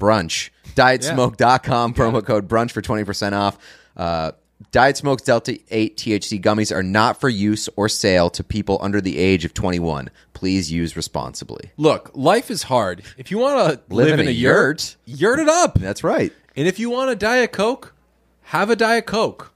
brunch. 0.00 0.50
Dietsmoke.com, 0.74 1.94
promo 1.94 2.24
code 2.24 2.48
brunch 2.48 2.70
for 2.70 2.82
20% 2.82 3.32
off. 3.32 3.58
Uh, 3.96 4.32
Diet 4.72 4.96
Smoke's 4.96 5.22
Delta 5.22 5.58
8 5.70 5.96
THC 5.96 6.40
gummies 6.40 6.74
are 6.74 6.82
not 6.82 7.18
for 7.18 7.28
use 7.28 7.68
or 7.76 7.88
sale 7.88 8.30
to 8.30 8.44
people 8.44 8.78
under 8.80 9.00
the 9.00 9.18
age 9.18 9.44
of 9.44 9.54
21. 9.54 10.10
Please 10.34 10.70
use 10.70 10.96
responsibly. 10.96 11.70
Look, 11.76 12.10
life 12.14 12.50
is 12.50 12.64
hard. 12.64 13.02
If 13.16 13.30
you 13.30 13.38
want 13.38 13.72
to 13.72 13.94
live, 13.94 14.20
in, 14.20 14.28
a 14.28 14.30
yurt, 14.30 14.96
yurt 15.06 15.40
it 15.40 15.48
up. 15.48 15.78
That's 15.78 16.04
right. 16.04 16.32
And 16.56 16.68
if 16.68 16.78
you 16.78 16.90
want 16.90 17.10
a 17.10 17.16
Diet 17.16 17.52
Coke, 17.52 17.94
have 18.42 18.70
a 18.70 18.76
Diet 18.76 19.06
Coke. 19.06 19.52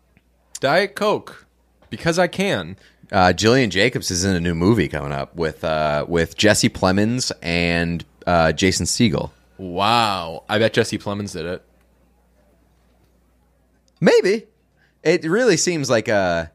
Diet 0.61 0.95
Coke. 0.95 1.47
Because 1.91 2.19
I 2.19 2.27
can. 2.27 2.77
Uh, 3.13 3.33
Gillian 3.33 3.71
Jacobs 3.71 4.11
is 4.11 4.25
in 4.25 4.35
a 4.35 4.41
new 4.41 4.55
movie 4.55 4.89
coming 4.89 5.13
up 5.13 5.37
with 5.37 5.63
uh, 5.63 6.05
with 6.09 6.37
Jesse 6.37 6.71
Plemons 6.71 7.31
and 7.43 8.05
uh, 8.27 8.53
Jason 8.53 8.87
Segel. 8.87 9.31
Wow. 9.59 10.45
I 10.49 10.59
bet 10.59 10.73
Jesse 10.73 10.99
Plemons 10.99 11.33
did 11.35 11.47
it. 11.47 11.63
Maybe. 14.01 14.47
It 15.05 15.25
really 15.25 15.57
seems 15.57 15.89
like 15.91 16.09
a 16.09 16.51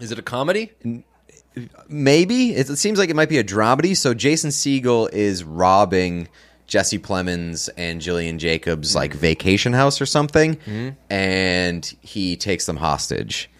Is 0.00 0.10
it 0.10 0.18
a 0.18 0.22
comedy? 0.22 0.72
maybe. 1.88 2.54
It, 2.54 2.70
it 2.70 2.76
seems 2.76 2.98
like 2.98 3.10
it 3.10 3.16
might 3.16 3.28
be 3.28 3.38
a 3.38 3.44
dramedy. 3.44 3.96
So 3.96 4.14
Jason 4.14 4.50
Segel 4.50 5.12
is 5.12 5.44
robbing 5.44 6.28
Jesse 6.66 6.98
Plemons 6.98 7.68
and 7.76 8.00
Gillian 8.00 8.38
Jacobs 8.38 8.94
like 8.94 9.12
vacation 9.12 9.72
house 9.72 10.00
or 10.00 10.06
something, 10.06 10.56
and 11.10 11.96
he 12.00 12.36
takes 12.36 12.66
them 12.66 12.76
hostage. 12.76 13.50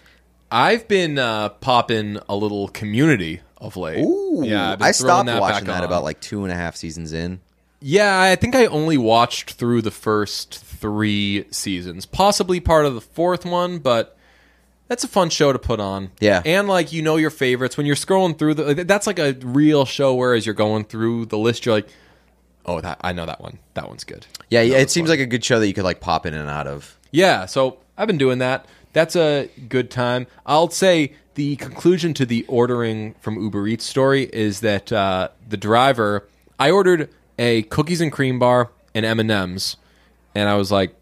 I've 0.53 0.89
been 0.89 1.19
uh, 1.19 1.51
popping 1.51 2.19
a 2.29 2.37
little 2.37 2.69
community 2.69 3.41
of 3.59 3.77
late. 3.77 3.99
Ooh, 4.03 4.43
yeah, 4.45 4.77
I 4.81 4.93
stopped 4.93 5.29
watching 5.29 5.67
that 5.67 5.79
on. 5.79 5.85
about 5.85 6.03
like 6.03 6.21
two 6.21 6.45
and 6.45 6.53
a 6.53 6.57
half 6.57 6.77
seasons 6.77 7.13
in. 7.13 7.41
Yeah, 7.81 8.21
I 8.21 8.37
think 8.37 8.55
I 8.55 8.67
only 8.67 8.99
watched 8.99 9.53
through 9.53 9.83
the 9.83 9.91
first 9.91 10.59
three 10.59 11.45
seasons, 11.51 12.07
possibly 12.07 12.61
part 12.61 12.87
of 12.87 12.95
the 12.95 13.01
fourth 13.01 13.45
one, 13.45 13.79
but 13.79 14.17
that's 14.89 15.05
a 15.05 15.09
fun 15.09 15.31
show 15.31 15.53
to 15.53 15.59
put 15.59 15.81
on. 15.81 16.11
Yeah. 16.21 16.43
and 16.45 16.69
like 16.69 16.93
you 16.93 17.01
know 17.01 17.17
your 17.17 17.31
favorites 17.31 17.77
when 17.77 17.87
you're 17.87 17.97
scrolling 17.97 18.39
through 18.39 18.55
the. 18.55 18.85
That's 18.85 19.07
like 19.07 19.19
a 19.19 19.33
real 19.43 19.85
show. 19.85 20.15
Where 20.15 20.35
as 20.35 20.45
you're 20.45 20.55
going 20.55 20.85
through 20.85 21.27
the 21.27 21.39
list, 21.39 21.65
you're 21.65 21.75
like, 21.75 21.89
oh, 22.67 22.81
that 22.81 22.99
I 23.01 23.13
know 23.13 23.25
that 23.25 23.41
one. 23.41 23.59
That 23.75 23.89
one's 23.89 24.05
good. 24.05 24.27
Yeah, 24.49 24.63
yeah. 24.63 24.79
It 24.79 24.91
seems 24.91 25.09
fun. 25.09 25.19
like 25.19 25.21
a 25.21 25.27
good 25.27 25.45
show 25.45 25.59
that 25.59 25.67
you 25.67 25.75
could 25.75 25.85
like 25.85 26.01
pop 26.01 26.27
in 26.27 26.35
and 26.35 26.51
out 26.51 26.67
of. 26.67 26.99
Yeah, 27.13 27.47
so 27.47 27.79
I've 27.97 28.07
been 28.09 28.19
doing 28.19 28.39
that. 28.39 28.67
That's 28.93 29.15
a 29.17 29.49
good 29.69 29.91
time. 29.91 30.27
I'll 30.45 30.71
say 30.71 31.15
the 31.35 31.57
conclusion 31.57 32.13
to 32.15 32.27
the 32.27 32.45
ordering 32.49 33.15
from 33.21 33.41
Uber 33.41 33.69
Eats 33.69 33.85
story 33.85 34.25
is 34.25 34.61
that 34.61 34.93
uh, 34.93 35.29
the 35.49 35.57
driver, 35.57 36.29
I 36.59 36.71
ordered 36.73 37.09
a 37.41 37.63
cookies 37.63 38.01
and 38.01 38.13
cream 38.13 38.39
bar 38.39 38.71
and 38.95 39.05
M 39.05 39.19
and 39.19 39.31
M's, 39.31 39.77
and 40.35 40.49
I 40.49 40.55
was 40.55 40.71
like, 40.71 40.95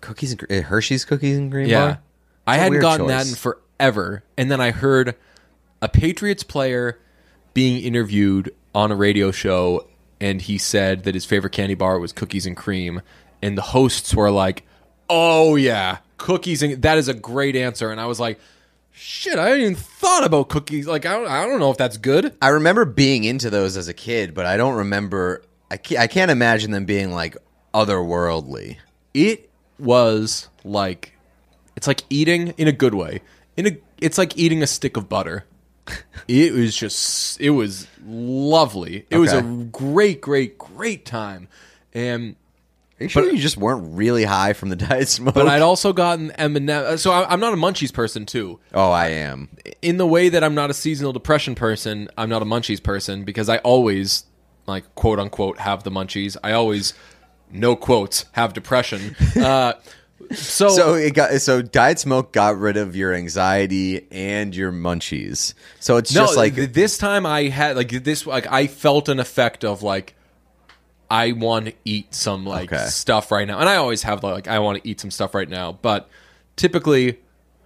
Cookies 0.00 0.32
and 0.32 0.46
uh, 0.50 0.62
Hershey's 0.62 1.04
cookies 1.04 1.36
and 1.36 1.50
cream 1.50 1.66
yeah, 1.68 1.80
bar. 1.80 1.98
I 2.46 2.54
It's 2.54 2.58
a 2.58 2.62
hadn't 2.62 2.70
weird 2.70 2.82
gotten 2.82 3.06
that 3.08 3.18
choice. 3.24 3.30
in 3.30 3.36
forever, 3.36 4.22
and 4.36 4.50
then 4.50 4.60
I 4.60 4.70
heard 4.70 5.16
a 5.82 5.88
Patriots 5.88 6.44
player 6.44 6.98
being 7.52 7.82
interviewed 7.82 8.54
on 8.74 8.92
a 8.92 8.96
radio 8.96 9.32
show, 9.32 9.88
and 10.20 10.40
he 10.40 10.56
said 10.56 11.02
that 11.04 11.14
his 11.14 11.24
favorite 11.24 11.52
candy 11.52 11.74
bar 11.74 11.98
was 11.98 12.12
cookies 12.12 12.46
and 12.46 12.56
cream, 12.56 13.02
and 13.42 13.58
the 13.58 13.62
hosts 13.62 14.14
were 14.14 14.30
like, 14.30 14.64
"Oh 15.10 15.56
yeah, 15.56 15.98
cookies 16.16 16.62
and 16.62 16.80
that 16.82 16.96
is 16.98 17.08
a 17.08 17.14
great 17.14 17.56
answer," 17.56 17.90
and 17.90 18.00
I 18.00 18.06
was 18.06 18.20
like. 18.20 18.38
Shit, 19.00 19.38
I 19.38 19.44
hadn't 19.50 19.60
even 19.60 19.74
thought 19.76 20.24
about 20.24 20.48
cookies. 20.48 20.88
Like, 20.88 21.06
I 21.06 21.12
don't, 21.12 21.28
I 21.28 21.46
don't 21.46 21.60
know 21.60 21.70
if 21.70 21.76
that's 21.76 21.98
good. 21.98 22.34
I 22.42 22.48
remember 22.48 22.84
being 22.84 23.22
into 23.22 23.48
those 23.48 23.76
as 23.76 23.86
a 23.86 23.94
kid, 23.94 24.34
but 24.34 24.44
I 24.44 24.56
don't 24.56 24.74
remember. 24.74 25.44
I 25.70 25.76
can't, 25.76 26.00
I 26.00 26.06
can't 26.06 26.30
imagine 26.30 26.70
them 26.70 26.84
being 26.84 27.12
like 27.12 27.36
otherworldly. 27.74 28.76
It 29.14 29.50
was 29.78 30.48
like, 30.64 31.12
it's 31.76 31.86
like 31.86 32.02
eating 32.10 32.48
in 32.56 32.68
a 32.68 32.72
good 32.72 32.94
way. 32.94 33.22
In 33.56 33.66
a, 33.66 33.76
it's 34.00 34.18
like 34.18 34.36
eating 34.36 34.62
a 34.62 34.66
stick 34.66 34.96
of 34.96 35.08
butter. 35.08 35.44
it 36.28 36.52
was 36.52 36.76
just, 36.76 37.40
it 37.40 37.50
was 37.50 37.86
lovely. 38.06 39.06
It 39.10 39.18
was 39.18 39.32
a 39.32 39.42
great, 39.42 40.20
great, 40.20 40.58
great 40.58 41.04
time. 41.06 41.48
And 41.94 42.36
Are 43.00 43.04
you 43.04 43.08
sure 43.08 43.22
But- 43.24 43.32
you 43.32 43.38
just 43.38 43.56
weren't 43.56 43.96
really 43.96 44.24
high 44.24 44.52
from 44.52 44.68
the 44.68 44.76
diet 44.88 45.08
smoke? 45.08 45.34
but 45.34 45.48
I'd 45.48 45.62
also 45.62 45.92
gotten 45.92 46.30
M&M. 46.32 46.98
So 46.98 47.10
I- 47.10 47.30
I'm 47.32 47.40
not 47.40 47.52
a 47.52 47.56
munchies 47.56 47.92
person 47.92 48.26
too. 48.26 48.60
oh, 48.74 48.90
I 48.90 49.08
am. 49.08 49.48
in 49.82 49.96
the 49.96 50.06
way 50.06 50.28
that 50.28 50.44
I'm 50.44 50.54
not 50.54 50.70
a 50.70 50.74
seasonal 50.74 51.12
depression 51.12 51.54
person, 51.54 52.08
I'm 52.18 52.28
not 52.28 52.42
a 52.42 52.46
munchies 52.46 52.82
person 52.82 53.24
because 53.24 53.48
I 53.48 53.58
always 53.58 54.24
like 54.68 54.94
quote 54.94 55.18
unquote 55.18 55.58
have 55.58 55.82
the 55.82 55.90
munchies. 55.90 56.36
I 56.44 56.52
always 56.52 56.94
no 57.50 57.74
quotes 57.76 58.26
have 58.32 58.52
depression. 58.52 59.16
Uh, 59.36 59.72
so, 60.34 60.68
So 60.68 60.94
it 60.94 61.14
got 61.14 61.40
so 61.40 61.62
diet 61.62 61.98
smoke 62.00 62.32
got 62.32 62.58
rid 62.58 62.76
of 62.76 62.94
your 62.94 63.14
anxiety 63.14 64.06
and 64.10 64.54
your 64.54 64.70
munchies. 64.72 65.54
So 65.80 65.96
it's 65.96 66.14
no, 66.14 66.22
just 66.22 66.36
like 66.36 66.54
this 66.54 66.98
time 66.98 67.24
I 67.24 67.44
had 67.48 67.76
like 67.76 67.88
this 68.04 68.26
like 68.26 68.46
I 68.50 68.66
felt 68.66 69.08
an 69.08 69.20
effect 69.20 69.64
of 69.64 69.82
like 69.82 70.14
I 71.10 71.32
want 71.32 71.66
to 71.66 71.72
eat 71.86 72.14
some 72.14 72.44
like 72.44 72.70
Okay. 72.72 72.84
stuff 72.86 73.30
right 73.32 73.46
now, 73.48 73.60
and 73.60 73.68
I 73.68 73.76
always 73.76 74.02
have 74.02 74.22
like 74.22 74.48
I 74.48 74.58
want 74.58 74.82
to 74.82 74.88
eat 74.88 75.00
some 75.00 75.10
stuff 75.10 75.34
right 75.34 75.48
now, 75.48 75.72
but 75.72 76.08
typically. 76.56 77.18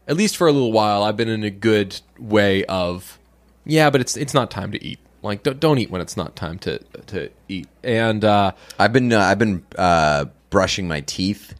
At 0.08 0.16
least 0.16 0.36
for 0.36 0.48
a 0.48 0.52
little 0.52 0.72
while, 0.72 1.04
I've 1.04 1.16
been 1.16 1.28
in 1.28 1.44
a 1.44 1.50
good 1.50 2.00
way 2.18 2.64
of, 2.64 3.20
yeah, 3.64 3.88
but 3.88 4.00
it's 4.00 4.16
it's 4.16 4.34
not 4.34 4.50
time 4.50 4.72
to 4.72 4.84
eat. 4.84 4.98
Like, 5.22 5.42
don't, 5.44 5.60
don't 5.60 5.78
eat 5.78 5.90
when 5.90 6.00
it's 6.00 6.16
not 6.16 6.34
time 6.36 6.58
to 6.60 6.78
to 7.06 7.30
eat. 7.48 7.68
And 7.84 8.24
uh, 8.24 8.52
I've 8.78 8.92
been 8.92 9.12
uh, 9.12 9.20
I've 9.20 9.38
been 9.38 9.64
uh, 9.78 10.26
brushing 10.50 10.88
my 10.88 11.00
teeth 11.02 11.54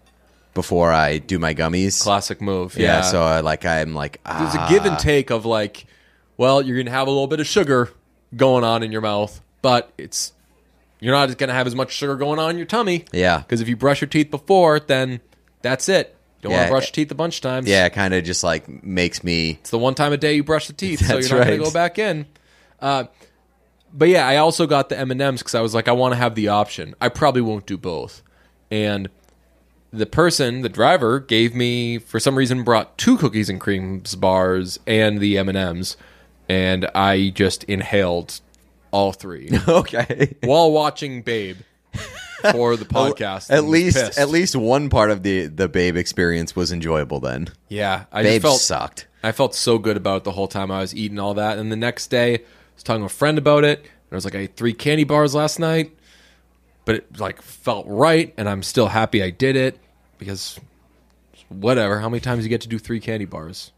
before 0.55 0.93
I 0.93 1.19
do 1.19 1.39
my 1.39 1.55
gummies. 1.55 2.03
classic 2.03 2.41
move, 2.43 2.77
yeah, 2.77 3.01
so 3.03 3.23
uh, 3.23 3.41
like 3.43 3.65
I'm 3.65 3.95
like 3.95 4.21
ah, 4.27 4.39
there's 4.41 4.55
a 4.55 4.69
give 4.73 4.85
and 4.91 4.99
take 4.99 5.31
of 5.31 5.47
like, 5.47 5.87
well, 6.37 6.61
you're 6.61 6.77
gonna 6.77 6.91
have 6.91 7.07
a 7.07 7.11
little 7.11 7.27
bit 7.29 7.41
of 7.41 7.47
sugar 7.47 7.91
going 8.37 8.65
on 8.65 8.83
in 8.83 8.91
your 8.93 9.01
mouth, 9.01 9.41
but 9.63 9.93
it's 9.97 10.33
you're 11.01 11.15
not 11.15 11.37
gonna 11.39 11.53
have 11.55 11.67
as 11.67 11.75
much 11.75 11.93
sugar 11.93 12.17
going 12.17 12.39
on 12.39 12.51
in 12.51 12.57
your 12.57 12.67
tummy. 12.67 13.05
Yeah. 13.13 13.39
because 13.39 13.61
if 13.61 13.69
you 13.69 13.77
brush 13.77 14.01
your 14.01 14.09
teeth 14.09 14.31
before, 14.31 14.79
then 14.81 15.21
that's 15.63 15.89
it. 15.89 16.17
You 16.43 16.49
Don't 16.49 16.53
want 16.53 16.61
Yeah. 16.63 16.67
to 16.67 16.73
brush 16.73 16.87
your 16.89 16.93
teeth 16.95 17.11
a 17.13 17.15
bunch 17.15 17.37
of 17.37 17.43
times. 17.43 17.69
yeah, 17.69 17.87
it 17.87 17.91
kind 17.93 18.13
of 18.13 18.25
just 18.25 18.43
like 18.43 18.69
makes 18.85 19.23
me 19.23 19.51
it's 19.61 19.71
the 19.71 19.79
one 19.79 19.95
time 19.95 20.13
a 20.13 20.17
day 20.17 20.35
you 20.35 20.43
brush 20.45 20.67
the 20.67 20.73
teeth, 20.73 20.99
so 21.01 21.07
That's 21.15 21.29
you're 21.31 21.39
not 21.39 21.47
right. 21.47 21.57
gonna 21.57 21.65
go 21.69 21.73
back 21.73 21.99
in. 22.01 22.27
Uh, 22.81 23.05
but 23.93 24.09
yeah, 24.09 24.27
I 24.27 24.37
also 24.37 24.67
got 24.67 24.89
the 24.89 24.99
M 24.99 25.11
and 25.11 25.21
M's 25.21 25.41
because 25.41 25.55
I 25.55 25.61
was 25.61 25.75
like, 25.75 25.89
I 25.89 25.93
want 25.93 26.13
to 26.13 26.19
have 26.19 26.35
the 26.35 26.49
option. 26.49 26.95
I 27.01 27.09
probably 27.09 27.43
won't 27.43 27.67
do 27.67 27.77
both, 27.77 28.23
and 28.71 29.09
the 29.93 30.07
person, 30.07 30.63
the 30.63 30.69
driver, 30.69 31.21
gave 31.21 31.55
me 31.55 31.99
for 31.99 32.19
some 32.19 32.37
reason 32.37 32.65
brought 32.65 32.97
two 32.97 33.19
cookies 33.19 33.49
and 33.49 33.61
creams 33.61 34.15
bars 34.15 34.79
and 34.87 35.19
the 35.19 35.37
M 35.39 35.49
and 35.49 35.59
M's, 35.59 35.97
and 36.49 36.89
I 36.95 37.31
just 37.35 37.65
inhaled 37.65 38.41
all 38.91 39.13
three 39.13 39.51
okay. 39.69 40.37
while 40.43 40.71
watching 40.71 41.23
Babe 41.23 41.59
for 42.51 42.77
the 42.77 42.85
podcast. 42.87 43.51
At 43.51 43.65
least 43.65 43.97
pissed. 43.97 44.19
at 44.19 44.29
least 44.29 44.57
one 44.57 44.89
part 44.89 45.11
of 45.11 45.23
the 45.23 45.47
the 45.47 45.69
babe 45.69 45.97
experience 45.97 46.57
was 46.57 46.73
enjoyable. 46.73 47.21
Then 47.21 47.49
yeah, 47.69 48.05
I 48.13 48.23
babe 48.23 48.43
just 48.43 48.43
felt 48.43 48.61
sucked. 48.61 49.09
I 49.23 49.33
felt 49.33 49.55
so 49.55 49.79
good 49.79 49.97
about 49.97 50.19
it 50.19 50.25
the 50.25 50.33
whole 50.33 50.49
time 50.49 50.71
I 50.71 50.81
was 50.81 50.95
eating 50.95 51.19
all 51.19 51.35
that. 51.35 51.59
And 51.59 51.71
the 51.71 51.77
next 51.77 52.09
day, 52.09 52.43
was 52.75 52.83
talking 52.83 53.01
to 53.03 53.07
a 53.07 53.09
friend 53.09 53.39
about 53.39 53.65
it. 53.65 53.81
And 53.81 53.89
I 54.13 54.15
was 54.15 54.25
like, 54.25 54.35
I 54.35 54.41
ate 54.41 54.57
three 54.57 54.73
candy 54.75 55.05
bars 55.05 55.35
last 55.35 55.59
night, 55.59 55.97
but 56.85 56.97
it 56.97 57.19
like 57.19 57.41
felt 57.43 57.87
right, 57.89 58.33
and 58.37 58.49
I'm 58.49 58.63
still 58.63 58.89
happy 58.89 59.23
I 59.23 59.31
did 59.31 59.57
it 59.57 59.79
because 60.19 60.59
whatever. 61.49 62.01
How 62.01 62.09
many 62.09 62.21
times 62.21 62.45
you 62.45 62.51
get 62.51 62.61
to 62.63 62.69
do 62.69 62.79
three 62.79 63.01
candy 63.01 63.25
bars? 63.25 63.73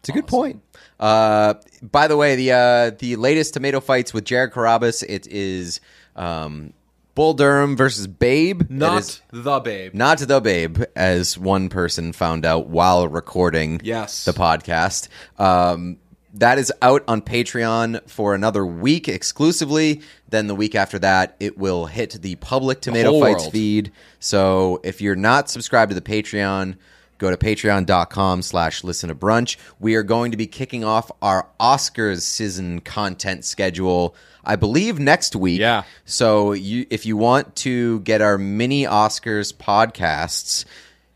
It's 0.00 0.08
a 0.08 0.12
good 0.12 0.26
point. 0.28 0.62
Uh, 1.00 1.54
by 1.82 2.06
the 2.06 2.16
way, 2.16 2.36
the 2.36 2.52
uh, 2.52 2.90
the 2.98 3.16
latest 3.16 3.54
tomato 3.54 3.80
fights 3.80 4.14
with 4.14 4.24
Jared 4.24 4.52
Carrabis, 4.52 5.02
it 5.08 5.26
is 5.26 5.80
um, 6.14 6.72
Bull 7.16 7.34
Durham 7.34 7.76
versus 7.76 8.06
Babe. 8.06 8.62
Not 8.70 9.00
is 9.00 9.20
the 9.32 9.58
babe. 9.58 9.94
not 9.94 10.18
the 10.18 10.40
Babe, 10.40 10.82
as 10.94 11.36
one 11.36 11.68
person 11.68 12.12
found 12.12 12.46
out 12.46 12.68
while 12.68 13.08
recording 13.08 13.80
Yes. 13.82 14.24
the 14.24 14.32
podcast. 14.32 15.08
Um, 15.38 15.98
that 16.34 16.58
is 16.58 16.72
out 16.82 17.02
on 17.08 17.22
Patreon 17.22 18.08
for 18.08 18.34
another 18.34 18.64
week 18.64 19.08
exclusively. 19.08 20.02
Then 20.28 20.46
the 20.46 20.54
week 20.54 20.74
after 20.74 20.98
that, 20.98 21.36
it 21.40 21.56
will 21.56 21.86
hit 21.86 22.10
the 22.20 22.36
public 22.36 22.80
Tomato 22.80 23.10
whole 23.10 23.20
Fights 23.20 23.42
world. 23.42 23.52
feed. 23.52 23.92
So 24.20 24.80
if 24.84 25.00
you're 25.00 25.16
not 25.16 25.48
subscribed 25.48 25.90
to 25.90 25.94
the 25.94 26.02
Patreon, 26.02 26.76
go 27.16 27.30
to 27.30 27.36
patreon.com 27.36 28.42
slash 28.42 28.84
listen 28.84 29.08
to 29.08 29.14
brunch. 29.14 29.56
We 29.80 29.94
are 29.94 30.02
going 30.02 30.30
to 30.30 30.36
be 30.36 30.46
kicking 30.46 30.84
off 30.84 31.10
our 31.22 31.48
Oscars 31.58 32.20
season 32.20 32.80
content 32.80 33.44
schedule, 33.44 34.14
I 34.44 34.56
believe, 34.56 34.98
next 34.98 35.34
week. 35.34 35.60
Yeah. 35.60 35.84
So 36.04 36.52
you, 36.52 36.86
if 36.90 37.06
you 37.06 37.16
want 37.16 37.56
to 37.56 38.00
get 38.00 38.20
our 38.20 38.38
mini 38.38 38.84
Oscars 38.84 39.52
podcasts, 39.52 40.64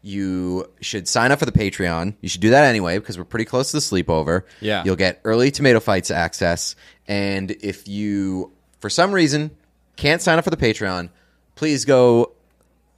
you 0.02 0.68
should 0.80 1.06
sign 1.06 1.32
up 1.32 1.38
for 1.38 1.46
the 1.46 1.52
Patreon. 1.52 2.14
You 2.20 2.28
should 2.28 2.40
do 2.40 2.50
that 2.50 2.64
anyway 2.64 2.98
because 2.98 3.16
we're 3.16 3.24
pretty 3.24 3.44
close 3.44 3.70
to 3.70 3.76
the 3.76 3.80
sleepover. 3.80 4.42
Yeah. 4.60 4.82
You'll 4.84 4.96
get 4.96 5.20
early 5.24 5.50
tomato 5.50 5.80
fights 5.80 6.10
access. 6.10 6.74
And 7.06 7.50
if 7.50 7.86
you, 7.86 8.52
for 8.80 8.90
some 8.90 9.12
reason, 9.12 9.52
can't 9.96 10.20
sign 10.20 10.38
up 10.38 10.44
for 10.44 10.50
the 10.50 10.56
Patreon, 10.56 11.10
please 11.54 11.84
go 11.84 12.32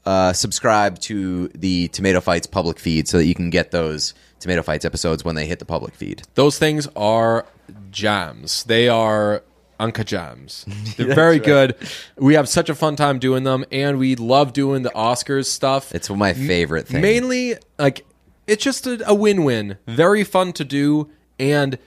uh, 0.07 0.33
subscribe 0.33 0.99
to 1.01 1.49
the 1.49 1.89
Tomato 1.89 2.21
Fights 2.21 2.47
public 2.47 2.79
feed 2.79 3.09
so 3.09 3.19
that 3.19 3.27
you 3.27 3.35
can 3.35 3.51
get 3.51 3.71
those 3.71 4.15
Tomato 4.41 4.63
Fights 4.63 4.85
episodes 4.85 5.25
when 5.25 5.35
they 5.35 5.47
hit 5.47 5.59
the 5.59 5.65
public 5.65 5.95
feed. 5.95 6.23
Those 6.35 6.59
things 6.59 6.89
are 6.97 7.47
jams. 7.91 8.65
They 8.65 8.89
are 8.89 9.43
Anka 9.93 10.05
jams. 10.05 10.64
They're 10.97 11.14
very 11.14 11.39
good. 11.39 11.74
We 12.16 12.35
have 12.35 12.49
such 12.49 12.68
a 12.68 12.74
fun 12.74 12.97
time 12.97 13.18
doing 13.18 13.45
them, 13.45 13.64
and 13.72 13.99
we 13.99 14.16
love 14.16 14.53
doing 14.53 14.82
the 14.82 14.91
Oscars 14.91 15.47
stuff. 15.47 15.95
It's 15.95 16.09
my 16.11 16.32
favorite 16.32 16.87
thing. 16.89 17.03
Mainly, 17.03 17.57
like, 17.78 18.05
it's 18.47 18.62
just 18.62 18.87
a, 18.87 19.03
a 19.09 19.14
win 19.14 19.45
win. 19.45 19.78
Very 19.87 20.24
fun 20.24 20.53
to 20.55 20.64
do, 20.64 21.11
and 21.39 21.78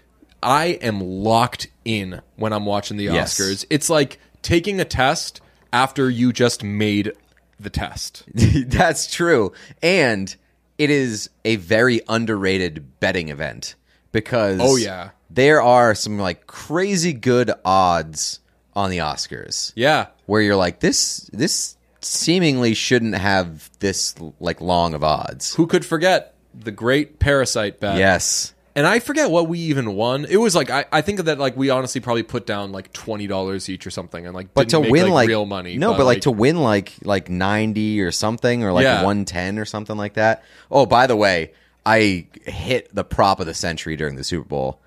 I 0.44 0.66
am 0.82 1.00
locked 1.02 1.68
in 1.86 2.22
when 2.36 2.54
I'm 2.54 2.66
watching 2.66 2.98
the 2.98 3.06
Yes. 3.06 3.40
Oscars. 3.40 3.66
It's 3.70 3.90
like 3.90 4.20
taking 4.42 4.80
a 4.80 4.86
test 4.86 5.42
after 5.74 6.10
you 6.10 6.32
just 6.32 6.64
made 6.64 7.12
the 7.60 7.70
test. 7.70 8.24
That's 8.34 9.12
true. 9.12 9.52
And 9.82 10.36
it 10.78 10.90
is 10.92 11.30
a 11.44 11.56
very 11.56 12.02
underrated 12.08 13.00
betting 13.00 13.30
event 13.30 13.76
because 14.12 14.60
Oh, 14.62 14.76
yeah. 14.76 15.10
There 15.30 15.62
are 15.62 15.94
some 15.96 16.18
like 16.20 16.48
crazy 16.48 17.14
good 17.14 17.52
odds 17.66 18.40
on 18.76 18.90
the 18.90 19.00
Oscars 19.00 19.74
Yeah. 19.76 20.08
where 20.26 20.42
you're 20.42 20.56
like 20.56 20.80
this 20.80 21.30
this 21.34 21.76
seemingly 22.02 22.74
shouldn't 22.74 23.16
have 23.16 23.70
this 23.80 24.16
like 24.40 24.62
long 24.62 24.94
of 24.94 25.04
odds. 25.04 25.56
Who 25.56 25.68
could 25.68 25.86
forget 25.86 26.36
the 26.54 26.72
great 26.72 27.20
Parasite 27.20 27.80
bet? 27.80 27.98
Yes. 27.98 28.54
And 28.76 28.86
I 28.86 29.00
forget 29.00 29.32
what 29.32 29.48
we 29.50 29.58
even 29.58 29.96
won. 29.96 30.26
It 30.26 30.38
was 30.38 30.54
like 30.56 30.70
I, 30.70 30.86
I 30.92 31.02
think 31.02 31.22
that 31.22 31.40
like 31.40 31.58
we 31.58 31.72
honestly 31.72 32.00
probably 32.00 32.22
put 32.22 32.46
down 32.46 32.72
like 32.72 32.94
twenty 32.94 33.26
dollars 33.26 33.68
each 33.70 33.88
or 33.88 33.90
something, 33.90 34.24
and 34.28 34.36
like 34.36 34.54
But 34.54 34.70
to 34.70 34.80
make, 34.82 34.92
win 34.92 35.04
like, 35.06 35.14
like 35.14 35.28
real 35.30 35.48
money. 35.48 35.78
No, 35.78 35.96
but, 35.96 36.06
like, 36.06 36.22
to 36.22 36.32
win 36.32 36.58
like 36.62 36.94
like 37.04 37.28
90 37.28 38.02
or 38.02 38.12
something 38.12 38.64
or 38.64 38.72
like 38.72 38.84
Yeah. 38.84 38.98
110 39.04 39.58
or 39.58 39.66
something 39.66 39.98
like 39.98 40.14
that. 40.14 40.44
Oh, 40.70 40.86
by 40.86 41.08
the 41.08 41.16
way, 41.16 41.54
I 41.88 42.28
hit 42.46 42.94
the 42.94 43.04
prop 43.04 43.40
of 43.40 43.48
the 43.48 43.56
century 43.56 43.96
during 43.96 44.16
the 44.16 44.24
Super 44.24 44.48
Bowl. 44.48 44.80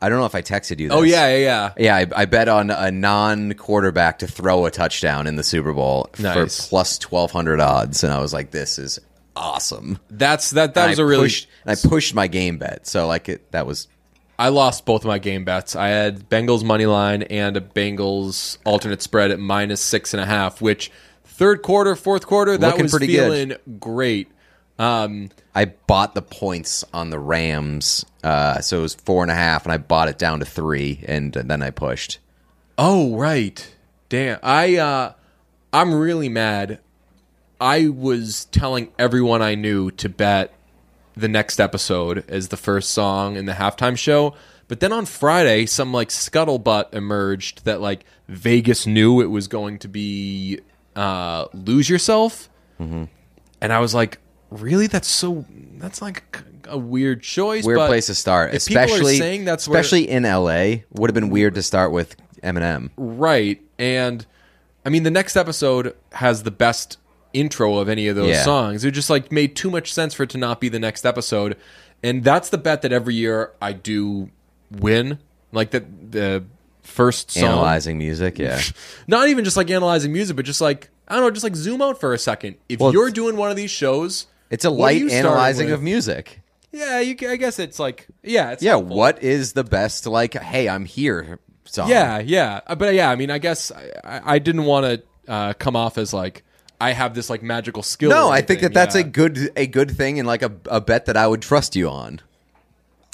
I 0.00 0.08
don't 0.08 0.18
know 0.18 0.26
if 0.26 0.34
I 0.34 0.42
texted 0.42 0.78
you 0.78 0.90
oh, 0.90 1.02
this. 1.02 1.12
oh 1.14 1.16
yeah, 1.16 1.36
yeah, 1.36 1.44
yeah. 1.44 1.72
Yeah, 1.78 1.96
I, 2.16 2.22
I 2.22 2.24
bet 2.26 2.48
on 2.48 2.70
a 2.70 2.90
non-quarterback 2.90 4.18
to 4.20 4.26
throw 4.26 4.66
a 4.66 4.70
touchdown 4.70 5.26
in 5.26 5.36
the 5.36 5.42
Super 5.42 5.72
Bowl 5.72 6.10
Nice. 6.18 6.64
for 6.64 6.68
plus 6.68 6.98
twelve 6.98 7.30
hundred 7.30 7.60
odds, 7.60 8.04
and 8.04 8.12
I 8.12 8.20
was 8.20 8.32
like, 8.32 8.50
"This 8.50 8.78
is 8.78 8.98
awesome." 9.34 9.98
That's 10.10 10.50
that. 10.50 10.74
That 10.74 10.82
And 10.82 10.90
was 10.90 11.00
I 11.00 11.02
a 11.02 11.06
really. 11.06 11.24
pushed, 11.24 11.48
and 11.64 11.78
I 11.78 11.88
pushed 11.88 12.14
my 12.14 12.26
game 12.26 12.58
bet, 12.58 12.86
so 12.86 13.06
like 13.06 13.28
it, 13.28 13.50
that 13.52 13.66
was 13.66 13.88
I 14.38 14.50
lost 14.50 14.84
both 14.84 15.02
of 15.02 15.08
my 15.08 15.18
game 15.18 15.44
bets. 15.44 15.74
I 15.74 15.88
had 15.88 16.28
Bengals 16.28 16.62
money 16.62 16.86
line 16.86 17.22
and 17.22 17.56
a 17.56 17.60
Bengals 17.62 18.58
alternate 18.64 19.00
spread 19.02 19.30
at 19.30 19.38
minus 19.40 19.80
six 19.80 20.12
and 20.12 20.20
a 20.20 20.26
half. 20.26 20.60
Which 20.60 20.90
third 21.24 21.62
quarter, 21.62 21.96
fourth 21.96 22.26
quarter, 22.26 22.58
that 22.58 22.66
Looking 22.66 22.82
was 22.84 22.92
pretty 22.92 23.06
good. 23.08 23.48
feeling 23.48 23.78
great. 23.80 24.28
Um, 24.78 25.30
I 25.54 25.64
bought 25.66 26.14
the 26.14 26.22
points 26.22 26.84
on 26.92 27.10
the 27.10 27.18
Rams, 27.18 28.04
uh, 28.22 28.60
so 28.60 28.78
it 28.78 28.82
was 28.82 28.94
four 28.94 29.22
and 29.22 29.30
a 29.30 29.34
half, 29.34 29.64
and 29.64 29.72
I 29.72 29.78
bought 29.78 30.08
it 30.08 30.18
down 30.18 30.40
to 30.40 30.44
three, 30.46 31.02
and 31.06 31.32
then 31.32 31.62
I 31.62 31.70
pushed. 31.70 32.18
Oh 32.76 33.16
right, 33.16 33.74
damn. 34.08 34.38
I 34.42 34.76
uh, 34.76 35.12
I'm 35.72 35.94
really 35.94 36.28
mad. 36.28 36.80
I 37.58 37.88
was 37.88 38.44
telling 38.46 38.92
everyone 38.98 39.40
I 39.40 39.54
knew 39.54 39.90
to 39.92 40.10
bet 40.10 40.52
the 41.16 41.28
next 41.28 41.58
episode 41.58 42.22
as 42.28 42.48
the 42.48 42.58
first 42.58 42.90
song 42.90 43.36
in 43.36 43.46
the 43.46 43.54
halftime 43.54 43.96
show, 43.96 44.34
but 44.68 44.80
then 44.80 44.92
on 44.92 45.06
Friday, 45.06 45.64
some 45.64 45.90
like 45.90 46.10
scuttlebutt 46.10 46.92
emerged 46.92 47.64
that 47.64 47.80
like 47.80 48.04
Vegas 48.28 48.86
knew 48.86 49.22
it 49.22 49.30
was 49.30 49.48
going 49.48 49.78
to 49.78 49.88
be 49.88 50.60
uh, 50.94 51.46
"Lose 51.54 51.88
Yourself," 51.88 52.50
and 53.62 53.72
I 53.72 53.78
was 53.78 53.94
like, 53.94 54.18
really? 54.50 54.86
That's 54.86 55.08
so. 55.08 55.44
That's 55.78 56.00
like 56.02 56.42
a 56.68 56.78
weird 56.78 57.22
choice. 57.22 57.64
Weird 57.64 57.78
but 57.78 57.86
place 57.88 58.06
to 58.06 58.14
start, 58.14 58.54
if 58.54 58.66
people 58.66 58.82
are 58.82 58.84
especially 58.86 59.18
saying 59.18 59.44
that's 59.44 59.68
where- 59.68 59.80
especially 59.80 60.08
in 60.08 60.24
LA. 60.24 60.82
Would 60.92 61.10
have 61.10 61.14
been 61.14 61.30
weird 61.30 61.54
to 61.54 61.62
start 61.62 61.92
with 61.92 62.16
Eminem. 62.42 62.90
Right. 62.96 63.60
And 63.78 64.24
I 64.84 64.88
mean, 64.88 65.02
the 65.02 65.10
next 65.10 65.36
episode 65.36 65.94
has 66.12 66.42
the 66.42 66.50
best 66.50 66.98
intro 67.32 67.78
of 67.78 67.88
any 67.88 68.08
of 68.08 68.16
those 68.16 68.28
Yeah. 68.28 68.42
songs. 68.44 68.84
It 68.84 68.92
just 68.92 69.10
like 69.10 69.30
made 69.30 69.54
too 69.56 69.70
much 69.70 69.92
sense 69.92 70.14
for 70.14 70.22
it 70.24 70.30
to 70.30 70.38
not 70.38 70.60
be 70.60 70.68
the 70.68 70.78
next 70.78 71.04
episode, 71.04 71.56
and 72.02 72.24
that's 72.24 72.48
the 72.48 72.58
bet 72.58 72.82
that 72.82 72.92
every 72.92 73.14
year 73.14 73.52
I 73.60 73.72
do 73.72 74.30
win. 74.70 75.18
Like 75.52 75.70
that 75.70 76.12
the 76.12 76.44
first 76.82 77.30
song, 77.30 77.44
Analyzing 77.44 77.98
music, 77.98 78.38
yeah. 78.40 78.60
not 79.06 79.28
even 79.28 79.44
just 79.44 79.56
like 79.56 79.70
analyzing 79.70 80.12
music, 80.12 80.34
but 80.36 80.44
just 80.44 80.60
like 80.60 80.88
I 81.08 81.14
don't 81.14 81.24
know, 81.24 81.30
just 81.30 81.44
like 81.44 81.54
zoom 81.56 81.82
out 81.82 82.00
for 82.00 82.12
a 82.14 82.18
second. 82.18 82.56
If 82.68 82.80
Well, 82.80 82.92
you're 82.92 83.10
doing 83.10 83.36
one 83.36 83.50
of 83.50 83.56
these 83.56 83.70
shows, 83.70 84.26
It's 84.50 84.64
a 84.64 84.70
what 84.70 84.78
light 84.78 85.00
you 85.00 85.10
analyzing 85.10 85.66
with? 85.66 85.74
of 85.74 85.82
music. 85.82 86.40
Yeah, 86.72 87.00
you, 87.00 87.16
ca- 87.16 87.30
I 87.30 87.36
guess 87.36 87.58
it's 87.58 87.78
like 87.78 88.06
yeah, 88.22 88.50
it's 88.52 88.62
Yeah, 88.62 88.72
helpful. 88.72 88.96
what 88.96 89.22
is 89.22 89.52
the 89.54 89.64
best 89.64 90.06
like 90.06 90.34
hey, 90.34 90.68
I'm 90.68 90.84
here 90.84 91.38
song? 91.64 91.88
Yeah, 91.88 92.18
yeah, 92.18 92.60
Uh, 92.66 92.74
but 92.74 92.94
yeah, 92.94 93.10
I 93.10 93.16
mean, 93.16 93.30
I 93.30 93.38
guess 93.38 93.70
I, 93.72 93.90
I 94.04 94.34
I 94.34 94.38
didn't 94.38 94.64
want 94.64 94.84
to 94.86 95.30
uh, 95.32 95.52
come 95.54 95.74
off 95.76 95.96
as 95.98 96.12
like 96.12 96.42
I 96.80 96.92
have 96.92 97.14
this 97.14 97.30
like 97.30 97.42
magical 97.42 97.82
skill. 97.82 98.10
No, 98.10 98.28
or 98.28 98.32
I 98.32 98.36
think 98.42 98.58
anything, 98.60 98.62
that 98.68 98.74
that's 98.74 98.94
yeah. 98.94 99.00
a 99.00 99.04
good 99.04 99.50
a 99.56 99.66
good 99.66 99.90
thing 99.90 100.18
and 100.18 100.26
like 100.28 100.42
a, 100.42 100.52
a 100.66 100.80
bet 100.80 101.06
that 101.06 101.16
I 101.16 101.26
would 101.26 101.40
trust 101.42 101.74
you 101.74 101.88
on. 101.88 102.20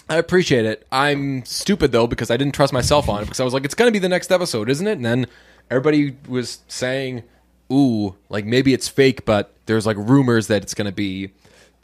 I 0.09 0.17
appreciate 0.17 0.67
it. 0.67 0.87
I'm 0.93 1.45
stupid 1.45 1.93
though 1.93 2.07
because 2.09 2.31
I 2.31 2.37
didn't 2.37 2.55
trust 2.55 2.73
myself 2.73 3.09
on 3.09 3.23
it 3.23 3.27
because 3.27 3.41
I 3.41 3.45
was 3.45 3.55
like, 3.55 3.65
it's 3.65 3.75
gonna 3.75 3.93
be 3.93 4.01
the 4.01 4.09
next 4.09 4.31
episode, 4.33 4.69
isn't 4.69 4.87
it? 4.87 4.93
And 4.93 5.05
then 5.05 5.27
everybody 5.71 6.17
was 6.29 6.59
saying, 6.69 7.23
"Ooh, 7.73 8.15
like 8.29 8.45
maybe 8.45 8.73
it's 8.75 8.89
fake," 8.89 9.25
but 9.25 9.55
there's 9.67 9.87
like 9.87 9.97
rumors 9.97 10.49
that 10.49 10.63
it's 10.63 10.75
gonna 10.75 10.93
be 10.93 11.33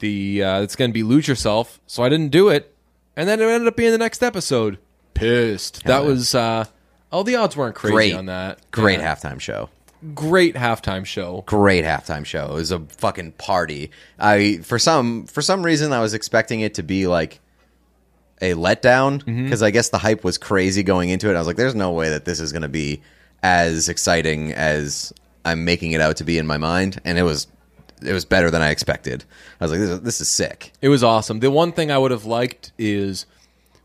the 0.01 0.43
uh, 0.45 0.63
it's 0.63 0.77
gonna 0.77 0.93
be 0.93 1.03
lose 1.03 1.27
yourself. 1.27 1.81
So 1.87 2.03
I 2.03 2.09
didn't 2.09 2.31
do 2.31 2.49
it, 2.51 2.75
and 3.17 3.29
then 3.29 3.41
it 3.41 3.45
ended 3.45 3.67
up 3.69 3.77
being 3.77 3.93
the 3.93 3.99
next 3.99 4.23
episode. 4.23 4.79
Pissed. 5.15 5.85
that 5.85 6.03
yeah. 6.03 6.09
was. 6.09 6.35
uh 6.35 6.65
Oh, 7.11 7.23
the 7.23 7.37
odds 7.37 7.57
weren't 7.57 7.75
crazy 7.75 7.95
Great 7.95 8.15
on 8.15 8.27
that. 8.27 8.71
Great 8.71 8.99
Yeah. 9.01 9.15
halftime 9.15 9.41
show. 9.41 9.71
great 10.15 10.55
halftime 10.55 11.05
show. 11.07 11.43
Great 11.47 11.85
halftime 11.85 12.25
show. 12.27 12.51
It 12.51 12.55
was 12.55 12.71
a 12.71 12.81
fucking 12.81 13.33
party. 13.33 13.91
I 14.19 14.59
for 14.63 14.79
some 14.79 15.25
for 15.27 15.41
some 15.43 15.63
reason 15.65 15.93
I 15.93 16.01
was 16.01 16.13
expecting 16.15 16.61
it 16.61 16.75
to 16.75 16.83
be 16.83 17.07
like 17.07 17.41
a 18.41 18.53
letdown 18.53 19.23
Mm-hmm. 19.25 19.45
because 19.45 19.63
I 19.63 19.71
guess 19.71 19.89
the 19.89 19.99
hype 19.99 20.23
was 20.23 20.39
crazy 20.39 20.83
going 20.85 21.09
into 21.09 21.29
it. 21.31 21.35
I 21.35 21.39
was 21.39 21.47
like, 21.49 21.57
"There's 21.57 21.75
no 21.75 21.91
way 21.93 22.11
that 22.11 22.25
this 22.27 22.39
is 22.41 22.53
going 22.53 22.63
to 22.63 22.69
be 22.69 23.01
as 23.43 23.89
exciting 23.89 24.53
as 24.53 25.13
I'm 25.45 25.65
making 25.65 25.93
it 25.93 26.01
out 26.01 26.17
to 26.19 26.25
be 26.25 26.39
in 26.39 26.47
my 26.47 26.59
mind," 26.59 27.01
and 27.05 27.19
it 27.19 27.23
was. 27.23 27.47
It 28.01 28.13
was 28.13 28.25
better 28.25 28.49
than 28.49 28.63
I 28.63 28.71
expected. 28.71 29.25
I 29.61 29.65
was 29.65 29.73
like, 29.73 29.81
"This 29.81 29.91
is, 29.91 30.01
this 30.03 30.21
is 30.21 30.29
sick." 30.29 30.73
It 30.81 30.89
was 30.89 31.03
awesome. 31.03 31.41
The 31.41 31.51
one 31.51 31.73
thing 31.73 31.91
I 31.91 31.99
would 31.99 32.13
have 32.13 32.25
liked 32.27 32.71
is 32.79 33.27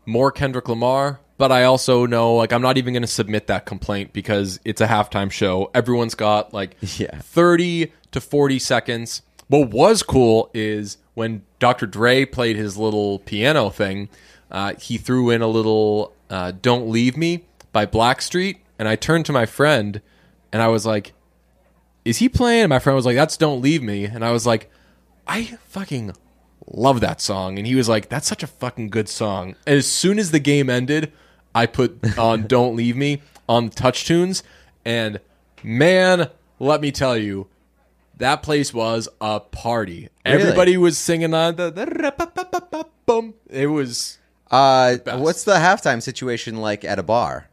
more 0.06 0.30
Kendrick 0.30 0.68
Lamar, 0.68 1.18
but 1.36 1.50
I 1.50 1.64
also 1.64 2.06
know 2.06 2.34
like 2.36 2.52
I'm 2.52 2.62
not 2.62 2.78
even 2.78 2.92
going 2.94 3.02
to 3.02 3.08
submit 3.08 3.48
that 3.48 3.66
complaint 3.66 4.12
because 4.12 4.60
it's 4.64 4.80
a 4.80 4.86
halftime 4.86 5.32
show. 5.32 5.68
Everyone's 5.74 6.14
got 6.14 6.54
like 6.54 6.76
Yeah. 6.98 7.18
30 7.18 7.92
to 8.12 8.20
40 8.20 8.58
seconds. 8.60 9.22
What 9.48 9.70
was 9.70 10.04
cool 10.04 10.48
is 10.54 10.96
when 11.14 11.42
Dr. 11.58 11.86
Dre 11.86 12.24
played 12.24 12.54
his 12.54 12.76
little 12.76 13.18
piano 13.18 13.68
thing, 13.68 14.08
uh, 14.50 14.74
he 14.76 14.96
threw 14.96 15.30
in 15.30 15.42
a 15.42 15.48
little 15.48 16.12
uh, 16.30 16.52
"Don't 16.62 16.88
Leave 16.88 17.16
Me" 17.16 17.44
by 17.72 17.84
Blackstreet, 17.84 18.58
and 18.78 18.86
I 18.86 18.94
turned 18.94 19.26
to 19.26 19.32
my 19.32 19.44
friend 19.44 20.00
and 20.52 20.62
I 20.62 20.68
was 20.68 20.86
like, 20.86 21.14
"Is 22.04 22.18
he 22.18 22.28
playing?" 22.28 22.64
And 22.64 22.70
my 22.70 22.78
friend 22.78 22.96
was 22.96 23.06
like, 23.06 23.16
"That's 23.16 23.36
Don't 23.36 23.60
Leave 23.60 23.82
Me," 23.82 24.04
and 24.04 24.24
I 24.24 24.32
was 24.32 24.46
like, 24.46 24.70
"I 25.26 25.44
fucking 25.68 26.12
love 26.66 27.00
that 27.00 27.20
song. 27.20 27.58
And 27.58 27.66
he 27.66 27.74
was 27.74 27.88
like, 27.88 28.08
that's 28.08 28.26
such 28.26 28.42
a 28.42 28.46
fucking 28.46 28.90
good 28.90 29.08
song. 29.08 29.54
And 29.66 29.76
as 29.76 29.86
soon 29.86 30.18
as 30.18 30.30
the 30.30 30.38
game 30.38 30.70
ended, 30.70 31.12
I 31.54 31.66
put 31.66 32.18
on 32.18 32.46
Don't 32.46 32.76
Leave 32.76 32.96
Me 32.96 33.22
on 33.48 33.70
TouchTunes. 33.70 34.42
And 34.84 35.20
man, 35.62 36.30
let 36.58 36.80
me 36.80 36.90
tell 36.90 37.16
you, 37.16 37.48
that 38.16 38.42
place 38.42 38.72
was 38.72 39.08
a 39.20 39.40
party. 39.40 40.08
Really? 40.24 40.40
Everybody 40.40 40.76
was 40.76 40.96
singing 40.96 41.34
on 41.34 41.56
the, 41.56 41.70
the 41.70 42.86
boom. 43.06 43.34
It 43.50 43.66
was 43.66 44.18
Uh, 44.50 44.96
what's 45.16 45.44
the 45.44 45.54
halftime 45.54 46.00
situation 46.00 46.56
like 46.56 46.84
at 46.84 46.98
a 46.98 47.02
bar? 47.02 47.48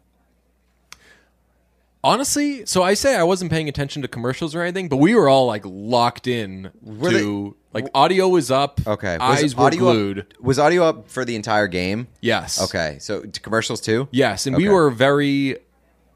Honestly. 2.03 2.65
So 2.65 2.83
I 2.83 2.93
say 2.93 3.15
I 3.15 3.23
wasn't 3.23 3.51
paying 3.51 3.69
attention 3.69 4.01
to 4.01 4.07
commercials 4.07 4.55
or 4.55 4.61
anything, 4.61 4.89
but 4.89 4.97
we 4.97 5.15
were 5.15 5.29
all 5.29 5.45
like 5.45 5.63
locked 5.65 6.27
in 6.27 6.71
Were 6.81 7.11
to 7.11 7.55
like 7.73 7.87
audio 7.93 8.27
was 8.27 8.51
up. 8.51 8.79
Okay, 8.85 9.17
was 9.17 9.43
eyes 9.43 9.55
were 9.55 9.65
audio 9.65 9.79
glued. 9.79 10.19
Up, 10.19 10.39
was 10.41 10.59
audio 10.59 10.83
up 10.83 11.09
for 11.09 11.25
the 11.25 11.35
entire 11.35 11.67
game? 11.67 12.07
Yes. 12.19 12.61
Okay, 12.61 12.97
so 12.99 13.21
to 13.21 13.39
commercials 13.39 13.81
too. 13.81 14.07
Yes, 14.11 14.45
and 14.45 14.55
we 14.55 14.69
were 14.69 14.89
very 14.89 15.57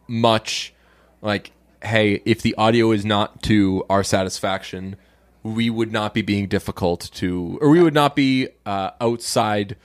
much 0.08 0.74
like, 1.22 1.52
hey, 1.84 2.22
if 2.26 2.42
the 2.42 2.56
audio 2.56 2.92
is 2.92 3.06
not 3.06 3.42
to 3.44 3.84
our 3.90 4.04
satisfaction, 4.04 4.96
we 5.44 5.70
would 5.70 5.92
not 5.92 6.14
be 6.14 6.22
being 6.22 6.48
difficult 6.48 7.10
to, 7.14 7.58
or 7.62 7.70
we 7.70 7.82
would 7.82 7.94
not 7.94 8.16
be 8.16 8.50
uh, 8.66 8.92
outside 9.00 9.76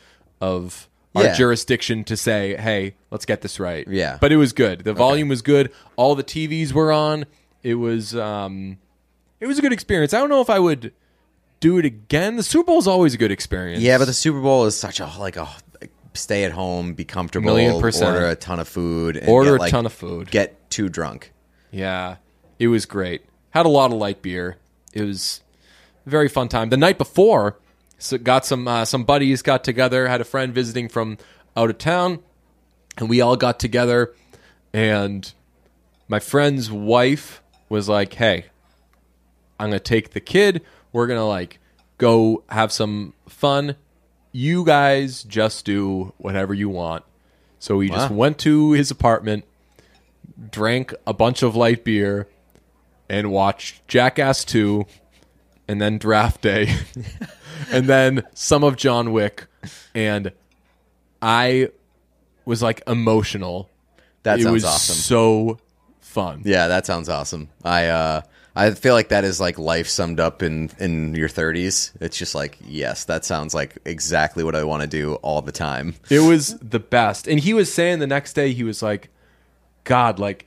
of 0.41 0.89
our 1.15 1.25
Yeah. 1.25 1.35
jurisdiction 1.35 2.05
to 2.05 2.17
say, 2.17 2.57
hey, 2.57 2.95
let's 3.11 3.25
get 3.27 3.41
this 3.43 3.59
right. 3.61 3.87
Yeah. 3.89 4.19
but 4.21 4.31
it 4.33 4.37
was 4.37 4.53
good. 4.53 4.85
The 4.85 4.93
volume 4.93 5.29
was 5.29 5.43
good. 5.43 5.73
All 5.97 6.15
the 6.15 6.23
TVs 6.25 6.73
were 6.73 6.93
on. 6.93 7.27
It 7.63 7.75
was, 7.75 8.15
um, 8.15 8.79
it 9.41 9.47
was 9.47 9.59
a 9.59 9.63
good 9.63 9.73
experience. 9.73 10.15
I 10.15 10.19
don't 10.19 10.29
know 10.29 10.41
if 10.41 10.51
I 10.51 10.59
would 10.59 10.93
do 11.61 11.79
it 11.79 11.85
again. 11.85 12.37
The 12.37 12.43
Super 12.43 12.67
Bowl 12.69 12.79
is 12.79 12.87
always 12.87 13.15
a 13.15 13.19
good 13.19 13.31
experience. 13.33 13.83
Yeah, 13.83 13.99
but 13.99 14.05
the 14.07 14.13
Super 14.15 14.41
Bowl 14.41 14.65
is 14.67 14.77
such 14.77 15.01
a 15.01 15.11
like 15.19 15.37
a 15.37 15.49
stay 16.15 16.45
at 16.45 16.53
home, 16.53 16.95
be 16.95 17.05
comfortable, 17.05 17.47
Million 17.55 17.81
percent. 17.81 18.15
order 18.15 18.27
a 18.29 18.35
ton 18.35 18.59
of 18.61 18.67
food, 18.69 19.17
and 19.17 19.29
Order 19.29 19.53
get, 19.53 19.57
a 19.57 19.61
like, 19.63 19.71
ton 19.71 19.87
of 19.87 19.93
food. 19.93 20.31
get 20.31 20.71
too 20.71 20.89
drunk. 20.89 21.33
Yeah, 21.71 22.17
it 22.59 22.69
was 22.69 22.87
great. 22.87 23.23
Had 23.51 23.67
a 23.67 23.69
lot 23.69 23.93
of 23.93 23.99
light 23.99 24.23
beer. 24.23 24.57
It 24.93 25.03
was 25.03 25.43
a 26.07 26.11
very 26.11 26.29
fun 26.29 26.49
time. 26.49 26.71
The 26.71 26.77
night 26.77 26.99
before, 26.99 27.59
so 28.01 28.19
got 28.19 28.45
some 28.45 28.67
uh, 28.67 28.85
some 28.85 29.05
buddies 29.05 29.43
got 29.43 29.63
together. 29.63 30.09
Had 30.09 30.21
a 30.21 30.25
friend 30.25 30.53
visiting 30.55 30.89
from 30.89 31.19
out 31.57 31.71
of 31.71 31.79
town, 31.79 32.21
and 32.99 33.09
we 33.09 33.21
all 33.21 33.37
got 33.37 33.61
together. 33.61 34.15
And 34.73 35.33
my 36.09 36.19
friend's 36.19 36.71
wife 36.71 37.43
was 37.69 37.89
like, 37.89 38.15
"Hey, 38.15 38.47
I'm 39.59 39.69
gonna 39.69 39.81
take 39.81 40.11
the 40.11 40.21
kid. 40.21 40.63
We're 40.93 41.07
gonna 41.07 41.29
like 41.29 41.59
go 41.99 42.43
have 42.49 42.73
some 42.73 43.15
fun. 43.29 43.77
You 44.33 44.65
guys 44.65 45.23
just 45.23 45.65
do 45.65 46.13
whatever 46.19 46.55
you 46.55 46.69
want." 46.69 47.05
So 47.59 47.77
we 47.77 47.91
just 47.91 48.11
went 48.11 48.39
to 48.39 48.73
his 48.73 48.91
apartment, 48.91 49.45
drank 50.51 50.95
a 51.07 51.13
bunch 51.13 51.43
of 51.43 51.55
light 51.55 51.85
beer, 51.85 52.27
and 53.11 53.31
watched 53.31 53.87
Jackass 53.87 54.47
2, 54.47 54.87
and 55.69 55.79
then 55.79 55.99
Draft 55.99 56.41
Day, 56.41 56.75
and 57.71 57.87
then 57.87 58.23
some 58.35 58.65
of 58.65 58.77
John 58.77 59.13
Wick, 59.13 59.47
and 59.95 60.33
I 61.21 61.71
was 62.45 62.63
like 62.63 62.83
emotional. 62.87 63.69
That 64.23 64.41
it 64.41 64.43
sounds 64.43 64.53
was 64.53 64.65
awesome. 64.65 64.97
so 64.97 65.59
fun. 66.01 66.43
Yeah, 66.45 66.69
that 66.69 66.85
sounds 66.87 67.09
awesome. 67.09 67.49
I 67.65 67.87
uh 67.87 68.23
I 68.55 68.73
feel 68.73 68.95
like 68.95 69.09
that 69.09 69.25
is 69.25 69.41
like 69.41 69.59
life 69.59 69.89
summed 69.89 70.21
up 70.21 70.43
in 70.43 70.71
in 70.79 71.15
your 71.15 71.29
30s. 71.29 71.93
It's 72.01 72.19
just 72.19 72.35
like, 72.35 72.59
yes, 72.67 73.05
that 73.05 73.25
sounds 73.25 73.55
like 73.55 73.79
exactly 73.85 74.45
what 74.45 74.55
I 74.55 74.65
want 74.65 74.83
to 74.83 74.89
do 74.89 75.15
all 75.17 75.41
the 75.41 75.53
time. 75.53 75.95
It 76.11 76.21
was 76.21 76.59
the 76.59 76.81
best. 76.81 77.29
And 77.29 77.41
he 77.41 77.55
was 77.55 77.73
saying 77.73 78.01
the 78.01 78.07
next 78.07 78.33
day, 78.35 78.53
he 78.53 78.65
was 78.65 78.83
like, 78.83 79.09
God, 79.85 80.19
like, 80.19 80.47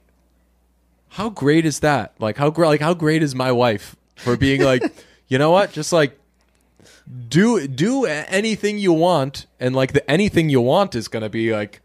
how 1.10 1.30
great 1.30 1.66
is 1.66 1.80
that? 1.80 2.14
Like, 2.20 2.38
how 2.38 2.50
great, 2.50 2.68
like, 2.68 2.82
how 2.82 2.94
great 2.94 3.24
is 3.24 3.34
my 3.34 3.52
wife 3.52 3.96
for 4.16 4.36
being 4.36 4.62
like, 4.62 4.84
you 5.28 5.38
know 5.38 5.52
what? 5.52 5.72
Just 5.72 5.94
like, 5.94 6.20
do 7.30 7.68
do 7.68 8.06
anything 8.06 8.78
you 8.78 8.94
want, 8.94 9.46
and 9.60 9.76
like 9.76 9.94
the 9.94 10.10
anything 10.10 10.50
you 10.50 10.62
want 10.62 10.96
is 10.96 11.08
gonna 11.08 11.30
be 11.30 11.54
like, 11.54 11.82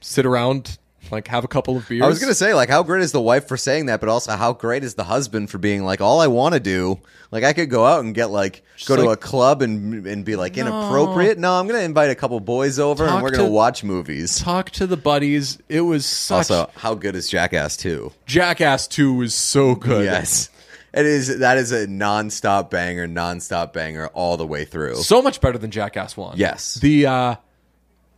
sit 0.00 0.24
around, 0.24 0.78
like 1.10 1.28
have 1.28 1.44
a 1.44 1.48
couple 1.48 1.76
of 1.76 1.88
beers. 1.88 2.02
I 2.02 2.08
was 2.08 2.18
gonna 2.18 2.34
say, 2.34 2.54
like, 2.54 2.68
how 2.70 2.82
great 2.82 3.02
is 3.02 3.12
the 3.12 3.20
wife 3.20 3.46
for 3.48 3.56
saying 3.56 3.86
that, 3.86 4.00
but 4.00 4.08
also 4.08 4.32
how 4.32 4.52
great 4.52 4.82
is 4.84 4.94
the 4.94 5.04
husband 5.04 5.50
for 5.50 5.58
being 5.58 5.84
like, 5.84 6.00
all 6.00 6.20
I 6.20 6.26
want 6.26 6.54
to 6.54 6.60
do, 6.60 7.00
like, 7.30 7.44
I 7.44 7.52
could 7.52 7.68
go 7.70 7.84
out 7.84 8.02
and 8.04 8.14
get 8.14 8.30
like, 8.30 8.62
go 8.86 8.96
to 8.96 9.02
like- 9.02 9.18
a 9.18 9.20
club 9.20 9.60
and 9.62 10.06
and 10.06 10.24
be 10.24 10.36
like 10.36 10.56
inappropriate. 10.56 11.38
No, 11.38 11.52
I'm 11.58 11.66
gonna 11.66 11.80
invite 11.80 12.10
a 12.10 12.14
couple 12.14 12.40
boys 12.40 12.78
over 12.78 13.04
and 13.04 13.22
we're 13.22 13.30
gonna 13.30 13.44
to- 13.44 13.50
watch 13.50 13.84
movies. 13.84 14.38
talk 14.38 14.70
to 14.70 14.86
the 14.86 14.96
buddies. 14.96 15.58
It 15.68 15.82
was 15.82 16.06
such 16.06 16.50
Also, 16.50 16.70
how 16.76 16.94
good 16.94 17.14
is 17.14 17.28
Jackass 17.28 17.76
2? 17.76 18.10
Jackass 18.26 18.86
Two 18.88 19.12
was 19.14 19.34
so 19.34 19.74
good. 19.74 20.04
Yes, 20.06 20.48
it 20.92 21.06
is. 21.06 21.38
That 21.38 21.58
is 21.58 21.72
a 21.72 21.86
non-stop 21.86 22.70
banger, 22.70 23.06
non-stop 23.06 23.72
banger 23.72 24.08
all 24.08 24.36
the 24.36 24.46
way 24.46 24.64
through. 24.64 24.96
so 24.96 25.22
much 25.22 25.40
better 25.40 25.58
than 25.58 25.70
Jackass 25.70 26.16
One. 26.16 26.36
Yes. 26.36 26.74
The 26.74 27.06
uh 27.06 27.34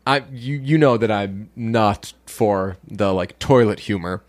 I 0.07 0.25
you 0.33 0.57
you 0.57 0.79
know 0.79 0.97
that 0.97 1.11
I'm 1.11 1.51
not 1.57 2.13
for 2.27 2.77
the 2.87 3.13
like 3.13 3.39
toilet 3.39 3.81
humor, 3.81 4.23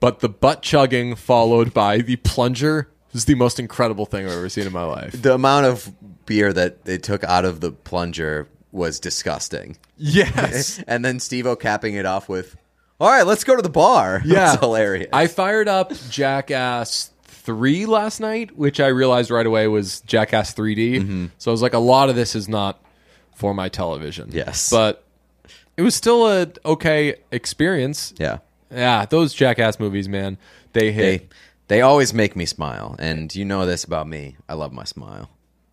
but 0.00 0.20
the 0.20 0.28
butt 0.28 0.62
chugging 0.62 1.14
followed 1.14 1.72
by 1.72 1.98
the 1.98 2.16
plunger 2.16 2.90
is 3.12 3.24
the 3.26 3.34
most 3.36 3.58
incredible 3.60 4.06
thing 4.06 4.26
I've 4.26 4.32
ever 4.32 4.48
seen 4.48 4.66
in 4.66 4.72
my 4.72 4.84
life. 4.84 5.20
the 5.22 5.34
amount 5.34 5.66
of 5.66 5.92
beer 6.26 6.52
that 6.52 6.84
they 6.84 6.98
took 6.98 7.22
out 7.24 7.44
of 7.44 7.60
the 7.60 7.70
plunger 7.70 8.48
was 8.72 8.98
disgusting. 8.98 9.76
Yes. 9.96 10.82
And 10.88 11.04
then 11.04 11.20
Steve 11.20 11.46
O 11.46 11.54
capping 11.54 11.94
it 11.94 12.06
off 12.06 12.28
with, 12.28 12.56
All 12.98 13.08
right, 13.08 13.24
let's 13.24 13.44
go 13.44 13.54
to 13.54 13.62
the 13.62 13.68
bar. 13.68 14.20
Yeah, 14.24 14.46
That's 14.46 14.60
hilarious. 14.60 15.08
I 15.12 15.28
fired 15.28 15.68
up 15.68 15.92
Jackass 16.10 17.10
three 17.44 17.86
last 17.86 18.20
night, 18.20 18.56
which 18.56 18.80
I 18.80 18.88
realized 18.88 19.30
right 19.30 19.46
away 19.46 19.68
was 19.68 20.00
Jackass 20.00 20.54
3D. 20.54 21.00
Mm-hmm. 21.00 21.26
So 21.38 21.50
I 21.50 21.52
was 21.52 21.62
like, 21.62 21.74
a 21.74 21.78
lot 21.78 22.08
of 22.08 22.16
this 22.16 22.34
is 22.34 22.48
not 22.48 22.82
for 23.34 23.54
my 23.54 23.68
television. 23.68 24.30
Yes. 24.32 24.70
but 24.70 25.04
it 25.76 25.82
was 25.82 25.94
still 25.94 26.26
a 26.26 26.48
okay 26.64 27.16
experience. 27.30 28.14
yeah. 28.18 28.38
Yeah, 28.70 29.06
those 29.06 29.34
Jackass 29.34 29.78
movies, 29.78 30.08
man, 30.08 30.36
they 30.72 30.90
hit. 30.90 31.20
They 31.20 31.28
they 31.68 31.80
always 31.80 32.12
make 32.12 32.34
me 32.34 32.44
smile, 32.44 32.96
and 32.98 33.32
you 33.34 33.44
know 33.44 33.66
this 33.66 33.84
about 33.84 34.08
me. 34.08 34.36
I 34.48 34.54
love 34.54 34.72
my 34.72 34.82
smile. 34.82 35.30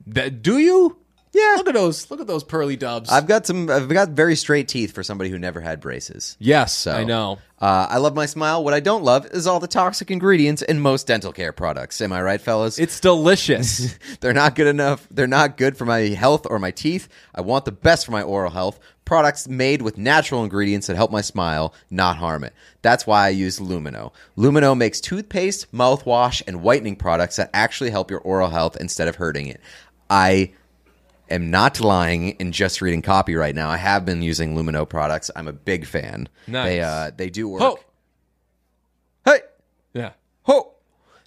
That, 0.07 0.43
do 0.43 0.59
you? 0.59 0.97
Yeah. 1.33 1.55
Look 1.57 1.67
at 1.69 1.73
those. 1.73 2.11
Look 2.11 2.19
at 2.19 2.27
those 2.27 2.43
pearly 2.43 2.75
dubs. 2.75 3.09
I've 3.09 3.27
got 3.27 3.45
some. 3.45 3.69
I've 3.69 3.87
got 3.87 4.09
very 4.09 4.35
straight 4.35 4.67
teeth 4.67 4.91
for 4.93 5.03
somebody 5.03 5.29
who 5.29 5.39
never 5.39 5.61
had 5.61 5.79
braces. 5.79 6.35
yes, 6.39 6.73
So 6.73 6.91
I 6.91 7.03
know. 7.03 7.39
Uh, 7.59 7.85
I 7.91 7.99
love 7.99 8.15
my 8.15 8.25
smile. 8.25 8.63
What 8.63 8.73
I 8.73 8.79
don't 8.79 9.03
love 9.03 9.27
is 9.27 9.45
all 9.45 9.59
the 9.59 9.67
toxic 9.67 10.09
ingredients 10.09 10.63
in 10.63 10.79
most 10.79 11.05
dental 11.05 11.31
care 11.31 11.51
products. 11.51 12.01
Am 12.01 12.11
I 12.11 12.19
right, 12.21 12.41
fellas? 12.41 12.79
It's 12.79 12.99
delicious. 12.99 13.97
They're 14.19 14.33
not 14.33 14.55
good 14.55 14.65
enough. 14.65 15.07
They're 15.11 15.27
not 15.27 15.57
good 15.57 15.77
for 15.77 15.85
my 15.85 15.99
health 16.07 16.47
or 16.49 16.57
my 16.57 16.71
teeth. 16.71 17.07
I 17.35 17.41
want 17.41 17.65
the 17.65 17.71
best 17.71 18.07
for 18.07 18.11
my 18.13 18.23
oral 18.23 18.49
health. 18.49 18.79
Products 19.05 19.47
made 19.47 19.83
with 19.83 19.97
natural 19.97 20.43
ingredients 20.43 20.87
that 20.87 20.95
help 20.95 21.11
my 21.11 21.21
smile, 21.21 21.73
not 21.91 22.17
harm 22.17 22.43
it. 22.43 22.53
That's 22.81 23.05
why 23.05 23.27
I 23.27 23.29
use 23.29 23.59
Lumineux. 23.59 24.11
Lumineux 24.37 24.75
makes 24.75 24.99
toothpaste, 24.99 25.71
mouthwash, 25.71 26.41
and 26.47 26.63
whitening 26.63 26.95
products 26.95 27.35
that 27.35 27.51
actually 27.53 27.91
help 27.91 28.09
your 28.09 28.21
oral 28.21 28.49
health 28.49 28.75
instead 28.79 29.07
of 29.07 29.17
hurting 29.17 29.47
it. 29.47 29.61
I 30.09 30.51
am 31.31 31.49
not 31.49 31.79
lying 31.79 32.35
and 32.39 32.53
just 32.53 32.81
reading 32.81 33.01
copy 33.01 33.35
right 33.35 33.55
now. 33.55 33.69
I 33.69 33.77
have 33.77 34.05
been 34.05 34.21
using 34.21 34.55
Lumineux 34.55 34.87
products. 34.87 35.31
I'm 35.35 35.47
a 35.47 35.53
big 35.53 35.85
fan. 35.85 36.29
Nice. 36.47 36.65
They 36.65 36.81
uh, 36.81 37.11
they 37.15 37.29
do 37.29 37.47
work. 37.47 37.61
Ho! 37.61 37.79
Hey, 39.25 39.39
yeah. 39.93 40.11
ho! 40.43 40.73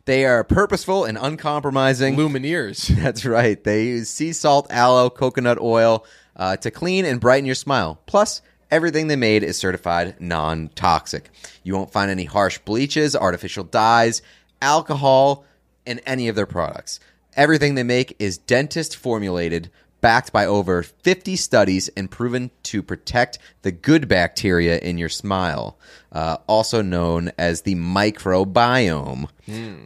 They 0.05 0.26
are 0.26 0.44
purposeful 0.44 1.05
and 1.05 1.16
uncompromising. 1.16 2.16
Lumineers. 2.16 2.88
That's 3.02 3.24
right. 3.24 3.62
They 3.62 3.86
use 3.86 4.11
sea 4.11 4.32
salt, 4.32 4.66
aloe, 4.70 5.11
coconut 5.11 5.59
oil 5.61 6.05
uh, 6.36 6.57
to 6.59 6.70
clean 6.70 7.05
and 7.05 7.20
brighten 7.20 7.46
your 7.46 7.55
smile. 7.55 8.00
Plus, 8.07 8.42
everything 8.70 9.07
they 9.07 9.16
made 9.16 9.42
is 9.42 9.57
certified 9.57 10.16
non 10.20 10.68
toxic. 10.74 11.30
You 11.62 11.74
won't 11.74 11.92
find 11.92 12.11
any 12.11 12.24
harsh 12.24 12.59
bleaches, 12.59 13.16
artificial 13.16 13.64
dyes, 13.64 14.20
alcohol 14.61 15.44
in 15.86 16.00
any 16.00 16.28
of 16.28 16.36
their 16.36 16.46
products. 16.46 17.00
Everything 17.36 17.74
they 17.74 17.82
make 17.82 18.14
is 18.18 18.38
dentist 18.38 18.96
formulated, 18.96 19.70
backed 20.05 20.34
by 20.34 20.44
over 20.44 20.82
50 20.82 21.34
studies, 21.34 21.88
and 21.96 22.11
proven 22.11 22.50
to 22.64 22.82
protect 22.82 23.38
the 23.62 23.72
good 23.72 24.07
bacteria 24.07 24.78
in 24.78 24.98
your 24.98 25.09
smile, 25.09 25.78
uh, 26.12 26.36
also 26.46 26.82
known 26.82 27.32
as 27.38 27.62
the 27.62 27.74
microbiome. 27.74 29.30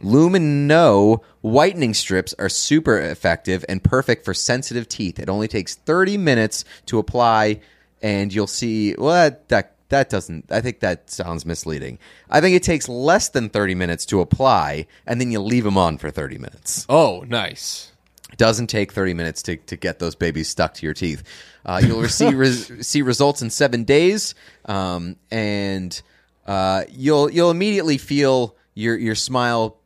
Lumineux 0.03 1.21
whitening 1.39 1.93
strips 1.93 2.35
are 2.37 2.49
super 2.49 2.99
effective 2.99 3.63
and 3.69 3.81
perfect 3.81 4.25
for 4.25 4.33
sensitive 4.33 4.89
teeth. 4.89 5.19
It 5.19 5.29
only 5.29 5.47
takes 5.47 5.75
30 5.75 6.17
minutes 6.17 6.65
to 6.87 6.99
apply, 6.99 7.61
and 8.01 8.33
you'll 8.33 8.45
see. 8.45 8.95
Well, 8.97 9.13
that, 9.13 9.47
that 9.47 9.77
that 9.87 10.09
doesn't. 10.09 10.51
I 10.51 10.59
think 10.59 10.81
that 10.81 11.09
sounds 11.09 11.45
misleading. 11.45 11.97
I 12.29 12.41
think 12.41 12.57
it 12.57 12.63
takes 12.63 12.89
less 12.89 13.29
than 13.29 13.47
30 13.47 13.73
minutes 13.73 14.05
to 14.07 14.19
apply, 14.19 14.87
and 15.07 15.21
then 15.21 15.31
you 15.31 15.39
leave 15.39 15.63
them 15.63 15.77
on 15.77 15.97
for 15.97 16.11
30 16.11 16.39
minutes. 16.39 16.85
Oh, 16.89 17.23
nice. 17.25 17.93
Doesn't 18.37 18.67
take 18.67 18.93
30 18.93 19.13
minutes 19.15 19.41
to, 19.43 19.57
to 19.57 19.75
get 19.75 19.99
those 19.99 20.15
babies 20.15 20.47
stuck 20.47 20.73
to 20.75 20.85
your 20.85 20.93
teeth. 20.93 21.23
Uh, 21.65 21.81
you'll 21.85 22.07
see 22.07 22.33
res- 22.35 22.87
see 22.87 23.01
results 23.01 23.41
in 23.41 23.49
seven 23.49 23.83
days, 23.83 24.35
um, 24.65 25.17
and 25.29 26.01
uh, 26.47 26.83
you'll 26.89 27.29
you'll 27.29 27.51
immediately 27.51 27.97
feel 27.97 28.55
your 28.75 28.95
your 28.97 29.15
smile 29.15 29.77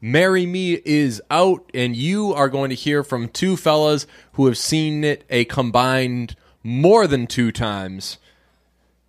Marry 0.00 0.46
Me 0.46 0.80
is 0.84 1.22
out, 1.30 1.70
and 1.72 1.94
you 1.94 2.34
are 2.34 2.48
going 2.48 2.70
to 2.70 2.74
hear 2.74 3.04
from 3.04 3.28
two 3.28 3.56
fellas 3.56 4.06
who 4.32 4.46
have 4.46 4.58
seen 4.58 5.04
it 5.04 5.22
a 5.30 5.44
combined 5.44 6.34
more 6.64 7.06
than 7.06 7.28
two 7.28 7.52
times. 7.52 8.18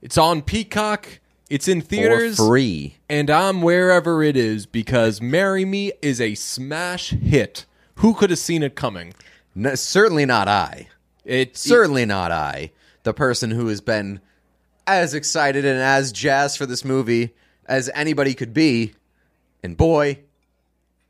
It's 0.03 0.17
on 0.17 0.41
Peacock, 0.41 1.21
it's 1.49 1.69
in 1.69 1.79
theaters, 1.79 2.35
For 2.35 2.47
free. 2.47 2.97
and 3.07 3.29
I'm 3.29 3.61
wherever 3.61 4.21
it 4.21 4.35
is 4.35 4.65
because 4.65 5.21
Marry 5.21 5.63
Me 5.63 5.93
is 6.01 6.19
a 6.19 6.35
smash 6.35 7.11
hit. 7.11 7.65
Who 7.95 8.13
could 8.13 8.29
have 8.29 8.39
seen 8.39 8.63
it 8.63 8.75
coming? 8.75 9.13
No, 9.55 9.75
certainly 9.75 10.25
not 10.25 10.49
I. 10.49 10.89
It 11.23 11.55
Certainly 11.55 12.03
not 12.05 12.33
I, 12.33 12.71
the 13.03 13.13
person 13.13 13.51
who 13.51 13.67
has 13.67 13.79
been 13.79 14.19
as 14.85 15.13
excited 15.13 15.63
and 15.63 15.79
as 15.79 16.11
jazzed 16.11 16.57
for 16.57 16.65
this 16.65 16.83
movie 16.83 17.33
as 17.65 17.89
anybody 17.95 18.33
could 18.33 18.53
be. 18.53 18.95
And 19.63 19.77
boy, 19.77 20.19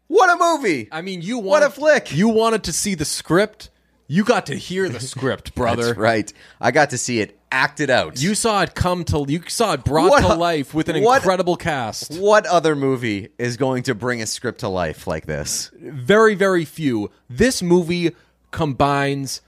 what 0.06 0.30
a 0.30 0.38
movie! 0.38 0.88
I 0.92 1.02
mean, 1.02 1.24
you 1.24 1.40
What 1.40 1.64
a 1.64 1.72
flick! 1.72 2.14
You 2.16 2.30
wanted 2.30 2.66
to 2.66 2.74
see 2.74 2.94
the 2.94 3.06
script. 3.06 3.72
You 4.06 4.24
got 4.24 4.46
to 4.46 4.56
hear 4.56 4.88
the 4.88 5.00
script, 5.00 5.56
brother. 5.56 5.86
That's 5.86 5.98
right. 5.98 6.32
I 6.62 6.70
got 6.70 6.92
to 6.92 7.00
see 7.00 7.22
it 7.22 7.40
acted 7.54 7.90
out. 7.90 8.20
You 8.22 8.36
saw 8.36 8.64
it 8.64 8.74
come 8.76 9.06
to 9.06 9.26
you 9.30 9.42
saw 9.48 9.74
it 9.74 9.86
brought 9.86 10.10
What 10.10 10.22
to 10.22 10.34
life 10.36 10.74
with 10.74 10.90
an 10.90 11.02
what- 11.04 11.18
incredible 11.18 11.56
cast. 11.56 12.18
what 12.20 12.46
other 12.48 12.76
movie 12.76 13.30
is 13.38 13.56
going 13.56 13.84
to 13.84 13.96
bring 13.96 14.22
a 14.22 14.26
script 14.26 14.60
to 14.62 14.68
life 14.68 15.06
like 15.08 15.26
this? 15.28 15.72
Very 15.80 16.36
very 16.36 16.66
few. 16.66 17.12
This 17.30 17.62
movie 17.62 18.16
combines 18.52 19.42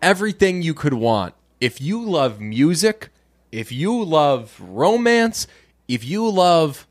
everything 0.00 0.62
you 0.62 0.72
could 0.74 0.94
want. 0.94 1.34
If 1.60 1.80
you 1.80 2.00
love 2.02 2.40
music, 2.40 3.10
if 3.52 3.70
you 3.72 4.02
love 4.02 4.56
romance, 4.60 5.46
if 5.88 6.04
you 6.04 6.28
love 6.30 6.86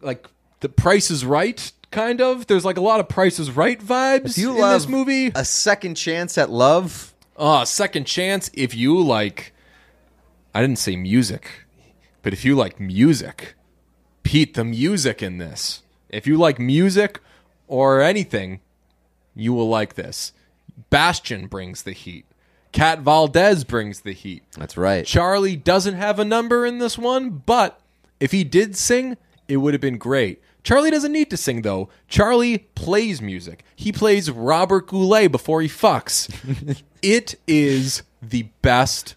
like 0.00 0.26
the 0.60 0.68
Price 0.68 1.10
is 1.10 1.24
Right 1.24 1.72
kind 1.90 2.20
of, 2.20 2.46
there's 2.46 2.64
like 2.64 2.76
a 2.76 2.80
lot 2.80 3.00
of 3.00 3.08
Price 3.08 3.38
is 3.38 3.50
Right 3.50 3.80
vibes 3.80 4.36
you 4.38 4.50
in 4.52 4.58
love 4.58 4.82
this 4.82 4.88
movie. 4.88 5.32
A 5.34 5.44
Second 5.44 5.94
Chance 5.96 6.38
at 6.38 6.50
Love, 6.50 7.11
Uh, 7.36 7.64
second 7.64 8.06
chance 8.06 8.50
if 8.54 8.74
you 8.74 9.00
like 9.00 9.52
I 10.54 10.60
didn't 10.60 10.78
say 10.78 10.96
music, 10.96 11.64
but 12.22 12.32
if 12.32 12.44
you 12.44 12.54
like 12.54 12.78
music, 12.78 13.54
Pete 14.22 14.54
the 14.54 14.64
music 14.64 15.22
in 15.22 15.38
this. 15.38 15.82
If 16.10 16.26
you 16.26 16.36
like 16.36 16.58
music 16.58 17.20
or 17.66 18.02
anything, 18.02 18.60
you 19.34 19.54
will 19.54 19.68
like 19.68 19.94
this. 19.94 20.32
Bastian 20.90 21.46
brings 21.46 21.82
the 21.82 21.92
heat. 21.92 22.26
Kat 22.70 23.00
Valdez 23.00 23.64
brings 23.64 24.00
the 24.00 24.12
heat. 24.12 24.42
that's 24.56 24.76
right. 24.76 25.04
Charlie 25.06 25.56
doesn't 25.56 25.94
have 25.94 26.18
a 26.18 26.24
number 26.24 26.64
in 26.66 26.78
this 26.78 26.98
one, 26.98 27.42
but 27.44 27.80
if 28.20 28.32
he 28.32 28.44
did 28.44 28.76
sing, 28.76 29.16
it 29.48 29.58
would 29.58 29.74
have 29.74 29.80
been 29.80 29.98
great. 29.98 30.40
Charlie 30.62 30.90
doesn't 30.90 31.12
need 31.12 31.30
to 31.30 31.36
sing 31.36 31.62
though. 31.62 31.88
Charlie 32.08 32.58
plays 32.58 33.20
music. 33.20 33.64
He 33.74 33.92
plays 33.92 34.30
Robert 34.30 34.86
Goulet 34.86 35.32
before 35.32 35.60
he 35.60 35.68
fucks. 35.68 36.32
it 37.02 37.34
is 37.46 38.02
the 38.20 38.44
best 38.62 39.14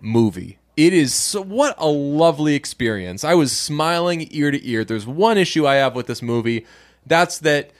movie. 0.00 0.58
It 0.76 0.92
is 0.92 1.14
so 1.14 1.42
what 1.42 1.74
a 1.78 1.86
lovely 1.86 2.54
experience. 2.54 3.22
I 3.22 3.34
was 3.34 3.52
smiling 3.52 4.28
ear 4.30 4.50
to 4.50 4.68
ear. 4.68 4.84
There's 4.84 5.06
one 5.06 5.38
issue 5.38 5.66
I 5.66 5.76
have 5.76 5.94
with 5.94 6.06
this 6.06 6.22
movie. 6.22 6.66
That's 7.06 7.38
that 7.40 7.70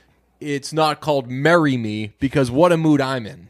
it's 0.41 0.73
not 0.73 1.01
called 1.01 1.29
Marry 1.29 1.77
Me 1.77 2.13
because 2.21 2.51
what 2.51 2.73
a 2.73 2.77
mood 2.77 3.01
I'm 3.01 3.27
in. 3.27 3.49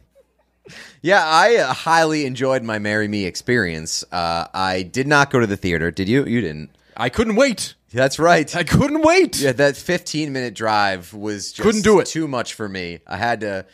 Yeah, 1.02 1.24
I 1.24 1.56
uh, 1.56 1.72
highly 1.72 2.26
enjoyed 2.26 2.62
my 2.62 2.78
Marry 2.78 3.08
Me 3.08 3.24
experience. 3.24 4.04
Uh, 4.12 4.46
I 4.54 4.82
did 4.82 5.06
not 5.06 5.30
go 5.30 5.40
to 5.40 5.46
the 5.46 5.56
theater. 5.56 5.90
Did 5.90 6.08
you? 6.08 6.24
You 6.24 6.40
didn't. 6.40 6.70
I 6.96 7.08
couldn't 7.08 7.36
wait. 7.36 7.74
That's 7.92 8.18
right. 8.18 8.54
I 8.54 8.62
couldn't 8.64 9.02
wait. 9.02 9.40
Yeah, 9.40 9.52
that 9.52 9.76
15 9.76 10.32
minute 10.32 10.54
drive 10.54 11.12
was 11.12 11.52
just 11.52 11.62
Couldn't 11.64 11.82
do 11.82 11.98
it. 11.98 12.06
too 12.06 12.28
much 12.28 12.54
for 12.54 12.68
me. 12.68 13.00
I 13.06 13.16
had 13.16 13.40
to 13.40 13.66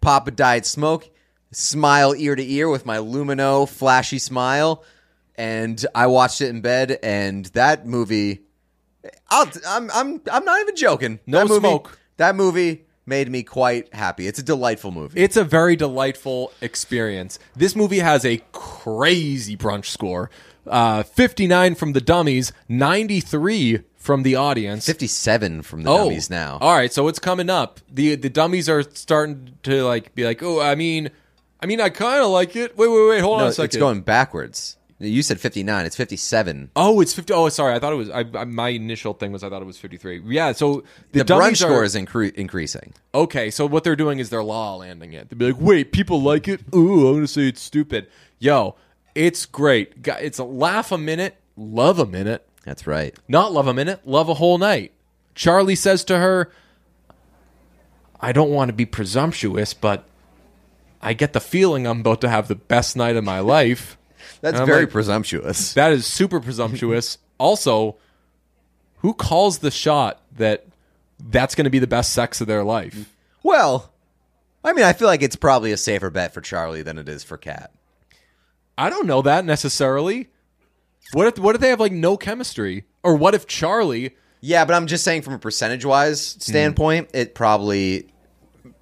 pop 0.00 0.26
a 0.26 0.30
diet 0.32 0.66
smoke, 0.66 1.08
smile 1.52 2.14
ear 2.16 2.34
to 2.34 2.42
ear 2.52 2.68
with 2.68 2.84
my 2.84 2.98
Lumineux 2.98 3.68
flashy 3.68 4.18
smile, 4.18 4.82
and 5.36 5.84
I 5.94 6.06
watched 6.08 6.40
it 6.40 6.48
in 6.48 6.60
bed. 6.62 6.98
And 7.02 7.46
that 7.46 7.86
movie, 7.86 8.40
I'll, 9.28 9.48
I'm 9.66 9.90
I'm 9.92 10.20
I'm 10.30 10.44
not 10.44 10.60
even 10.62 10.74
joking. 10.76 11.20
No 11.26 11.38
that 11.38 11.48
movie, 11.48 11.60
smoke. 11.60 11.98
That 12.16 12.34
movie 12.34 12.84
made 13.06 13.30
me 13.30 13.42
quite 13.42 13.92
happy. 13.94 14.26
It's 14.26 14.38
a 14.38 14.42
delightful 14.42 14.90
movie. 14.90 15.20
It's 15.20 15.36
a 15.36 15.44
very 15.44 15.76
delightful 15.76 16.52
experience. 16.60 17.38
This 17.56 17.74
movie 17.76 17.98
has 18.00 18.24
a 18.24 18.42
crazy 18.52 19.56
brunch 19.56 19.86
score. 19.86 20.30
Uh, 20.66 21.02
59 21.02 21.74
from 21.74 21.92
the 21.92 22.00
dummies, 22.00 22.52
93 22.68 23.80
from 23.96 24.22
the 24.22 24.34
audience. 24.34 24.86
57 24.86 25.62
from 25.62 25.82
the 25.82 25.90
oh, 25.90 26.04
dummies 26.04 26.30
now. 26.30 26.58
All 26.60 26.74
right, 26.74 26.92
so 26.92 27.08
it's 27.08 27.18
coming 27.18 27.50
up. 27.50 27.80
The 27.90 28.14
the 28.14 28.30
dummies 28.30 28.68
are 28.68 28.82
starting 28.82 29.56
to 29.64 29.84
like 29.84 30.14
be 30.14 30.24
like, 30.24 30.42
"Oh, 30.42 30.60
I 30.60 30.74
mean, 30.74 31.10
I 31.60 31.66
mean, 31.66 31.80
I 31.80 31.90
kind 31.90 32.22
of 32.22 32.30
like 32.30 32.56
it." 32.56 32.76
Wait, 32.76 32.88
wait, 32.88 33.08
wait, 33.08 33.20
hold 33.20 33.38
no, 33.38 33.44
on 33.44 33.50
a 33.50 33.52
second. 33.52 33.64
it's 33.66 33.76
going 33.76 34.00
backwards. 34.00 34.76
You 35.02 35.22
said 35.22 35.40
59. 35.40 35.86
It's 35.86 35.96
57. 35.96 36.72
Oh, 36.76 37.00
it's 37.00 37.14
50. 37.14 37.32
Oh, 37.32 37.48
sorry. 37.48 37.74
I 37.74 37.78
thought 37.78 37.94
it 37.94 37.96
was 37.96 38.10
I, 38.10 38.24
I, 38.34 38.44
my 38.44 38.68
initial 38.68 39.14
thing 39.14 39.32
was 39.32 39.42
I 39.42 39.48
thought 39.48 39.62
it 39.62 39.66
was 39.66 39.78
53. 39.78 40.24
Yeah, 40.26 40.52
so 40.52 40.84
the, 41.12 41.20
The, 41.20 41.24
brunch 41.24 41.26
dummies 41.26 41.58
score 41.60 41.80
are 41.80 41.84
is 41.84 41.94
incre- 41.94 42.34
increasing. 42.34 42.92
Okay, 43.14 43.50
so 43.50 43.64
what 43.64 43.82
they're 43.82 43.96
doing 43.96 44.18
is 44.18 44.28
they're 44.28 44.44
law 44.44 44.76
landing 44.76 45.14
it. 45.14 45.30
They'll 45.30 45.38
be 45.38 45.52
like, 45.52 45.60
"Wait, 45.60 45.92
people 45.92 46.20
like 46.20 46.48
it? 46.48 46.60
Ooh, 46.74 47.08
I'm 47.08 47.14
gonna 47.14 47.26
say 47.28 47.48
it's 47.48 47.62
stupid." 47.62 48.08
Yo, 48.38 48.76
it's 49.14 49.46
great. 49.46 49.92
It's 50.06 50.38
a 50.38 50.44
laugh 50.44 50.92
a 50.92 50.98
minute, 50.98 51.36
love 51.56 51.98
a 51.98 52.06
minute, 52.06 52.46
That's 52.64 52.86
right. 52.86 53.16
not 53.28 53.52
love 53.52 53.66
a 53.66 53.74
minute, 53.74 54.06
love 54.06 54.28
a 54.28 54.34
whole 54.34 54.58
night. 54.58 54.92
Charlie 55.34 55.74
says 55.76 56.04
to 56.04 56.18
her, 56.18 56.50
"I 58.20 58.32
don't 58.32 58.50
want 58.50 58.68
to 58.68 58.72
be 58.74 58.86
presumptuous, 58.86 59.74
but 59.74 60.04
I 61.00 61.12
get 61.14 61.32
the 61.32 61.40
feeling 61.40 61.86
I'm 61.86 62.00
about 62.00 62.20
to 62.22 62.28
have 62.28 62.48
the 62.48 62.54
best 62.54 62.96
night 62.96 63.16
of 63.16 63.24
my 63.24 63.40
life." 63.56 63.96
That's 64.42 64.60
very 64.60 64.80
like- 64.82 64.90
presumptuous. 64.90 65.72
That 65.74 65.92
is 65.92 66.06
super 66.06 66.40
presumptuous. 66.40 67.18
also, 67.38 67.96
who 68.98 69.14
calls 69.14 69.58
the 69.58 69.70
shot 69.70 70.20
that 70.36 70.66
that's 71.18 71.54
going 71.54 71.64
to 71.64 71.70
be 71.70 71.78
the 71.78 71.86
best 71.86 72.12
sex 72.12 72.40
of 72.40 72.46
their 72.46 72.64
life? 72.64 73.14
Well, 73.42 73.90
I 74.62 74.72
mean, 74.74 74.84
I 74.84 74.92
feel 74.92 75.08
like 75.08 75.22
it's 75.22 75.36
probably 75.36 75.72
a 75.72 75.76
safer 75.76 76.10
bet 76.10 76.34
for 76.34 76.40
Charlie 76.42 76.82
than 76.82 76.98
it 76.98 77.08
is 77.08 77.22
for 77.24 77.36
Kat. 77.38 77.70
I 78.80 78.90
don't 78.90 79.06
know 79.06 79.22
that 79.22 79.44
necessarily. 79.44 80.28
What 81.12 81.26
if 81.26 81.38
what 81.38 81.54
if 81.54 81.60
they 81.60 81.68
have 81.68 81.80
like 81.80 81.92
no 81.92 82.16
chemistry? 82.16 82.84
Or 83.02 83.14
what 83.16 83.34
if 83.34 83.46
Charlie 83.46 84.14
Yeah, 84.40 84.64
but 84.64 84.74
I'm 84.74 84.86
just 84.86 85.04
saying 85.04 85.22
from 85.22 85.34
a 85.34 85.38
percentage 85.38 85.84
wise 85.84 86.20
standpoint, 86.40 87.10
it 87.14 87.34
probably 87.34 88.06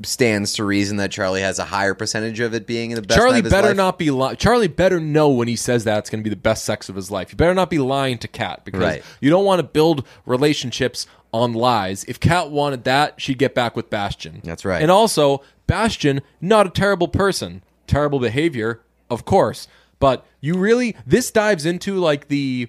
stands 0.05 0.53
to 0.55 0.65
reason 0.65 0.99
that 0.99 1.11
Charlie 1.11 1.41
has 1.41 1.59
a 1.59 1.65
higher 1.65 1.95
percentage 1.95 2.39
of 2.41 2.55
it 2.55 2.67
being 2.67 2.91
in 2.91 2.97
the 2.97 3.03
best 3.03 3.19
Charlie 3.19 3.33
night 3.35 3.39
of 3.41 3.45
his 3.47 3.53
better 3.53 3.69
life. 3.69 3.77
not 3.77 3.99
be 3.99 4.11
lying. 4.11 4.37
Charlie 4.37 4.69
better 4.69 5.01
know 5.01 5.29
when 5.31 5.49
he 5.49 5.57
says 5.57 5.85
that 5.85 5.99
it's 5.99 6.11
going 6.11 6.21
to 6.21 6.25
be 6.25 6.31
the 6.31 6.37
best 6.41 6.65
sex 6.65 6.89
of 6.89 6.95
his 6.97 7.11
life. 7.11 7.31
You 7.33 7.37
better 7.37 7.55
not 7.55 7.71
be 7.71 7.79
lying 7.79 8.19
to 8.19 8.29
Kat 8.29 8.65
because 8.65 8.81
Right. 8.81 9.03
you 9.21 9.31
don't 9.31 9.45
want 9.45 9.59
to 9.61 9.63
build 9.65 10.07
relationships 10.27 11.07
on 11.33 11.53
lies. 11.53 12.05
If 12.05 12.21
Kat 12.21 12.51
wanted 12.51 12.85
that, 12.85 13.21
she'd 13.21 13.39
get 13.39 13.55
back 13.55 13.75
with 13.77 13.91
Bastian. 13.91 14.41
That's 14.45 14.65
right. 14.65 14.81
And 14.83 14.91
also, 14.91 15.43
Bastian, 15.67 16.21
not 16.41 16.67
a 16.67 16.71
terrible 16.71 17.09
person. 17.09 17.63
Terrible 17.87 18.19
behavior, 18.21 18.81
of 19.11 19.25
course. 19.25 19.67
But 19.99 20.25
you 20.41 20.57
really 20.59 20.97
this 21.07 21.31
dives 21.31 21.67
into 21.67 21.97
like 21.97 22.29
the 22.29 22.69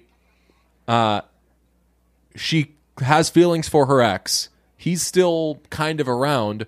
uh 0.88 1.22
she 2.36 2.74
has 3.00 3.30
feelings 3.30 3.68
for 3.68 3.86
her 3.86 4.00
ex. 4.00 4.48
He's 4.76 5.02
still 5.02 5.60
kind 5.70 6.00
of 6.00 6.08
around. 6.08 6.66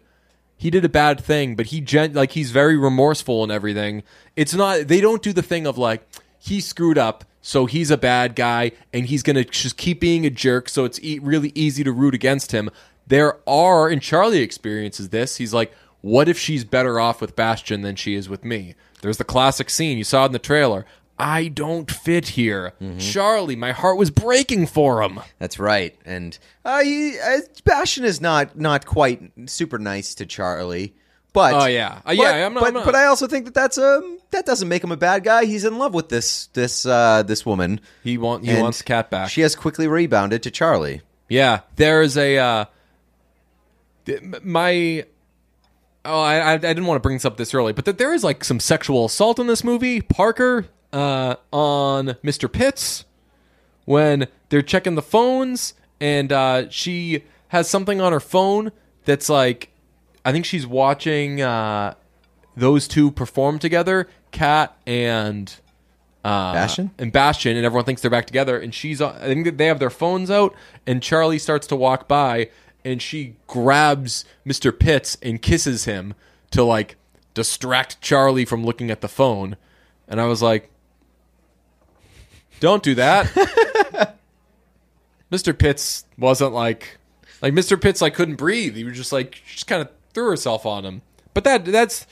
He 0.57 0.71
did 0.71 0.85
a 0.85 0.89
bad 0.89 1.21
thing, 1.21 1.57
but 1.57 1.67
he 1.67 1.81
gen- 1.81 2.13
like 2.13 2.33
he's 2.33 2.51
very 2.51 2.77
remorseful 2.77 3.43
and 3.43 3.51
everything. 3.51 4.03
It's 4.37 4.55
not 4.55 4.87
they 4.89 5.01
don't 5.01 5.23
do 5.23 5.33
the 5.33 5.43
thing 5.43 5.67
of 5.67 5.79
like 5.79 6.07
he 6.39 6.61
screwed 6.61 6.99
up, 6.99 7.25
so 7.41 7.67
he's 7.67 7.91
a 7.91 7.97
bad 7.97 8.37
guy 8.37 8.73
and 8.93 9.07
he's 9.07 9.23
going 9.23 9.37
to 9.37 9.45
just 9.45 9.77
keep 9.77 10.01
being 10.01 10.25
a 10.27 10.31
jerk, 10.31 10.69
so 10.69 10.85
it's 10.85 11.01
e- 11.03 11.19
really 11.21 11.53
easy 11.55 11.83
to 11.85 11.93
root 11.93 12.15
against 12.15 12.53
him. 12.53 12.71
There 13.07 13.39
are 13.49 13.89
and 13.89 14.01
Charlie 14.01 14.41
experiences 14.43 15.09
this. 15.09 15.37
He's 15.37 15.53
like, 15.53 15.73
"What 16.03 16.29
if 16.29 16.39
she's 16.39 16.65
better 16.65 17.01
off 17.01 17.21
with 17.23 17.35
Bastian 17.35 17.81
than 17.83 17.97
she 17.97 18.15
is 18.15 18.29
with 18.29 18.45
me?" 18.45 18.75
There's 19.01 19.17
the 19.17 19.25
classic 19.25 19.71
scene 19.71 19.99
you 19.99 20.05
saw 20.05 20.27
in 20.27 20.33
the 20.33 20.39
trailer. 20.39 20.85
I 21.19 21.49
don't 21.49 21.91
fit 21.91 22.29
here. 22.29 22.73
Charlie, 22.99 23.55
my 23.57 23.73
heart 23.73 23.97
was 23.97 24.11
breaking 24.11 24.67
for 24.67 25.03
him. 25.03 25.21
That's 25.39 25.59
right. 25.59 25.95
And 26.05 26.37
uh, 26.65 26.83
he, 26.83 27.17
uh, 27.19 27.39
Bastian 27.65 28.05
is 28.05 28.21
not 28.21 28.59
not 28.59 28.87
quite 28.87 29.31
super 29.47 29.79
nice 29.79 30.15
to 30.17 30.27
Charlie. 30.27 30.95
But 31.33 31.55
Oh, 31.55 31.65
yeah. 31.67 31.95
Uh, 31.99 32.01
but, 32.07 32.17
yeah, 32.17 32.47
I'm 32.47 32.53
not- 32.55 32.61
but, 32.61 32.67
I'm 32.69 32.75
not- 32.75 32.85
but 32.85 32.95
I 32.95 33.07
also 33.07 33.27
think 33.27 33.45
that 33.47 33.55
that's 33.55 33.79
a 33.79 34.03
that 34.33 34.45
doesn't 34.47 34.69
make 34.69 34.83
him 34.85 34.93
a 34.93 34.97
bad 34.97 35.25
guy. 35.25 35.45
He's 35.45 35.65
in 35.65 35.79
love 35.79 35.95
with 35.95 36.09
this 36.09 36.47
this 36.55 36.85
uh 36.87 37.23
this 37.23 37.45
woman. 37.47 37.81
He 38.03 38.19
want 38.19 38.45
he 38.45 38.61
wants 38.61 38.83
Kat 38.83 39.11
back. 39.11 39.29
She 39.31 39.41
has 39.43 39.55
quickly 39.55 39.87
rebounded 39.89 40.43
to 40.43 40.51
Charlie. 40.51 41.03
Yeah, 41.29 41.61
there 41.77 42.03
is 42.03 42.17
a 42.19 42.39
uh, 42.39 42.65
my. 44.43 45.05
Oh, 46.05 46.21
I, 46.21 46.39
I 46.39 46.53
I 46.55 46.57
didn't 46.59 46.87
want 46.87 46.97
to 46.97 47.03
bring 47.03 47.17
this 47.17 47.25
up 47.25 47.37
this 47.37 47.55
early, 47.55 47.73
but 47.73 47.85
that 47.85 47.99
there 47.99 48.13
is 48.13 48.25
like 48.25 48.43
some 48.45 48.59
sexual 48.61 49.05
assault 49.05 49.39
in 49.39 49.47
this 49.47 49.63
movie. 49.63 50.01
Parker 50.01 50.67
uh, 50.93 51.37
on 51.53 52.17
Mr. 52.25 52.51
Pitts 52.51 53.05
when 53.85 54.29
they're 54.49 54.63
checking 54.63 54.95
the 54.95 55.03
phones, 55.03 55.75
and 56.01 56.33
uh, 56.33 56.69
she 56.71 57.25
has 57.49 57.69
something 57.69 58.01
on 58.01 58.13
her 58.13 58.21
phone 58.21 58.73
that's 59.05 59.29
like, 59.29 59.71
I 60.25 60.33
think 60.33 60.45
she's 60.45 60.67
watching 60.67 61.41
uh, 61.41 61.95
those 62.57 62.87
two 62.89 63.11
perform 63.11 63.59
together, 63.59 64.09
Kat 64.31 64.77
and 64.87 65.55
uh, 66.25 66.53
Bastian? 66.53 66.91
and 66.99 67.13
Bastian, 67.13 67.57
and 67.57 67.67
everyone 67.67 67.85
thinks 67.85 68.03
they're 68.03 68.11
back 68.11 68.27
together. 68.27 68.59
And 68.59 68.75
she's, 68.75 69.01
I 69.01 69.19
think 69.19 69.45
that 69.45 69.59
they 69.59 69.67
have 69.67 69.79
their 69.79 69.91
phones 69.91 70.31
out, 70.31 70.55
and 70.87 71.03
Charlie 71.03 71.39
starts 71.39 71.67
to 71.69 71.77
walk 71.77 72.09
by, 72.09 72.51
and 72.85 73.01
she 73.01 73.37
grabs 73.47 74.25
Mr. 74.47 74.77
Pitts 74.77 75.17
and 75.23 75.41
kisses 75.41 75.85
him 75.85 76.15
to 76.51 76.63
like 76.65 76.97
distract 77.35 78.01
Charlie 78.01 78.45
from 78.45 78.65
looking 78.65 78.91
at 78.91 79.01
the 79.01 79.09
phone. 79.09 79.57
And 80.09 80.21
I 80.21 80.27
was 80.27 80.43
like, 80.43 80.71
don't 82.61 82.83
do 82.83 82.95
that. 82.97 83.27
Mr. 85.33 85.59
Pitts 85.59 86.05
wasn't 86.19 86.53
like, 86.53 86.99
like 87.41 87.55
Mr. 87.55 87.81
Pitts 87.81 88.03
like 88.03 88.15
couldn't 88.15 88.37
breathe. 88.37 88.77
He 88.77 88.85
was 88.85 88.97
just 88.97 89.13
like, 89.13 89.41
she 89.47 89.55
just 89.55 89.67
kind 89.67 89.81
of 89.83 89.89
threw 90.13 90.29
herself 90.29 90.67
on 90.67 90.85
him. 90.85 91.03
But 91.35 91.45
that 91.45 91.65
that's 91.65 92.07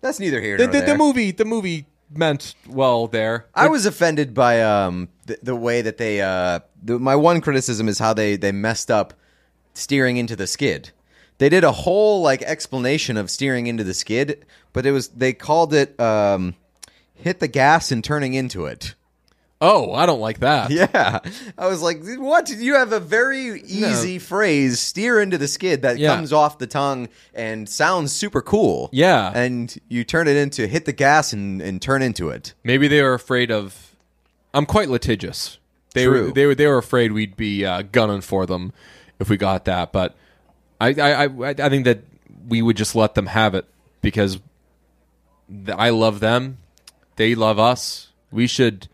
That's 0.00 0.20
neither 0.20 0.40
here 0.40 0.56
the, 0.56 0.64
nor 0.64 0.72
the, 0.72 0.78
there. 0.80 0.88
the 0.88 0.96
movie. 0.96 1.30
The 1.32 1.44
movie 1.44 1.86
meant 2.14 2.54
well 2.68 3.08
there. 3.08 3.46
I 3.54 3.68
was 3.68 3.86
offended 3.86 4.32
by 4.34 4.62
um 4.62 5.08
the, 5.26 5.38
the 5.42 5.56
way 5.56 5.82
that 5.82 5.96
they 5.96 6.20
uh 6.20 6.60
the, 6.82 6.98
my 7.00 7.16
one 7.16 7.40
criticism 7.40 7.88
is 7.88 7.98
how 7.98 8.14
they 8.14 8.36
they 8.36 8.52
messed 8.52 8.90
up 8.90 9.14
steering 9.74 10.16
into 10.16 10.36
the 10.36 10.46
skid. 10.46 10.90
They 11.38 11.48
did 11.48 11.64
a 11.64 11.72
whole 11.72 12.22
like 12.22 12.42
explanation 12.42 13.16
of 13.16 13.30
steering 13.30 13.66
into 13.66 13.84
the 13.84 13.94
skid, 13.94 14.44
but 14.72 14.86
it 14.86 14.92
was 14.92 15.08
they 15.08 15.32
called 15.32 15.74
it 15.74 15.98
um 16.00 16.54
hit 17.14 17.40
the 17.40 17.48
gas 17.48 17.90
and 17.92 18.02
turning 18.02 18.34
into 18.34 18.66
it. 18.66 18.94
Oh, 19.60 19.92
I 19.94 20.04
don't 20.04 20.20
like 20.20 20.40
that. 20.40 20.70
Yeah. 20.70 21.20
I 21.56 21.68
was 21.68 21.80
like, 21.80 22.02
what? 22.18 22.50
You 22.50 22.74
have 22.74 22.92
a 22.92 23.00
very 23.00 23.62
easy 23.62 24.18
phrase, 24.18 24.78
steer 24.78 25.20
into 25.22 25.38
the 25.38 25.48
skid, 25.48 25.82
that 25.82 25.96
Yeah. 25.96 26.14
comes 26.14 26.32
off 26.32 26.58
the 26.58 26.66
tongue 26.66 27.08
and 27.32 27.66
sounds 27.68 28.12
super 28.12 28.42
cool. 28.42 28.90
Yeah. 28.92 29.32
And 29.34 29.74
you 29.88 30.04
turn 30.04 30.28
it 30.28 30.36
into 30.36 30.66
hit 30.66 30.84
the 30.84 30.92
gas 30.92 31.32
and, 31.32 31.62
and 31.62 31.80
turn 31.80 32.02
into 32.02 32.28
it. 32.28 32.52
Maybe 32.62 32.88
they 32.88 33.00
were 33.02 33.14
afraid 33.14 33.50
of. 33.50 33.96
I'm 34.52 34.66
quite 34.66 34.88
litigious. 34.90 35.58
They 35.94 36.08
were 36.08 36.14
True. 36.18 36.32
they 36.32 36.46
were 36.46 36.54
they 36.54 36.66
were 36.66 36.78
afraid 36.78 37.12
we'd 37.12 37.36
be 37.36 37.64
uh, 37.64 37.82
gunning 37.82 38.20
for 38.20 38.46
them 38.46 38.72
if 39.18 39.28
we 39.28 39.36
got 39.36 39.64
that. 39.66 39.92
But 39.92 40.14
I 40.80 40.88
I, 40.88 41.24
I 41.24 41.48
I 41.48 41.68
think 41.68 41.84
that 41.84 42.00
we 42.48 42.62
would 42.62 42.76
just 42.76 42.94
let 42.94 43.14
them 43.14 43.26
have 43.26 43.54
it 43.54 43.66
because 44.02 44.38
I 45.68 45.90
love 45.90 46.20
them, 46.20 46.58
they 47.16 47.34
love 47.34 47.58
us. 47.58 48.08
We 48.30 48.46
should 48.46 48.88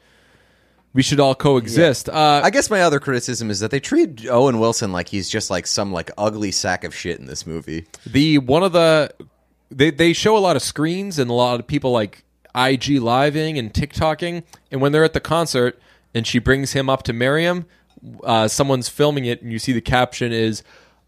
we 0.92 1.02
should 1.02 1.20
all 1.20 1.34
coexist. 1.34 2.08
Uh, 2.08 2.40
I 2.42 2.50
guess 2.50 2.68
my 2.68 2.82
other 2.82 2.98
criticism 2.98 3.50
is 3.50 3.60
that 3.60 3.70
they 3.70 3.80
treat 3.80 4.28
Owen 4.28 4.58
Wilson 4.58 4.92
like 4.92 5.08
he's 5.08 5.30
just 5.30 5.48
like 5.50 5.66
some 5.66 5.92
like 5.92 6.10
ugly 6.18 6.50
sack 6.50 6.84
of 6.84 6.94
shit 6.94 7.18
in 7.18 7.26
this 7.26 7.46
movie. 7.46 7.86
the 8.06 8.38
one 8.38 8.62
of 8.62 8.72
the 8.72 9.12
they 9.70 9.90
they 9.90 10.12
show 10.12 10.36
a 10.36 10.40
lot 10.40 10.56
of 10.56 10.62
screens 10.62 11.18
and 11.18 11.30
a 11.30 11.34
lot 11.34 11.60
of 11.60 11.66
people 11.66 11.92
like 11.92 12.24
IG 12.54 13.00
living 13.00 13.56
and 13.58 13.72
TikToking, 13.72 14.42
and 14.70 14.80
when 14.80 14.92
they're 14.92 15.04
at 15.04 15.12
the 15.12 15.20
concert 15.20 15.80
and 16.12 16.26
she 16.26 16.40
brings 16.40 16.72
him 16.72 16.90
up 16.90 17.04
to 17.04 17.12
marry 17.12 17.44
him, 17.44 17.66
uh, 18.24 18.48
someone's 18.48 18.88
filming 18.88 19.24
it 19.26 19.42
and 19.42 19.52
you 19.52 19.58
see 19.58 19.72
the 19.72 19.80
caption 19.80 20.32
is. 20.32 20.62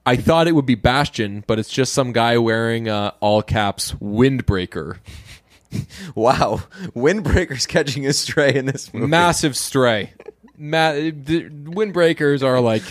I 0.05 0.17
thought 0.17 0.49
it 0.49 0.53
would 0.57 0.67
be 0.67 0.75
Bastian, 0.75 1.45
but 1.47 1.61
it's 1.61 1.69
just 1.71 1.93
some 1.93 2.11
guy 2.13 2.37
wearing 2.37 2.89
uh, 2.89 3.13
all 3.21 3.41
caps 3.43 3.93
windbreaker. 3.95 4.99
Wow, 6.15 6.61
Windbreaker's 6.95 7.65
catching 7.65 8.07
a 8.07 8.13
stray 8.13 8.55
in 8.55 8.67
this 8.67 8.93
movie. 8.93 9.07
Massive 9.07 9.57
stray. 9.57 10.13
Ma- 10.59 10.93
the 10.93 11.49
windbreakers 11.49 12.43
are 12.43 12.61
like, 12.61 12.83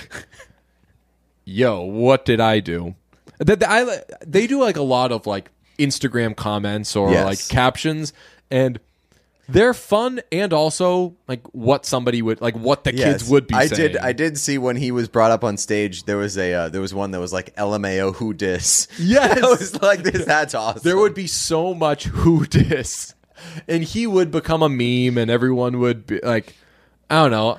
yo, 1.45 1.82
what 1.82 2.26
did 2.26 2.39
I 2.39 2.60
do? 2.60 2.95
That 3.38 3.60
that- 3.60 3.70
I 3.70 4.16
they 4.26 4.47
do 4.47 4.60
like 4.60 4.78
a 4.78 4.82
lot 4.82 5.12
of 5.12 5.28
like 5.28 5.52
Instagram 5.78 6.36
comments 6.36 6.95
or 6.95 7.12
Yes. 7.12 7.26
like 7.26 7.47
captions, 7.49 8.14
and 8.49 8.80
they're 9.50 9.74
fun 9.74 10.22
and 10.32 10.54
also 10.54 11.16
like 11.28 11.46
what 11.54 11.86
somebody 11.86 12.22
would 12.22 12.42
like 12.42 12.56
what 12.56 12.84
the 12.84 12.94
kids 12.94 13.28
would 13.30 13.48
be 13.48 13.56
I 13.56 13.68
saying. 13.68 13.94
did. 13.94 13.98
I 13.98 14.14
did 14.14 14.38
see 14.38 14.58
when 14.58 14.76
he 14.76 14.92
was 14.92 15.08
brought 15.10 15.32
up 15.32 15.44
on 15.44 15.58
stage. 15.58 16.04
There 16.04 16.18
was 16.18 16.38
a. 16.38 16.54
Uh, 16.54 16.70
there 16.70 16.82
was 16.82 16.94
one 16.94 17.12
that 17.12 17.20
was 17.20 17.34
like 17.34 17.56
LMAO 17.56 18.16
who 18.16 18.34
dis. 18.34 18.88
Yes. 19.00 19.44
I 19.44 19.50
was 19.50 19.82
like, 19.82 20.04
this. 20.04 20.26
That's 20.26 20.54
awesome. 20.54 20.82
There 20.84 20.98
would 20.98 21.14
be 21.14 21.28
so 21.28 21.74
much 21.74 22.06
who 22.06 22.46
dis, 22.46 23.14
and 23.68 23.84
he 23.84 24.08
would 24.08 24.32
become 24.32 24.62
a 24.62 24.70
meme, 24.70 25.18
and 25.18 25.30
everyone 25.30 25.80
would 25.80 26.06
be 26.08 26.20
like, 26.22 26.56
I 27.10 27.16
don't 27.24 27.32
know. 27.32 27.58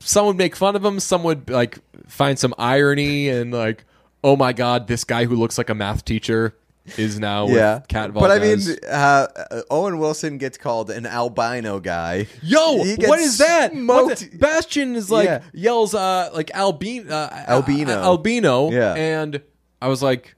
Some 0.00 0.26
would 0.26 0.36
make 0.36 0.56
fun 0.56 0.76
of 0.76 0.84
him. 0.84 1.00
Some 1.00 1.22
would 1.22 1.48
like 1.48 1.78
find 2.08 2.38
some 2.38 2.54
irony 2.58 3.28
and 3.28 3.52
like, 3.52 3.84
oh 4.22 4.36
my 4.36 4.52
god, 4.52 4.86
this 4.86 5.04
guy 5.04 5.24
who 5.24 5.36
looks 5.36 5.56
like 5.56 5.70
a 5.70 5.74
math 5.74 6.04
teacher 6.04 6.54
is 6.96 7.18
now 7.18 7.46
Yeah, 7.48 7.74
with 7.76 7.88
Kat 7.88 8.12
but 8.12 8.30
I 8.30 8.38
mean, 8.38 8.58
uh, 8.88 9.26
uh, 9.50 9.62
Owen 9.70 9.98
Wilson 9.98 10.38
gets 10.38 10.58
called 10.58 10.90
an 10.90 11.06
albino 11.06 11.78
guy. 11.80 12.26
Yo, 12.42 12.76
what 12.78 13.20
is 13.20 13.38
that? 13.38 13.72
What 13.74 14.18
the- 14.18 14.36
Bastian 14.36 14.96
is 14.96 15.10
like 15.10 15.26
Yeah. 15.26 15.42
yells 15.52 15.94
uh 15.94 16.30
like 16.34 16.50
albino 16.54 17.12
uh, 17.14 17.44
Albino. 17.48 17.92
uh, 17.92 18.02
albino 18.04 18.70
Yeah. 18.70 18.94
and 18.94 19.40
I 19.80 19.88
was 19.88 20.02
like 20.02 20.34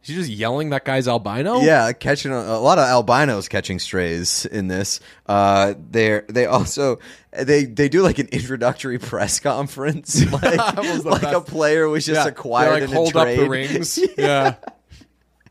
he's 0.00 0.16
just 0.16 0.30
yelling 0.30 0.68
that 0.70 0.84
guy's 0.84 1.08
albino? 1.08 1.60
Yeah, 1.60 1.92
catching 1.92 2.30
a, 2.32 2.36
a 2.36 2.60
lot 2.60 2.78
of 2.78 2.84
albinos 2.86 3.48
catching 3.48 3.78
strays 3.78 4.44
in 4.46 4.68
this. 4.68 5.00
Uh, 5.26 5.74
they 5.90 6.20
they 6.28 6.44
also 6.46 6.98
they 7.32 7.64
they 7.64 7.88
do 7.88 8.02
like 8.02 8.18
an 8.18 8.28
introductory 8.28 8.98
press 8.98 9.40
conference, 9.40 10.24
like, 10.32 10.76
like 11.04 11.22
a 11.22 11.40
player 11.40 11.88
was 11.88 12.04
just 12.06 12.20
Yeah, 12.22 12.28
acquired 12.28 12.82
they, 12.82 12.86
like 12.86 12.94
hold 12.94 13.12
trade. 13.12 13.38
up 13.38 13.44
the 13.44 13.48
rings. 13.50 13.98
yeah. 14.18 14.54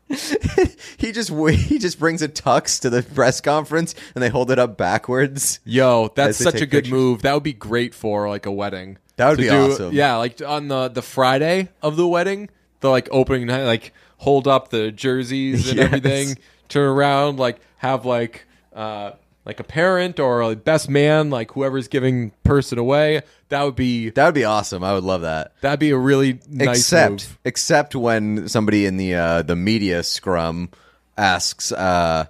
he 0.98 1.12
just 1.12 1.30
he 1.30 1.78
just 1.78 1.98
brings 1.98 2.22
a 2.22 2.28
tux 2.28 2.80
to 2.80 2.90
the 2.90 3.02
press 3.02 3.40
conference 3.40 3.94
and 4.14 4.22
they 4.22 4.28
hold 4.28 4.50
it 4.50 4.58
up 4.58 4.76
backwards. 4.76 5.60
Yo, 5.64 6.12
that's 6.14 6.38
such 6.38 6.56
a 6.56 6.66
good 6.66 6.84
pictures. 6.84 6.92
move. 6.92 7.22
That 7.22 7.34
would 7.34 7.42
be 7.42 7.52
great 7.52 7.94
for 7.94 8.28
like 8.28 8.46
a 8.46 8.52
wedding. 8.52 8.98
That 9.16 9.28
would 9.30 9.38
be 9.38 9.44
do- 9.44 9.72
awesome. 9.72 9.92
Yeah, 9.94 10.16
like 10.16 10.40
on 10.42 10.68
the 10.68 10.88
the 10.88 11.02
Friday 11.02 11.68
of 11.82 11.96
the 11.96 12.06
wedding, 12.06 12.50
the 12.80 12.90
like 12.90 13.08
opening 13.10 13.46
night, 13.46 13.64
like 13.64 13.92
hold 14.18 14.46
up 14.46 14.68
the 14.68 14.92
jerseys 14.92 15.68
and 15.68 15.76
Yes. 15.78 15.86
everything, 15.86 16.36
turn 16.68 16.88
around, 16.88 17.38
like 17.38 17.58
have 17.78 18.04
like 18.04 18.46
uh 18.74 19.12
like 19.44 19.60
a 19.60 19.64
parent 19.64 20.18
or 20.18 20.40
a 20.42 20.56
best 20.56 20.88
man, 20.88 21.30
like 21.30 21.52
whoever's 21.52 21.88
giving 21.88 22.30
person 22.44 22.78
away. 22.78 23.22
That 23.50 23.62
would 23.62 23.76
be 23.76 24.10
That 24.10 24.24
would 24.26 24.34
be 24.34 24.44
awesome. 24.44 24.82
I 24.82 24.94
would 24.94 25.04
love 25.04 25.20
that. 25.22 25.52
that'd 25.60 25.78
be 25.80 25.90
a 25.90 25.98
really 25.98 26.40
nice 26.48 26.78
except 26.78 27.10
move. 27.10 27.38
except 27.44 27.94
when 27.94 28.48
somebody 28.48 28.86
in 28.86 28.96
the 28.96 29.14
uh, 29.14 29.42
the 29.42 29.56
media 29.56 30.02
scrum 30.02 30.70
asks, 31.16 31.70
uh, 31.72 32.26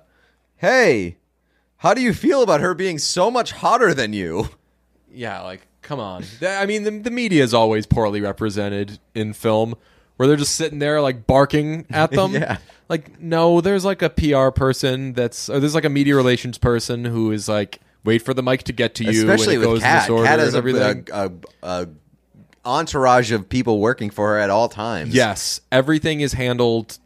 "Hey, 0.57 1.17
how 1.79 1.95
do 1.95 2.01
you 2.03 2.13
feel 2.13 2.43
about 2.43 2.61
her 2.61 2.75
being 2.75 2.99
so 2.99 3.31
much 3.31 3.53
hotter 3.53 3.95
than 3.95 4.13
you?" 4.13 4.49
Yeah, 5.13 5.43
like 5.43 5.67
come 5.83 6.01
on. 6.01 6.25
I 6.45 6.67
mean, 6.67 6.83
the, 6.83 6.91
the 6.91 7.11
media 7.11 7.45
is 7.45 7.55
always 7.55 7.87
poorly 7.87 8.21
represented 8.21 8.99
in 9.15 9.33
film, 9.33 9.77
where 10.17 10.27
they're 10.29 10.37
just 10.37 10.55
sitting 10.55 10.79
there 10.79 11.01
like 11.01 11.27
barking 11.27 11.87
at 11.91 12.11
them. 12.13 12.33
Yeah. 12.33 12.59
Like 12.89 13.19
no, 13.21 13.61
there's 13.61 13.85
like 13.85 14.03
a 14.03 14.11
PR 14.11 14.51
person 14.51 15.13
that's, 15.15 15.49
or 15.49 15.59
there's 15.61 15.75
like 15.75 15.85
a 15.87 15.91
media 15.91 16.15
relations 16.17 16.59
person 16.59 17.05
who 17.05 17.33
is 17.33 17.49
like, 17.49 17.81
wait 18.05 18.19
for 18.23 18.35
the 18.35 18.43
mic 18.43 18.65
to 18.65 18.73
get 18.73 18.95
to 18.97 19.05
you, 19.05 19.29
Especially 19.29 19.57
with 19.59 19.77
in 19.77 19.81
Kat 19.81 20.11
has 20.39 20.55
a, 20.55 20.57
everything. 20.59 21.09
a, 21.13 21.27
a, 21.27 21.33
a 21.63 21.89
entourage 22.65 23.33
of 23.33 23.49
people 23.49 23.79
working 23.81 24.11
for 24.11 24.31
her 24.35 24.39
at 24.39 24.51
all 24.51 24.69
times. 24.69 25.15
yes, 25.15 25.61
everything 25.73 26.21
is 26.21 26.35
handled 26.35 26.99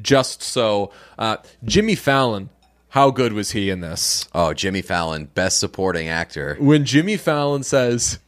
just 0.00 0.42
so. 0.42 0.90
Uh, 1.18 1.36
Jimmy 1.64 1.94
Fallon, 1.94 2.50
how 2.90 3.10
good 3.10 3.32
was 3.32 3.52
he 3.52 3.70
in 3.70 3.80
this? 3.80 4.28
Oh, 4.34 4.52
Jimmy 4.54 4.82
Fallon, 4.82 5.26
best 5.34 5.58
supporting 5.58 6.08
actor. 6.08 6.56
when 6.60 6.84
Jimmy 6.84 7.16
Fallon 7.16 7.62
says, 7.62 8.18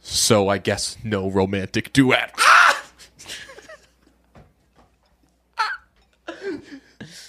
"So 0.00 0.48
I 0.48 0.58
guess 0.58 0.96
no 1.02 1.28
romantic 1.30 1.92
duet." 1.92 2.32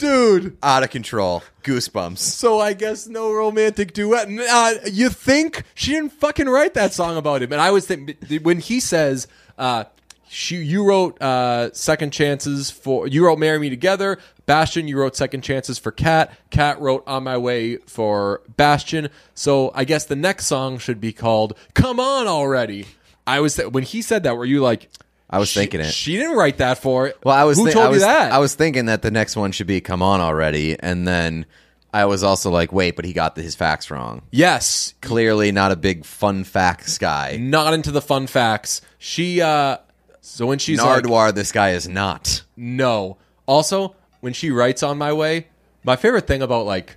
Dude, 0.03 0.57
Out 0.61 0.83
of 0.83 0.89
control. 0.89 1.43
Goosebumps. 1.63 2.17
so 2.17 2.59
I 2.59 2.73
guess 2.73 3.07
no 3.07 3.31
romantic 3.33 3.93
duet. 3.93 4.27
Uh, 4.29 4.73
you 4.91 5.07
think 5.09 5.63
she 5.75 5.91
didn't 5.93 6.11
fucking 6.11 6.47
write 6.49 6.73
that 6.73 6.91
song 6.93 7.15
about 7.15 7.41
him? 7.41 7.53
And 7.53 7.61
I 7.61 7.71
was 7.71 7.87
thinking 7.87 8.17
when 8.43 8.59
he 8.59 8.81
says, 8.81 9.27
uh, 9.57 9.85
she, 10.27 10.57
"You 10.57 10.83
wrote 10.85 11.21
uh, 11.21 11.71
second 11.71 12.11
chances 12.11 12.69
for 12.69 13.07
you 13.07 13.25
wrote 13.25 13.39
Marry 13.39 13.59
Me 13.59 13.69
Together." 13.69 14.17
Bastian, 14.45 14.89
you 14.89 14.97
wrote 14.99 15.15
second 15.15 15.41
chances 15.41 15.79
for 15.79 15.91
Kat. 15.91 16.33
Kat 16.49 16.81
wrote 16.81 17.03
On 17.07 17.23
My 17.23 17.37
Way 17.37 17.77
for 17.87 18.41
Bastian. 18.57 19.07
So 19.35 19.71
I 19.73 19.85
guess 19.85 20.03
the 20.05 20.17
next 20.17 20.47
song 20.47 20.79
should 20.79 20.99
be 20.99 21.13
called 21.13 21.53
"Come 21.75 21.99
On 22.01 22.27
Already." 22.27 22.87
I 23.25 23.39
was 23.39 23.55
th- 23.55 23.69
when 23.69 23.83
he 23.83 24.01
said 24.01 24.23
that. 24.23 24.35
Were 24.35 24.43
you 24.43 24.59
like? 24.61 24.89
I 25.33 25.39
was 25.39 25.49
she- 25.49 25.59
thinking 25.61 25.79
it. 25.81 25.91
She 25.93 26.15
didn't 26.17 26.35
write 26.37 26.57
that 26.57 26.77
for 26.77 27.07
it. 27.07 27.17
Well, 27.23 27.35
I 27.35 27.43
was 27.43 27.57
Who 27.57 27.71
told 27.71 27.85
I 27.85 27.89
was, 27.89 28.01
you 28.01 28.05
that? 28.07 28.31
I 28.31 28.37
was 28.37 28.53
thinking 28.53 28.85
that 28.85 29.01
the 29.01 29.09
next 29.11 29.35
one 29.35 29.51
should 29.51 29.65
be 29.67 29.81
"Come 29.81 30.01
On 30.03 30.21
Already," 30.21 30.77
and 30.79 31.07
then 31.07 31.45
I 31.91 32.05
was 32.05 32.23
also 32.23 32.51
like, 32.51 32.71
"Wait, 32.71 32.95
but 32.95 33.03
he 33.03 33.13
got 33.13 33.35
the, 33.35 33.41
his 33.41 33.55
facts 33.55 33.89
wrong." 33.89 34.21
yes. 34.31 34.93
Clearly, 35.01 35.51
not 35.51 35.71
a 35.71 35.75
big 35.75 36.05
fun 36.05 36.43
facts 36.43 36.97
guy. 36.99 37.37
not 37.37 37.73
into 37.73 37.89
the 37.91 38.01
fun 38.01 38.27
facts. 38.27 38.81
She 38.99 39.41
uh 39.41 39.77
so 40.21 40.45
when 40.45 40.59
she's 40.59 40.79
like 40.81 41.03
Nardwuar, 41.03 41.33
this 41.33 41.51
guy 41.51 41.71
is 41.71 41.87
not. 41.87 42.43
no. 42.55 43.17
Also, 43.45 43.95
when 44.21 44.31
she 44.33 44.51
writes 44.51 44.83
on 44.83 44.97
my 44.97 45.11
way, 45.11 45.47
my 45.83 45.95
favorite 45.97 46.27
thing 46.27 46.41
about 46.43 46.65
like 46.67 46.95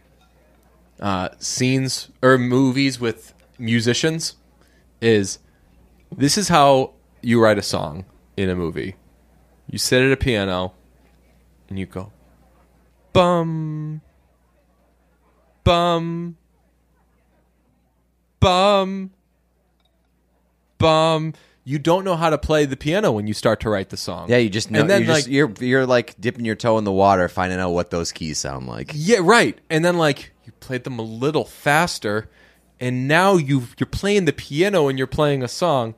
uh 1.01 1.31
scenes 1.39 2.09
or 2.23 2.37
movies 2.39 3.01
with 3.01 3.33
musicians 3.59 4.37
is 5.01 5.39
this 6.17 6.37
is 6.39 6.49
how 6.49 6.93
you 7.23 7.43
write 7.43 7.59
a 7.59 7.63
song 7.63 8.05
in 8.37 8.49
a 8.51 8.55
movie. 8.57 8.97
You 9.69 9.79
sit 9.79 10.03
at 10.03 10.13
a 10.13 10.17
piano 10.17 10.73
and 11.69 11.79
you 11.79 11.87
go 11.87 12.13
bum 13.13 14.01
bum 15.65 16.37
bum 18.41 19.11
bum 20.79 21.33
you 21.65 21.79
don't 21.81 22.05
know 22.05 22.15
how 22.15 22.31
to 22.31 22.39
play 22.39 22.65
the 22.65 22.77
piano 22.77 23.11
when 23.11 23.27
you 23.27 23.35
start 23.35 23.59
to 23.61 23.71
write 23.71 23.89
the 23.89 23.97
song 23.97 24.29
Yeah, 24.31 24.37
you 24.37 24.49
just 24.51 24.71
know. 24.71 24.81
and 24.83 24.91
then 24.91 25.03
you're, 25.03 25.09
like 25.13 25.19
just, 25.25 25.29
you're 25.29 25.53
you're 25.61 25.87
like 25.87 26.15
dipping 26.21 26.45
your 26.45 26.55
toe 26.55 26.79
in 26.79 26.85
the 26.85 26.93
water, 26.93 27.29
finding 27.29 27.59
out 27.59 27.71
what 27.71 27.91
those 27.91 28.13
keys 28.13 28.39
sound 28.39 28.67
like. 28.69 28.93
yeah 28.95 29.19
right 29.21 29.59
and 29.71 29.85
then 29.85 29.97
like 29.99 30.33
you 30.45 30.53
played 30.61 30.85
them 30.85 30.99
a 30.99 31.03
little 31.03 31.45
faster 31.45 32.29
and 32.79 33.09
now 33.09 33.35
you 33.37 33.65
you're 33.79 33.87
playing 33.89 34.27
the 34.27 34.33
piano 34.33 34.87
and 34.89 34.99
you're 34.99 35.07
playing 35.09 35.43
a 35.43 35.49
song 35.49 35.95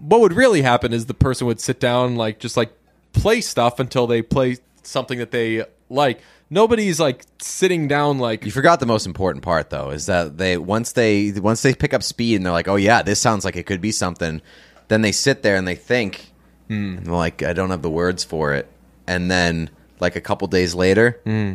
what 0.00 0.20
would 0.20 0.32
really 0.32 0.62
happen 0.62 0.92
is 0.92 1.06
the 1.06 1.14
person 1.14 1.46
would 1.46 1.60
sit 1.60 1.78
down 1.78 2.16
like 2.16 2.38
just 2.40 2.56
like 2.56 2.72
play 3.12 3.40
stuff 3.40 3.78
until 3.78 4.06
they 4.06 4.22
play 4.22 4.56
something 4.82 5.18
that 5.18 5.30
they 5.30 5.64
like 5.88 6.20
nobody's 6.48 6.98
like 6.98 7.24
sitting 7.40 7.86
down 7.86 8.18
like 8.18 8.44
You 8.44 8.50
forgot 8.50 8.80
the 8.80 8.86
most 8.86 9.06
important 9.06 9.44
part, 9.44 9.70
though, 9.70 9.90
is 9.90 10.06
that 10.06 10.38
they 10.38 10.56
once 10.56 10.92
they 10.92 11.32
once 11.32 11.62
they 11.62 11.74
pick 11.74 11.92
up 11.94 12.02
speed 12.02 12.36
and 12.36 12.44
they're 12.46 12.52
like, 12.52 12.68
"Oh 12.68 12.76
yeah, 12.76 13.02
this 13.02 13.20
sounds 13.20 13.44
like 13.44 13.56
it 13.56 13.66
could 13.66 13.80
be 13.80 13.92
something," 13.92 14.40
then 14.88 15.02
they 15.02 15.12
sit 15.12 15.42
there 15.42 15.56
and 15.56 15.66
they 15.68 15.74
think, 15.76 16.32
Hmm. 16.68 16.96
and 16.98 17.06
they're 17.06 17.14
like, 17.14 17.42
"I 17.42 17.52
don't 17.52 17.70
have 17.70 17.82
the 17.82 17.90
words 17.90 18.24
for 18.24 18.54
it," 18.54 18.68
and 19.06 19.30
then 19.30 19.70
like 20.00 20.16
a 20.16 20.20
couple 20.20 20.46
days 20.48 20.74
later, 20.74 21.20
Hmm. 21.24 21.54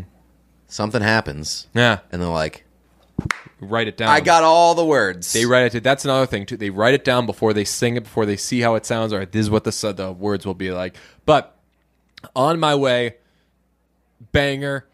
something 0.67 1.01
happens, 1.01 1.67
yeah 1.73 1.99
and 2.11 2.21
they're 2.21 2.29
like, 2.29 2.64
write 3.59 3.87
it 3.87 3.97
down 3.97 4.09
"I 4.09 4.19
got 4.19 4.43
all 4.43 4.75
the 4.75 4.85
words." 4.85 5.33
They 5.33 5.45
write 5.45 5.73
it. 5.73 5.83
That's 5.83 6.05
another 6.05 6.25
thing 6.25 6.45
too. 6.45 6.57
They 6.57 6.69
write 6.69 6.93
it 6.93 7.03
down 7.03 7.25
before 7.25 7.53
they 7.53 7.63
sing 7.65 7.95
it, 7.95 8.03
before 8.03 8.25
they 8.25 8.37
see 8.37 8.61
how 8.61 8.75
it 8.75 8.85
sounds. 8.85 9.13
All 9.13 9.19
right, 9.19 9.31
this 9.31 9.41
is 9.41 9.49
what 9.49 9.63
the 9.63 9.93
the 9.95 10.11
words 10.11 10.45
will 10.45 10.53
be 10.53 10.71
like. 10.71 10.95
But 11.25 11.57
on 12.35 12.59
my 12.59 12.75
way, 12.75 13.15
banger, 14.31 14.85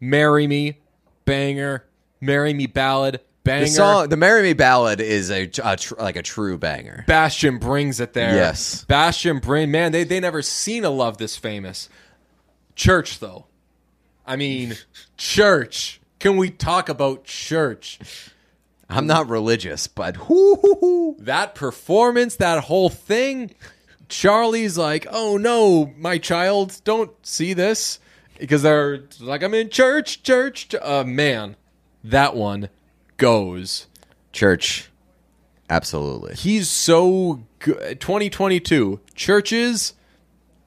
marry 0.00 0.46
me, 0.46 0.78
banger, 1.24 1.84
marry 2.20 2.54
me 2.54 2.66
ballad, 2.66 3.20
banger. 3.44 3.64
the 3.64 3.70
song, 3.70 4.08
the 4.08 4.16
"Marry 4.16 4.42
Me" 4.42 4.52
ballad 4.52 5.00
is 5.00 5.30
a, 5.30 5.50
a 5.62 5.76
tr- 5.76 5.94
like 5.98 6.16
a 6.16 6.22
true 6.22 6.58
banger. 6.58 7.04
Bastian 7.06 7.58
brings 7.58 8.00
it 8.00 8.12
there. 8.12 8.34
Yes. 8.34 8.84
Bastian 8.84 9.38
bring 9.38 9.70
man. 9.70 9.92
They 9.92 10.04
they 10.04 10.20
never 10.20 10.42
seen 10.42 10.84
a 10.84 10.90
love 10.90 11.18
this 11.18 11.36
famous. 11.36 11.88
Church 12.74 13.18
though, 13.18 13.46
I 14.26 14.36
mean, 14.36 14.76
church. 15.16 15.99
Can 16.20 16.36
we 16.36 16.50
talk 16.50 16.88
about 16.88 17.24
church? 17.24 17.98
I'm 18.88 19.06
not 19.06 19.28
religious, 19.28 19.86
but 19.86 20.28
whoo, 20.28 21.16
that 21.20 21.54
performance, 21.54 22.36
that 22.36 22.64
whole 22.64 22.88
thing, 22.90 23.52
Charlie's 24.08 24.76
like, 24.76 25.06
"Oh 25.10 25.36
no, 25.36 25.92
my 25.96 26.18
child, 26.18 26.80
don't 26.84 27.10
see 27.24 27.52
this," 27.54 28.00
because 28.38 28.62
they're 28.62 29.04
like, 29.20 29.42
"I'm 29.42 29.54
in 29.54 29.70
church, 29.70 30.22
church." 30.22 30.68
ch-" 30.68 30.74
Uh, 30.74 31.04
man, 31.04 31.56
that 32.04 32.34
one 32.36 32.68
goes. 33.16 33.86
church, 34.32 34.90
absolutely. 35.68 36.34
He's 36.34 36.68
so 36.68 37.42
good. 37.60 38.00
2022 38.00 39.00
churches. 39.14 39.94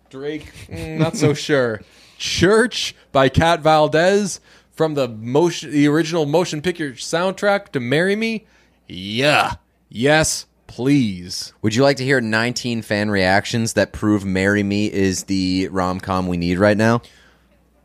Drake, 0.09 0.51
mm, 0.67 0.97
not 0.97 1.15
so 1.17 1.33
sure. 1.35 1.81
Church 2.17 2.95
by 3.11 3.27
Kat 3.29 3.59
Valdez. 3.61 4.39
From 4.73 4.95
the 4.95 5.07
motion, 5.07 5.71
the 5.71 5.87
original 5.87 6.25
motion 6.25 6.61
picture 6.61 6.91
soundtrack 6.91 7.69
to 7.69 7.79
"Marry 7.79 8.15
Me"? 8.15 8.45
Yeah, 8.87 9.55
yes, 9.89 10.45
please. 10.67 11.53
Would 11.61 11.75
you 11.75 11.83
like 11.83 11.97
to 11.97 12.03
hear 12.03 12.19
19 12.19 12.81
fan 12.81 13.09
reactions 13.09 13.73
that 13.73 13.93
prove 13.93 14.25
"Marry 14.25 14.63
Me" 14.63 14.91
is 14.91 15.25
the 15.25 15.69
rom 15.69 15.99
com 15.99 16.27
we 16.27 16.37
need 16.37 16.57
right 16.57 16.77
now? 16.77 17.01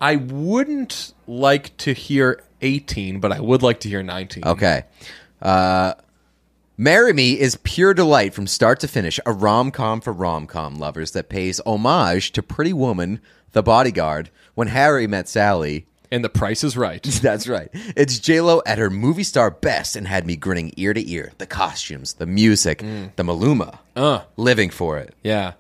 I 0.01 0.17
wouldn't 0.17 1.13
like 1.27 1.77
to 1.79 1.93
hear 1.93 2.43
18, 2.63 3.21
but 3.21 3.33
I 3.33 3.41
would 3.41 3.63
like 3.63 3.81
to 3.81 3.89
hear 3.89 4.03
19. 4.03 4.45
Okay. 4.45 4.85
Uh, 5.43 5.95
Marry 6.77 7.13
Me 7.13 7.39
is 7.39 7.57
pure 7.65 7.93
delight 7.95 8.33
from 8.33 8.47
start 8.47 8.79
to 8.81 8.89
finish, 8.89 9.19
a 9.27 9.33
rom 9.33 9.71
com 9.73 10.01
for 10.01 10.13
rom 10.13 10.47
com 10.47 10.77
lovers 10.77 11.11
that 11.11 11.29
pays 11.29 11.61
homage 11.67 12.31
to 12.33 12.43
Pretty 12.43 12.73
Woman, 12.73 13.21
The 13.53 13.63
Bodyguard, 13.63 14.31
When 14.55 14.69
Harry 14.69 15.07
Met 15.07 15.29
Sally. 15.29 15.87
And 16.11 16.25
the 16.25 16.29
price 16.31 16.65
is 16.65 16.77
right. 16.77 17.03
That's 17.23 17.47
right. 17.47 17.69
It's 17.73 18.19
J-Lo 18.19 18.63
at 18.65 18.79
her 18.79 18.89
movie 18.91 19.23
star 19.25 19.51
best 19.51 19.95
and 19.97 20.09
had 20.09 20.27
me 20.27 20.37
grinning 20.37 20.73
ear 20.77 20.95
to 20.95 21.11
ear. 21.11 21.33
The 21.39 21.47
costumes, 21.47 22.15
the 22.15 22.27
music, 22.27 22.79
the 22.79 23.23
Maluma. 23.23 23.79
Uh, 23.95 24.23
Living 24.37 24.71
for 24.71 24.99
it. 24.99 25.15
yeah. 25.23 25.53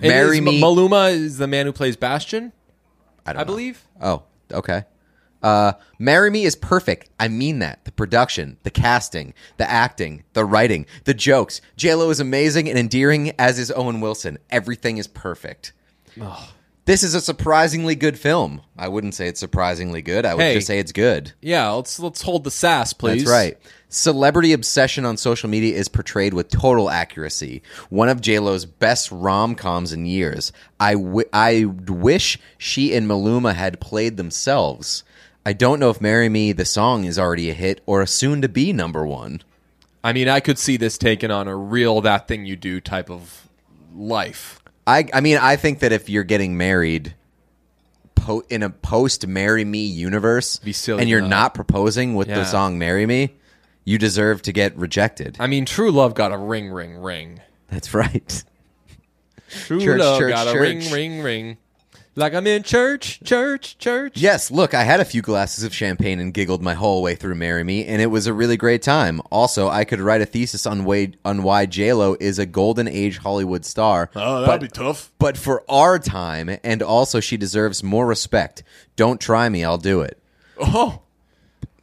Marry 0.00 0.38
Is- 0.38 0.42
Me- 0.44 0.60
Maluma 0.60 1.10
is 1.12 1.38
the 1.38 1.46
man 1.48 1.66
who 1.66 1.72
plays 1.72 1.96
Bastian, 1.96 2.52
I 3.26 3.32
don't 3.32 3.40
I 3.40 3.42
know. 3.42 3.46
believe. 3.46 3.84
Oh, 4.00 4.22
okay. 4.52 4.84
Uh, 5.42 5.72
Marry 5.98 6.30
Me 6.30 6.44
is 6.44 6.56
perfect. 6.56 7.10
I 7.20 7.28
mean 7.28 7.58
that. 7.60 7.84
The 7.84 7.92
production, 7.92 8.58
the 8.64 8.70
casting, 8.70 9.34
the 9.56 9.68
acting, 9.70 10.24
the 10.34 10.44
writing, 10.44 10.86
the 11.04 11.14
jokes. 11.14 11.60
JLo 11.76 12.10
is 12.10 12.18
amazing 12.20 12.68
and 12.68 12.76
endearing, 12.78 13.32
as 13.38 13.58
is 13.58 13.70
Owen 13.72 14.00
Wilson. 14.00 14.38
Everything 14.50 14.98
is 14.98 15.06
perfect. 15.06 15.72
This 16.88 17.02
is 17.02 17.14
a 17.14 17.20
surprisingly 17.20 17.94
good 17.94 18.18
film. 18.18 18.62
I 18.74 18.88
wouldn't 18.88 19.14
say 19.14 19.28
it's 19.28 19.38
surprisingly 19.38 20.00
good. 20.00 20.24
I 20.24 20.34
would 20.34 20.42
Hey. 20.42 20.54
just 20.54 20.66
say 20.68 20.78
it's 20.78 20.90
good. 20.90 21.32
Yeah, 21.42 21.68
let's 21.72 21.98
let's 22.00 22.22
hold 22.22 22.44
the 22.44 22.50
sass, 22.50 22.94
please. 22.94 23.24
That's 23.24 23.30
right. 23.30 23.58
Celebrity 23.90 24.54
obsession 24.54 25.04
on 25.04 25.18
social 25.18 25.50
media 25.50 25.76
is 25.76 25.88
portrayed 25.88 26.32
with 26.32 26.48
total 26.48 26.88
accuracy. 26.88 27.60
One 27.90 28.08
of 28.08 28.22
JLo's 28.22 28.64
best 28.64 29.10
rom 29.12 29.54
coms 29.54 29.92
in 29.92 30.06
years. 30.06 30.50
I, 30.80 30.94
w- 30.94 31.28
I 31.30 31.66
wish 31.66 32.38
she 32.56 32.94
and 32.94 33.06
Maluma 33.06 33.54
had 33.54 33.80
played 33.80 34.16
themselves. 34.16 35.04
I 35.44 35.52
don't 35.52 35.80
know 35.80 35.90
if 35.90 36.00
Marry 36.00 36.30
Me, 36.30 36.52
the 36.52 36.64
song, 36.64 37.04
is 37.04 37.18
already 37.18 37.50
a 37.50 37.54
hit 37.54 37.82
or 37.84 38.00
a 38.00 38.06
soon 38.06 38.40
to 38.40 38.48
be 38.48 38.72
number 38.72 39.06
one. 39.06 39.42
I 40.02 40.14
mean, 40.14 40.26
I 40.30 40.40
could 40.40 40.58
see 40.58 40.78
this 40.78 40.96
taking 40.96 41.30
on 41.30 41.48
a 41.48 41.54
real 41.56 42.00
that 42.00 42.28
thing 42.28 42.46
you 42.46 42.56
do 42.56 42.80
type 42.80 43.10
of 43.10 43.46
life. 43.94 44.57
I, 44.88 45.04
I 45.12 45.20
mean, 45.20 45.36
I 45.36 45.56
think 45.56 45.80
that 45.80 45.92
if 45.92 46.08
you're 46.08 46.24
getting 46.24 46.56
married 46.56 47.14
po- 48.14 48.42
in 48.48 48.62
a 48.62 48.70
post 48.70 49.26
Marry 49.26 49.64
Me 49.64 49.84
universe 49.84 50.56
Be 50.58 50.72
silly 50.72 51.00
and 51.02 51.10
you're 51.10 51.20
not. 51.20 51.28
not 51.28 51.54
proposing 51.54 52.14
with 52.14 52.28
the 52.28 52.44
song 52.44 52.78
Marry 52.78 53.04
Me, 53.04 53.34
you 53.84 53.98
deserve 53.98 54.40
to 54.42 54.52
get 54.52 54.76
rejected. 54.76 55.36
I 55.38 55.46
mean, 55.46 55.64
true 55.66 55.90
love 55.90 56.14
got 56.14 56.32
a 56.32 56.38
ring, 56.38 56.70
ring, 56.70 56.96
ring. 56.98 57.40
That's 57.70 57.92
right. 57.92 58.44
True 59.50 59.80
Church, 59.80 60.00
love 60.00 60.18
church, 60.18 60.30
got 60.32 60.46
a 60.48 60.52
church. 60.52 60.60
ring, 60.60 60.92
ring, 60.92 61.22
ring. 61.22 61.56
Like 62.18 62.34
I'm 62.34 62.48
in 62.48 62.64
church, 62.64 63.20
church, 63.22 63.78
church. 63.78 64.16
Yes, 64.16 64.50
look, 64.50 64.74
I 64.74 64.82
had 64.82 64.98
a 64.98 65.04
few 65.04 65.22
glasses 65.22 65.62
of 65.62 65.72
champagne 65.72 66.18
and 66.18 66.34
giggled 66.34 66.60
my 66.60 66.74
whole 66.74 67.00
way 67.00 67.14
through 67.14 67.36
Marry 67.36 67.62
Me, 67.62 67.84
and 67.84 68.02
it 68.02 68.06
was 68.06 68.26
a 68.26 68.32
really 68.32 68.56
great 68.56 68.82
time. 68.82 69.20
Also, 69.30 69.68
I 69.68 69.84
could 69.84 70.00
write 70.00 70.20
a 70.20 70.26
thesis 70.26 70.66
on 70.66 70.84
why, 70.84 71.12
on 71.24 71.44
why 71.44 71.64
J-Lo 71.64 72.16
is 72.18 72.40
a 72.40 72.44
golden 72.44 72.88
age 72.88 73.18
Hollywood 73.18 73.64
star. 73.64 74.10
Oh, 74.16 74.40
that'd 74.40 74.46
but, 74.46 74.60
be 74.62 74.66
tough. 74.66 75.12
But 75.20 75.38
for 75.38 75.62
our 75.70 76.00
time, 76.00 76.58
and 76.64 76.82
also 76.82 77.20
she 77.20 77.36
deserves 77.36 77.84
more 77.84 78.04
respect. 78.04 78.64
Don't 78.96 79.20
try 79.20 79.48
me, 79.48 79.62
I'll 79.62 79.78
do 79.78 80.00
it. 80.00 80.20
Oh, 80.58 81.02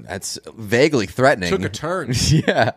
That's 0.01 0.38
vaguely 0.53 1.05
threatening. 1.05 1.49
took 1.49 1.63
a 1.63 1.69
turn. 1.69 2.11
yeah. 2.29 2.71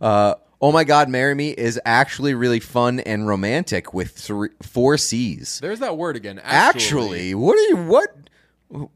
Uh, 0.00 0.36
oh 0.60 0.72
my 0.72 0.84
God, 0.84 1.08
Marry 1.08 1.34
Me 1.34 1.50
is 1.50 1.80
actually 1.84 2.34
really 2.34 2.60
fun 2.60 3.00
and 3.00 3.26
romantic 3.26 3.94
with 3.94 4.10
three, 4.12 4.50
four 4.62 4.98
C's. 4.98 5.58
There's 5.60 5.80
that 5.80 5.96
word 5.96 6.16
again. 6.16 6.40
Actually, 6.42 7.34
what 7.34 7.58
are 7.58 7.68
you 7.68 7.76
what 7.76 8.14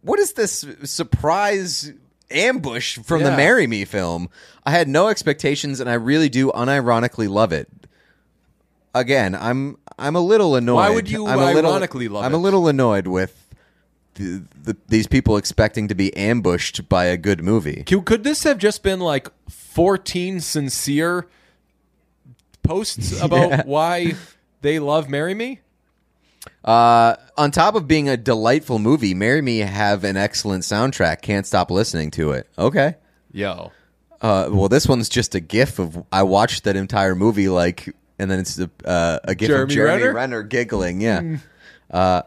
what 0.02 0.20
is 0.20 0.34
this 0.34 0.64
surprise 0.84 1.92
ambush 2.30 2.98
from 2.98 3.22
the 3.22 3.30
Marry 3.36 3.66
Me 3.66 3.84
film? 3.84 4.28
I 4.64 4.70
had 4.70 4.88
no 4.88 5.08
expectations 5.08 5.80
and 5.80 5.88
I 5.88 5.94
really 5.94 6.28
do 6.28 6.50
unironically 6.52 7.28
love 7.28 7.52
it. 7.52 7.68
Again, 8.94 9.34
I'm 9.34 9.78
I'm 9.98 10.14
a 10.14 10.20
little 10.20 10.54
annoyed. 10.54 10.76
Why 10.76 10.90
would 10.90 11.10
you 11.10 11.26
I'm 11.26 11.38
a 11.38 11.52
little, 11.52 11.70
love 11.70 11.82
it? 11.82 12.26
I'm 12.26 12.32
it? 12.32 12.36
a 12.36 12.38
little 12.38 12.68
annoyed 12.68 13.08
with 13.08 13.40
the, 14.14 14.44
the, 14.62 14.76
these 14.86 15.08
people 15.08 15.36
expecting 15.36 15.88
to 15.88 15.94
be 15.96 16.16
ambushed 16.16 16.88
by 16.88 17.06
a 17.06 17.16
good 17.16 17.42
movie. 17.42 17.82
Could, 17.84 18.04
could 18.04 18.22
this 18.22 18.44
have 18.44 18.58
just 18.58 18.84
been 18.84 19.00
like 19.00 19.28
14 19.48 20.38
sincere 20.38 21.26
posts 22.64 23.20
about 23.22 23.66
why 23.66 24.14
they 24.62 24.78
love 24.78 25.08
Marry 25.08 25.34
Me? 25.34 25.60
Uh, 26.64 27.16
on 27.36 27.50
top 27.50 27.74
of 27.74 27.86
being 27.86 28.08
a 28.08 28.16
delightful 28.16 28.78
movie, 28.78 29.14
Marry 29.14 29.42
Me 29.42 29.58
have 29.58 30.04
an 30.04 30.16
excellent 30.16 30.64
soundtrack. 30.64 31.22
Can't 31.22 31.46
stop 31.46 31.70
listening 31.70 32.10
to 32.12 32.32
it. 32.32 32.48
Okay. 32.58 32.96
Yo. 33.32 33.70
Uh, 34.20 34.48
well, 34.50 34.68
this 34.68 34.88
one's 34.88 35.08
just 35.08 35.34
a 35.34 35.40
gif 35.40 35.78
of 35.78 36.02
I 36.10 36.22
watched 36.22 36.64
that 36.64 36.76
entire 36.76 37.14
movie, 37.14 37.48
like, 37.48 37.94
and 38.18 38.30
then 38.30 38.40
it's 38.40 38.58
a, 38.58 38.70
uh, 38.84 39.18
a 39.24 39.34
gif 39.34 39.48
Jeremy 39.48 39.62
of 39.64 39.68
Jeremy 39.70 40.02
Renner? 40.02 40.14
Renner, 40.14 40.42
giggling. 40.42 41.00
Yeah. 41.00 41.36
Uh, 41.90 42.22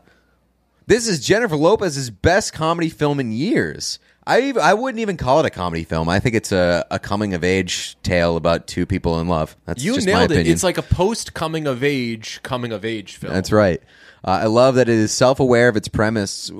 this 0.85 1.07
is 1.07 1.25
Jennifer 1.25 1.55
Lopez's 1.55 2.09
best 2.09 2.53
comedy 2.53 2.89
film 2.89 3.19
in 3.19 3.31
years. 3.31 3.99
I 4.27 4.41
ev- 4.41 4.57
I 4.57 4.73
wouldn't 4.73 4.99
even 4.99 5.15
call 5.17 5.39
it 5.39 5.45
a 5.45 5.49
comedy 5.49 5.83
film. 5.85 6.09
I 6.09 6.19
think 6.19 6.35
it's 6.35 6.51
a, 6.51 6.85
a 6.91 6.99
coming 6.99 7.33
of 7.33 7.43
age 7.43 7.95
tale 8.03 8.35
about 8.35 8.67
two 8.67 8.85
people 8.85 9.19
in 9.21 9.27
love. 9.27 9.55
That's 9.65 9.83
You 9.83 9.95
just 9.95 10.05
my 10.05 10.13
nailed 10.13 10.31
it. 10.31 10.35
opinion. 10.35 10.53
It's 10.53 10.63
like 10.63 10.77
a 10.77 10.81
post 10.83 11.33
coming 11.33 11.65
of 11.65 11.83
age, 11.83 12.41
coming 12.43 12.71
of 12.73 12.83
age 12.83 13.15
film. 13.15 13.33
That's 13.33 13.51
right. 13.51 13.81
Uh, 14.25 14.31
I 14.41 14.45
love 14.47 14.75
that 14.75 14.89
it 14.89 14.95
is 14.95 15.11
self 15.13 15.39
aware 15.39 15.69
of 15.69 15.77
its 15.77 15.87
premise. 15.87 16.51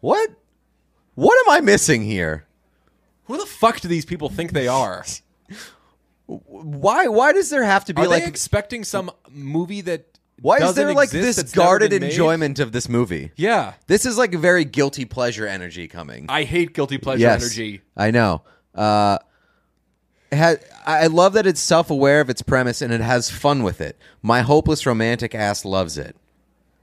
What? 0.00 0.30
What 1.14 1.46
am 1.46 1.52
I 1.52 1.60
missing 1.60 2.02
here? 2.04 2.46
Who 3.24 3.36
the 3.36 3.46
fuck 3.46 3.80
do 3.80 3.88
these 3.88 4.04
people 4.04 4.28
think 4.28 4.52
they 4.52 4.68
are? 4.68 5.04
Why? 6.26 7.08
Why 7.08 7.32
does 7.32 7.50
there 7.50 7.64
have 7.64 7.84
to 7.86 7.94
be 7.94 8.02
Are 8.02 8.08
like? 8.08 8.22
they 8.22 8.28
expecting 8.28 8.84
some 8.84 9.10
movie 9.30 9.80
that 9.82 10.06
why 10.40 10.58
is 10.58 10.74
there 10.74 10.94
like 10.94 11.10
this 11.10 11.42
guarded 11.52 11.92
enjoyment 11.92 12.58
of 12.58 12.72
this 12.72 12.88
movie? 12.88 13.32
Yeah. 13.36 13.74
This 13.86 14.06
is 14.06 14.16
like 14.16 14.34
a 14.34 14.38
very 14.38 14.64
guilty 14.64 15.04
pleasure 15.04 15.46
energy 15.46 15.86
coming. 15.86 16.26
I 16.28 16.44
hate 16.44 16.72
guilty 16.72 16.98
pleasure 16.98 17.20
yes, 17.20 17.42
energy. 17.42 17.82
I 17.96 18.10
know. 18.10 18.42
Uh, 18.74 19.18
it 20.32 20.36
ha- 20.38 20.56
I 20.86 21.08
love 21.08 21.34
that 21.34 21.46
it's 21.46 21.60
self 21.60 21.90
aware 21.90 22.20
of 22.20 22.30
its 22.30 22.42
premise 22.42 22.80
and 22.80 22.92
it 22.92 23.00
has 23.00 23.30
fun 23.30 23.62
with 23.62 23.80
it. 23.80 23.98
My 24.22 24.40
hopeless 24.40 24.86
romantic 24.86 25.34
ass 25.34 25.64
loves 25.64 25.98
it. 25.98 26.16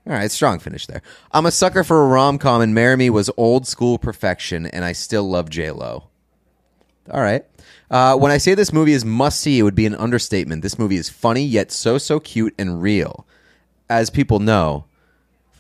All 0.05 0.14
right, 0.14 0.32
strong 0.32 0.60
finish 0.60 0.86
there. 0.86 1.01
I'm 1.32 1.45
a 1.45 1.51
sucker 1.51 1.84
for 1.84 2.03
a 2.03 2.08
rom 2.08 2.38
com, 2.38 2.62
and 2.62 2.74
Marry 2.74 2.95
Me 2.95 3.10
was 3.10 3.30
old 3.36 3.68
school 3.68 3.97
perfection, 3.97 4.66
and 4.66 4.86
I 4.86 4.93
still 4.93 5.28
love 5.30 5.49
J 5.49 5.72
Lo. 5.72 6.08
All 7.12 7.22
right. 7.22 7.43
Uh, 7.89 8.16
when 8.18 8.32
I 8.32 8.38
say 8.38 8.53
this 8.53 8.72
movie 8.72 8.93
is 8.93 9.03
must 9.03 9.39
see, 9.41 9.60
it 9.60 9.64
would 9.64 9.76
be 9.76 9.86
an 9.86 9.95
understatement. 9.95 10.62
This 10.62 10.80
movie 10.80 10.95
is 10.95 11.10
funny 11.10 11.43
yet 11.43 11.72
so 11.72 11.97
so 11.97 12.20
cute 12.20 12.53
and 12.58 12.82
real. 12.82 13.26
As 13.90 14.10
people 14.10 14.40
know, 14.40 14.86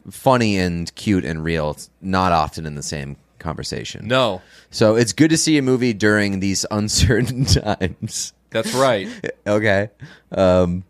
funny 0.09 0.57
and 0.57 0.93
cute 0.95 1.25
and 1.25 1.43
real 1.43 1.71
it's 1.71 1.89
not 2.01 2.31
often 2.31 2.65
in 2.65 2.75
the 2.75 2.83
same 2.83 3.17
conversation. 3.39 4.07
No. 4.07 4.41
So 4.71 4.95
it's 4.95 5.13
good 5.13 5.29
to 5.29 5.37
see 5.37 5.57
a 5.57 5.61
movie 5.61 5.93
during 5.93 6.39
these 6.39 6.65
uncertain 6.71 7.45
times. 7.45 8.33
That's 8.49 8.73
right. 8.73 9.07
okay. 9.47 9.89
Um, 10.31 10.83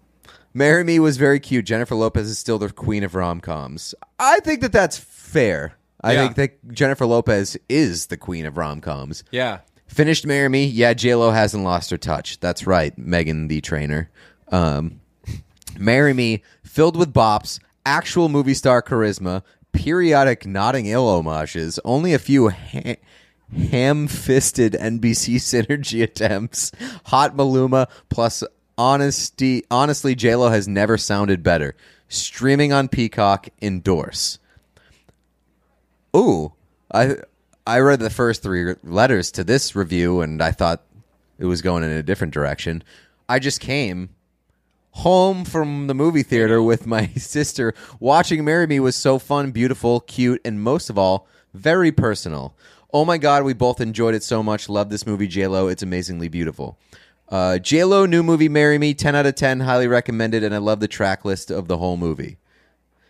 Marry 0.53 0.83
Me 0.83 0.99
was 0.99 1.17
very 1.17 1.39
cute. 1.39 1.65
Jennifer 1.65 1.95
Lopez 1.95 2.29
is 2.29 2.39
still 2.39 2.57
the 2.57 2.69
queen 2.71 3.03
of 3.03 3.13
rom 3.15 3.39
coms. 3.41 3.93
I 4.19 4.39
think 4.39 4.61
that 4.61 4.71
that's 4.71 4.97
fair. 4.97 5.73
I 6.01 6.13
Yeah. 6.13 6.23
think 6.23 6.35
that 6.35 6.73
Jennifer 6.73 7.05
Lopez 7.05 7.57
is 7.69 8.07
the 8.07 8.17
queen 8.17 8.45
of 8.45 8.57
rom 8.57 8.81
coms. 8.81 9.23
Yeah. 9.31 9.59
Finished 9.87 10.25
Marry 10.25 10.49
Me. 10.49 10.65
Yeah, 10.65 10.93
JLo 10.93 11.33
hasn't 11.33 11.63
lost 11.63 11.89
her 11.91 11.97
touch. 11.97 12.39
That's 12.39 12.67
right, 12.67 12.95
Megan 12.97 13.47
the 13.47 13.61
trainer. 13.61 14.09
Um, 14.49 14.99
Marry 15.79 16.13
Me, 16.13 16.43
filled 16.77 16.95
with 16.95 17.11
bops, 17.11 17.59
actual 17.87 18.29
movie 18.29 18.53
star 18.53 18.83
charisma, 18.83 19.41
periodic 19.71 20.45
Notting 20.45 20.85
Hill 20.85 21.07
homages, 21.09 21.79
only 21.83 22.13
a 22.13 22.19
few 22.19 22.49
ha- 22.49 22.97
ham-fisted 23.51 24.73
NBC 24.73 25.37
synergy 25.37 26.03
attempts, 26.03 26.71
hot 27.05 27.35
Maluma, 27.35 27.89
plus 28.09 28.43
honesty. 28.77 29.63
Honestly, 29.71 30.15
JLo 30.15 30.51
has 30.51 30.67
never 30.67 30.99
sounded 30.99 31.41
better. 31.41 31.75
Streaming 32.09 32.71
on 32.71 32.89
Peacock, 32.89 33.47
endorse. 33.59 34.37
Ooh, 36.15 36.53
I 36.93 37.15
I 37.65 37.79
read 37.79 38.01
the 38.01 38.11
first 38.11 38.43
three 38.43 38.75
letters 38.83 39.31
to 39.31 39.43
this 39.43 39.75
review, 39.75 40.21
and 40.21 40.43
I 40.43 40.51
thought 40.51 40.83
it 41.39 41.45
was 41.45 41.63
going 41.63 41.83
in 41.83 41.89
a 41.89 42.03
different 42.03 42.35
direction. 42.35 42.83
I 43.27 43.39
just 43.39 43.61
came 43.61 44.09
home 44.97 45.45
from 45.45 45.85
the 45.87 45.93
movie 45.93 46.23
theater 46.23 46.61
with 46.61 46.87
my 46.87 47.07
sister. 47.17 47.73
Watching 47.99 48.43
Marry 48.43 48.65
Me 48.65 48.79
was 48.79 48.95
so 48.95 49.19
fun, 49.19 49.51
beautiful, 49.51 49.99
cute, 50.01 50.41
and 50.43 50.61
most 50.61 50.89
of 50.89 50.97
all, 50.97 51.27
Very 51.53 51.91
personal. 51.91 52.55
Oh 52.91 53.05
my 53.05 53.17
god, 53.17 53.43
we 53.43 53.53
both 53.53 53.79
enjoyed 53.81 54.15
it 54.15 54.23
so 54.23 54.41
much. 54.41 54.69
Love 54.69 54.89
this 54.89 55.05
movie, 55.05 55.27
J 55.27 55.47
Lo. 55.47 55.67
It's 55.67 55.83
amazingly 55.83 56.29
beautiful. 56.29 56.79
Uh, 57.29 57.59
J 57.59 57.83
Lo 57.83 58.05
new 58.05 58.23
movie, 58.23 58.49
Marry 58.49 58.77
Me. 58.77 58.93
Ten 58.93 59.15
out 59.15 59.25
of 59.25 59.35
ten. 59.35 59.59
Highly 59.59 59.87
recommended, 59.87 60.43
and 60.43 60.53
I 60.55 60.59
love 60.59 60.79
the 60.79 60.87
track 60.87 61.25
list 61.25 61.51
of 61.51 61.67
the 61.67 61.77
whole 61.77 61.97
movie. 61.97 62.37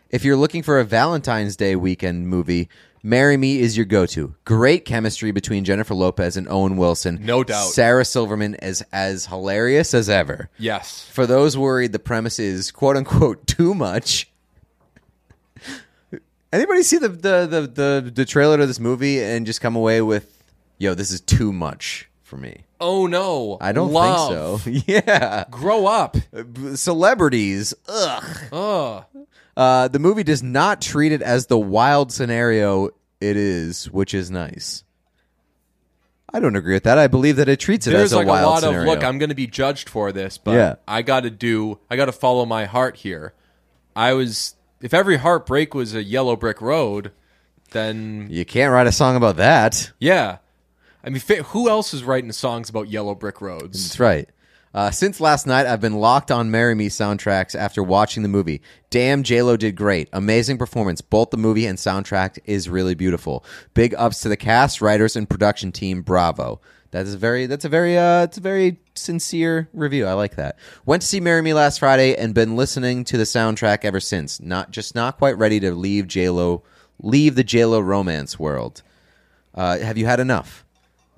If 0.10 0.24
you're 0.26 0.38
looking 0.38 0.64
for 0.64 0.80
a 0.80 0.86
Valentine's 0.86 1.56
Day 1.56 1.76
weekend 1.76 2.28
movie, 2.28 2.70
Marry 3.04 3.38
Me 3.38 3.60
is 3.60 3.78
your 3.78 3.86
go-to. 3.86 4.36
Great 4.46 4.86
chemistry 4.86 5.32
between 5.32 5.64
Jennifer 5.64 5.94
Lopez 5.94 6.36
and 6.36 6.48
Owen 6.50 6.78
Wilson. 6.78 7.20
No 7.22 7.44
doubt. 7.44 7.70
Sarah 7.70 8.06
Silverman 8.06 8.56
is 8.56 8.84
as 8.92 9.28
hilarious 9.28 9.94
as 9.94 10.10
ever. 10.10 10.50
Yes. 10.58 11.08
For 11.12 11.26
those 11.26 11.58
worried 11.58 11.92
the 11.92 12.00
premise 12.00 12.40
is 12.40 12.72
quote 12.72 12.98
unquote 12.98 13.46
too 13.48 13.74
much. 13.74 14.30
Anybody 16.52 16.84
see 16.84 16.98
the 16.98 17.10
the, 17.10 17.46
the, 17.46 17.62
the, 17.68 18.12
the 18.12 18.26
trailer 18.26 18.58
to 18.58 18.66
this 18.66 18.80
movie 18.80 19.22
and 19.22 19.46
just 19.46 19.62
come 19.62 19.76
away 19.76 20.02
with, 20.02 20.44
yo, 20.78 20.94
this 20.94 21.12
is 21.12 21.22
too 21.22 21.52
much 21.52 22.10
for 22.24 22.38
me? 22.38 22.64
Oh 22.80 23.06
no. 23.08 23.58
I 23.60 23.72
don't 23.74 23.92
Love. 23.92 24.62
think 24.64 24.78
so. 24.78 24.84
yeah. 24.92 25.46
Grow 25.50 25.86
up. 25.88 26.16
Celebrities. 26.76 27.74
Ugh. 27.88 28.38
Ugh. 28.52 29.04
Uh, 29.58 29.88
the 29.88 29.98
movie 30.00 30.24
does 30.24 30.42
not 30.44 30.82
treat 30.82 31.12
it 31.12 31.22
as 31.24 31.48
the 31.48 31.58
wild 31.58 32.12
scenario 32.14 32.90
it 33.20 33.36
is, 33.36 33.90
which 33.92 34.14
is 34.14 34.30
nice. 34.32 34.84
I 36.32 36.40
don't 36.40 36.56
agree 36.56 36.74
with 36.76 36.84
that. 36.84 36.98
I 36.98 37.08
believe 37.08 37.38
that 37.38 37.50
it 37.50 37.60
treats 37.60 37.88
it 37.88 37.92
There's 37.92 38.06
as 38.06 38.12
a 38.14 38.18
like 38.18 38.28
a 38.28 38.30
wild 38.30 38.46
lot 38.46 38.60
scenario. 38.62 38.82
of 38.82 38.88
look. 38.88 39.04
I'm 39.04 39.18
going 39.18 39.30
to 39.30 39.36
be 39.36 39.48
judged 39.48 39.90
for 39.90 40.12
this, 40.12 40.38
but 40.38 40.52
Yeah. 40.54 40.76
I 40.88 41.02
got 41.02 41.22
to 41.22 41.30
do. 41.32 41.80
I 41.90 41.96
got 41.96 42.06
to 42.06 42.12
follow 42.12 42.46
my 42.46 42.66
heart 42.66 42.98
here. 42.98 43.34
I 43.96 44.14
was. 44.14 44.56
If 44.80 44.94
every 44.94 45.18
heartbreak 45.18 45.74
was 45.74 45.96
a 45.96 46.04
yellow 46.04 46.36
brick 46.36 46.62
road, 46.62 47.12
then 47.72 48.28
you 48.30 48.46
can't 48.46 48.72
write 48.72 48.86
a 48.88 48.92
song 48.92 49.16
about 49.16 49.38
that. 49.38 49.92
yeah. 50.00 50.38
I 51.04 51.10
mean, 51.10 51.20
fa- 51.22 51.44
who 51.44 51.70
else 51.70 51.94
is 51.94 52.04
writing 52.04 52.32
songs 52.34 52.70
about 52.70 52.90
yellow 52.90 53.16
brick 53.16 53.40
roads? 53.42 53.82
That's 53.88 54.00
right. 54.00 54.30
Uh, 54.74 54.92
since 54.92 55.20
last 55.20 55.48
night, 55.48 55.66
I've 55.66 55.82
been 55.82 55.96
locked 55.96 56.30
on 56.32 56.52
"Marry 56.52 56.76
Me" 56.76 56.90
soundtracks 56.90 57.56
after 57.56 57.82
watching 57.82 58.24
the 58.24 58.30
movie. 58.30 58.62
Damn, 58.90 59.24
J 59.24 59.42
Lo 59.42 59.58
did 59.58 59.76
great. 59.76 60.10
Amazing 60.14 60.58
performance. 60.58 61.02
Both 61.02 61.32
the 61.32 61.38
movie 61.38 61.66
and 61.66 61.78
soundtrack 61.78 62.40
is 62.46 62.70
really 62.70 62.94
beautiful. 62.94 63.44
Big 63.74 63.96
ups 63.96 64.22
to 64.22 64.30
the 64.30 64.38
cast, 64.38 64.82
writers, 64.82 65.16
and 65.16 65.30
production 65.30 65.72
team. 65.72 66.02
Bravo. 66.02 66.62
That 66.92 67.06
is 67.06 67.16
very. 67.16 67.48
That's 67.48 67.66
a 67.66 67.70
very. 67.70 67.98
Uh, 67.98 68.24
it's 68.24 68.38
a 68.38 68.42
very 68.42 68.80
sincere 68.94 69.70
review. 69.74 70.06
I 70.06 70.14
like 70.14 70.36
that. 70.36 70.58
Went 70.86 71.02
to 71.02 71.08
see 71.08 71.20
"Marry 71.20 71.42
Me" 71.42 71.54
last 71.54 71.80
Friday 71.80 72.16
and 72.16 72.34
been 72.34 72.56
listening 72.56 73.04
to 73.06 73.18
the 73.18 73.24
soundtrack 73.24 73.84
ever 73.84 74.00
since. 74.00 74.40
Not 74.40 74.72
just 74.72 74.96
not 74.96 75.18
quite 75.18 75.38
ready 75.38 75.60
to 75.62 75.74
leave 75.74 76.08
J 76.08 76.30
Lo, 76.30 76.64
leave 77.02 77.36
the 77.36 77.44
J 77.44 77.66
Lo 77.66 77.80
romance 77.80 78.38
world. 78.38 78.84
Uh, 79.54 79.80
have 79.80 79.98
you 79.98 80.06
had 80.06 80.20
enough? 80.20 80.66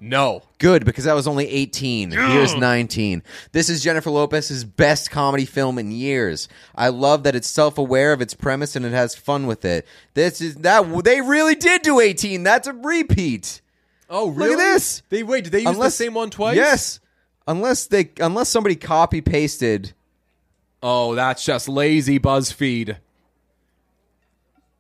No. 0.02 0.44
Good, 0.60 0.86
because 0.86 1.08
I 1.08 1.14
was 1.14 1.28
only 1.28 1.48
18. 1.50 2.12
Here's 2.12 2.56
19. 2.56 3.22
This 3.52 3.70
is 3.70 3.84
Jennifer 3.84 4.10
Lopez's 4.10 4.64
best 4.64 5.12
comedy 5.12 5.46
film 5.46 5.78
in 5.78 5.92
years. 5.92 6.48
I 6.74 6.88
love 6.90 7.24
that 7.24 7.36
it's 7.36 7.48
self-aware 7.50 8.14
of 8.14 8.22
its 8.22 8.34
premise 8.34 8.76
and 8.76 8.86
it 8.86 8.94
has 8.94 9.14
fun 9.14 9.46
with 9.46 9.66
it. 9.66 9.86
This 10.14 10.40
is 10.40 10.56
that 10.58 11.04
they 11.04 11.22
really 11.22 11.56
did 11.56 11.82
do 11.82 12.00
18. 12.00 12.44
That's 12.44 12.68
a 12.68 12.74
repeat. 12.74 13.62
Oh, 14.10 14.28
Look 14.28 14.52
at 14.52 14.58
this. 14.58 15.04
They 15.10 15.22
wait. 15.24 15.44
Did 15.44 15.54
they 15.54 15.62
use 15.62 15.78
the 15.78 15.92
same 15.92 16.14
one 16.14 16.30
twice? 16.30 16.56
Yes. 16.56 17.00
Unless 17.48 17.88
they 17.88 18.10
unless 18.20 18.50
somebody 18.50 18.76
copy 18.76 19.22
pasted. 19.22 19.94
Oh, 20.82 21.14
that's 21.14 21.46
just 21.46 21.68
lazy 21.70 22.20
BuzzFeed. 22.20 22.98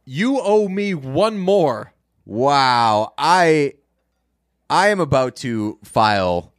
You 0.05 0.39
owe 0.39 0.67
me 0.67 0.93
one 0.93 1.37
more. 1.37 1.93
Wow. 2.25 3.13
I 3.17 3.73
I 4.69 4.89
am 4.89 4.99
about 4.99 5.35
to 5.37 5.77
file 5.83 6.53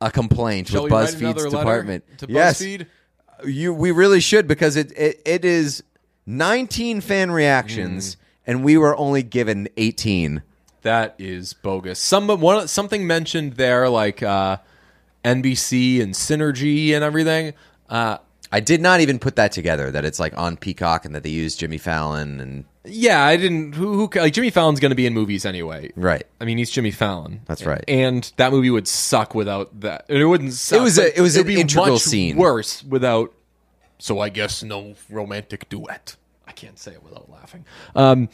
a 0.00 0.10
complaint 0.10 0.68
Shall 0.68 0.84
with 0.84 0.92
BuzzFeed's 0.92 1.44
department. 1.44 2.04
to 2.18 2.26
yes. 2.28 2.60
BuzzFeed? 2.62 2.86
You 3.44 3.74
we 3.74 3.90
really 3.90 4.20
should 4.20 4.46
because 4.46 4.76
it 4.76 4.92
it, 4.96 5.20
it 5.24 5.44
is 5.44 5.82
19 6.26 7.00
fan 7.00 7.28
Mm. 7.28 7.34
reactions 7.34 8.16
and 8.46 8.64
we 8.64 8.76
were 8.76 8.96
only 8.96 9.22
given 9.22 9.68
18. 9.76 10.42
That 10.82 11.14
is 11.18 11.52
bogus. 11.52 11.98
Some 11.98 12.28
one 12.28 12.66
something 12.68 13.06
mentioned 13.06 13.54
there 13.54 13.88
like 13.88 14.22
uh, 14.22 14.58
NBC 15.24 16.02
and 16.02 16.14
Synergy 16.14 16.92
and 16.92 17.04
everything. 17.04 17.54
Uh, 17.88 18.18
I 18.52 18.60
did 18.60 18.82
not 18.82 19.00
even 19.00 19.18
put 19.18 19.36
that 19.36 19.50
together 19.50 19.90
that 19.90 20.04
it's 20.04 20.20
like 20.20 20.36
on 20.36 20.58
Peacock 20.58 21.06
and 21.06 21.14
that 21.14 21.22
they 21.22 21.30
use 21.30 21.56
Jimmy 21.56 21.78
Fallon 21.78 22.38
and 22.38 22.64
yeah, 22.84 23.24
I 23.24 23.36
didn't. 23.36 23.74
Who, 23.74 23.94
who 23.94 24.10
like 24.20 24.32
Jimmy 24.34 24.50
Fallon's 24.50 24.78
going 24.80 24.90
to 24.90 24.96
be 24.96 25.06
in 25.06 25.14
movies 25.14 25.46
anyway, 25.46 25.90
right. 25.96 26.24
I 26.40 26.44
mean, 26.44 26.58
he's 26.58 26.70
Jimmy 26.70 26.90
Fallon. 26.90 27.40
That's 27.46 27.64
right. 27.64 27.82
And 27.88 28.30
that 28.36 28.52
movie 28.52 28.70
would 28.70 28.86
suck 28.88 29.34
without 29.34 29.80
that. 29.80 30.04
It 30.08 30.24
wouldn't 30.24 30.52
suck. 30.52 30.80
It 30.80 30.82
was 30.82 30.98
a- 30.98 31.16
it 31.16 31.22
was 31.22 31.36
an 31.36 31.46
be 31.46 31.60
integral 31.60 31.94
much 31.94 32.02
scene. 32.02 32.36
Worse 32.36 32.82
without. 32.84 33.32
So 33.98 34.18
I 34.18 34.28
guess 34.30 34.62
no 34.64 34.96
romantic 35.08 35.68
duet. 35.68 36.16
I 36.46 36.52
can't 36.52 36.78
say 36.78 36.90
it 36.92 37.02
without 37.04 37.30
laughing. 37.30 37.64
Um, 37.94 38.28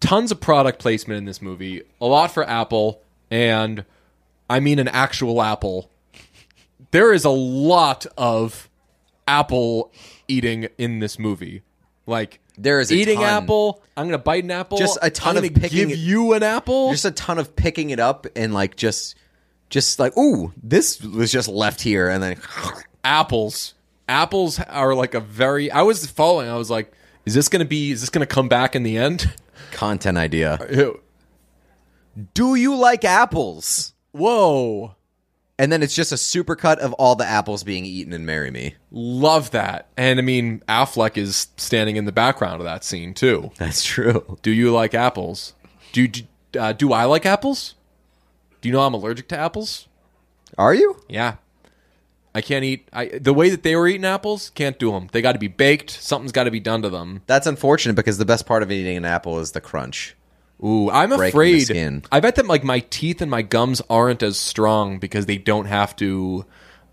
tons 0.00 0.30
of 0.30 0.40
product 0.40 0.78
placement 0.78 1.18
in 1.18 1.24
this 1.24 1.40
movie. 1.40 1.82
A 2.00 2.06
lot 2.06 2.30
for 2.30 2.46
Apple, 2.46 3.00
and 3.30 3.84
I 4.48 4.60
mean 4.60 4.78
an 4.78 4.88
actual 4.88 5.42
apple. 5.42 5.90
There 6.90 7.12
is 7.14 7.24
a 7.24 7.30
lot 7.30 8.06
of 8.16 8.67
apple 9.28 9.92
eating 10.26 10.68
in 10.78 10.98
this 10.98 11.18
movie. 11.18 11.62
Like 12.06 12.40
There 12.56 12.80
is 12.80 12.90
eating 12.90 13.18
ton. 13.20 13.42
apple. 13.44 13.82
I'm 13.96 14.06
gonna 14.06 14.18
bite 14.18 14.42
an 14.44 14.50
apple. 14.50 14.78
Just 14.78 14.98
a 15.02 15.10
ton 15.10 15.36
I'm 15.36 15.44
of 15.44 15.54
picking 15.54 15.88
give 15.88 15.90
it- 15.90 15.98
you 15.98 16.32
an 16.32 16.42
apple. 16.42 16.90
Just 16.90 17.04
a 17.04 17.10
ton 17.10 17.38
of 17.38 17.54
picking 17.54 17.90
it 17.90 18.00
up 18.00 18.26
and 18.34 18.54
like 18.54 18.76
just 18.76 19.14
just 19.70 19.98
like 19.98 20.16
ooh, 20.16 20.52
this 20.62 21.00
was 21.02 21.30
just 21.30 21.48
left 21.48 21.82
here 21.82 22.08
and 22.08 22.22
then 22.22 22.40
apples. 23.04 23.74
Apples 24.08 24.58
are 24.58 24.94
like 24.94 25.12
a 25.12 25.20
very. 25.20 25.70
I 25.70 25.82
was 25.82 26.06
following. 26.06 26.48
I 26.48 26.56
was 26.56 26.70
like, 26.70 26.90
is 27.26 27.34
this 27.34 27.50
gonna 27.50 27.66
be? 27.66 27.90
Is 27.90 28.00
this 28.00 28.08
gonna 28.08 28.24
come 28.24 28.48
back 28.48 28.74
in 28.74 28.82
the 28.82 28.96
end? 28.96 29.30
content 29.72 30.16
idea. 30.16 30.58
Do 32.34 32.54
you 32.54 32.74
like 32.76 33.04
apples? 33.04 33.92
Whoa, 34.12 34.94
And 35.58 35.72
then 35.72 35.82
it's 35.82 35.94
just 35.94 36.12
a 36.12 36.16
supercut 36.16 36.78
of 36.78 36.92
all 36.94 37.16
the 37.16 37.26
apples 37.26 37.64
being 37.64 37.84
eaten 37.84 38.12
in 38.12 38.24
Marry 38.24 38.50
Me. 38.50 38.76
love 38.92 39.50
that. 39.50 39.88
And 39.96 40.18
I 40.18 40.22
mean, 40.22 40.62
Affleck 40.68 41.16
is 41.16 41.48
standing 41.56 41.96
in 41.96 42.04
the 42.04 42.12
background 42.12 42.60
of 42.60 42.64
that 42.64 42.84
scene 42.84 43.12
too. 43.12 43.50
That's 43.56 43.82
true. 43.84 44.38
Do 44.42 44.52
you 44.52 44.70
like 44.70 44.94
apples? 44.94 45.54
Do 45.92 46.02
you, 46.02 46.10
uh, 46.58 46.72
do 46.74 46.92
I 46.92 47.04
like 47.04 47.26
apples? 47.26 47.74
Do 48.60 48.68
you 48.68 48.72
know 48.72 48.82
I'm 48.82 48.94
allergic 48.94 49.28
to 49.28 49.38
apples? 49.38 49.88
Are 50.56 50.74
you? 50.74 51.02
Yeah. 51.08 51.36
I 52.34 52.40
can't 52.40 52.64
eat. 52.64 52.88
I 52.92 53.06
the 53.06 53.34
way 53.34 53.50
that 53.50 53.62
they 53.64 53.74
were 53.74 53.88
eating 53.88 54.04
apples, 54.04 54.50
can't 54.50 54.78
do 54.78 54.92
them. 54.92 55.08
They 55.10 55.22
got 55.22 55.32
to 55.32 55.38
be 55.38 55.48
baked. 55.48 55.90
Something's 55.90 56.30
got 56.30 56.44
to 56.44 56.50
be 56.50 56.60
done 56.60 56.82
to 56.82 56.88
them. 56.88 57.22
That's 57.26 57.46
unfortunate 57.46 57.94
because 57.94 58.18
the 58.18 58.24
best 58.24 58.46
part 58.46 58.62
of 58.62 58.70
eating 58.70 58.96
an 58.96 59.04
apple 59.04 59.40
is 59.40 59.52
the 59.52 59.60
crunch. 59.60 60.14
Ooh, 60.64 60.90
I'm 60.90 61.12
afraid. 61.12 61.70
I 62.10 62.20
bet 62.20 62.34
that 62.36 62.46
like 62.46 62.64
my 62.64 62.80
teeth 62.80 63.20
and 63.22 63.30
my 63.30 63.42
gums 63.42 63.80
aren't 63.88 64.22
as 64.22 64.36
strong 64.36 64.98
because 64.98 65.26
they 65.26 65.38
don't 65.38 65.66
have 65.66 65.94
to 65.96 66.44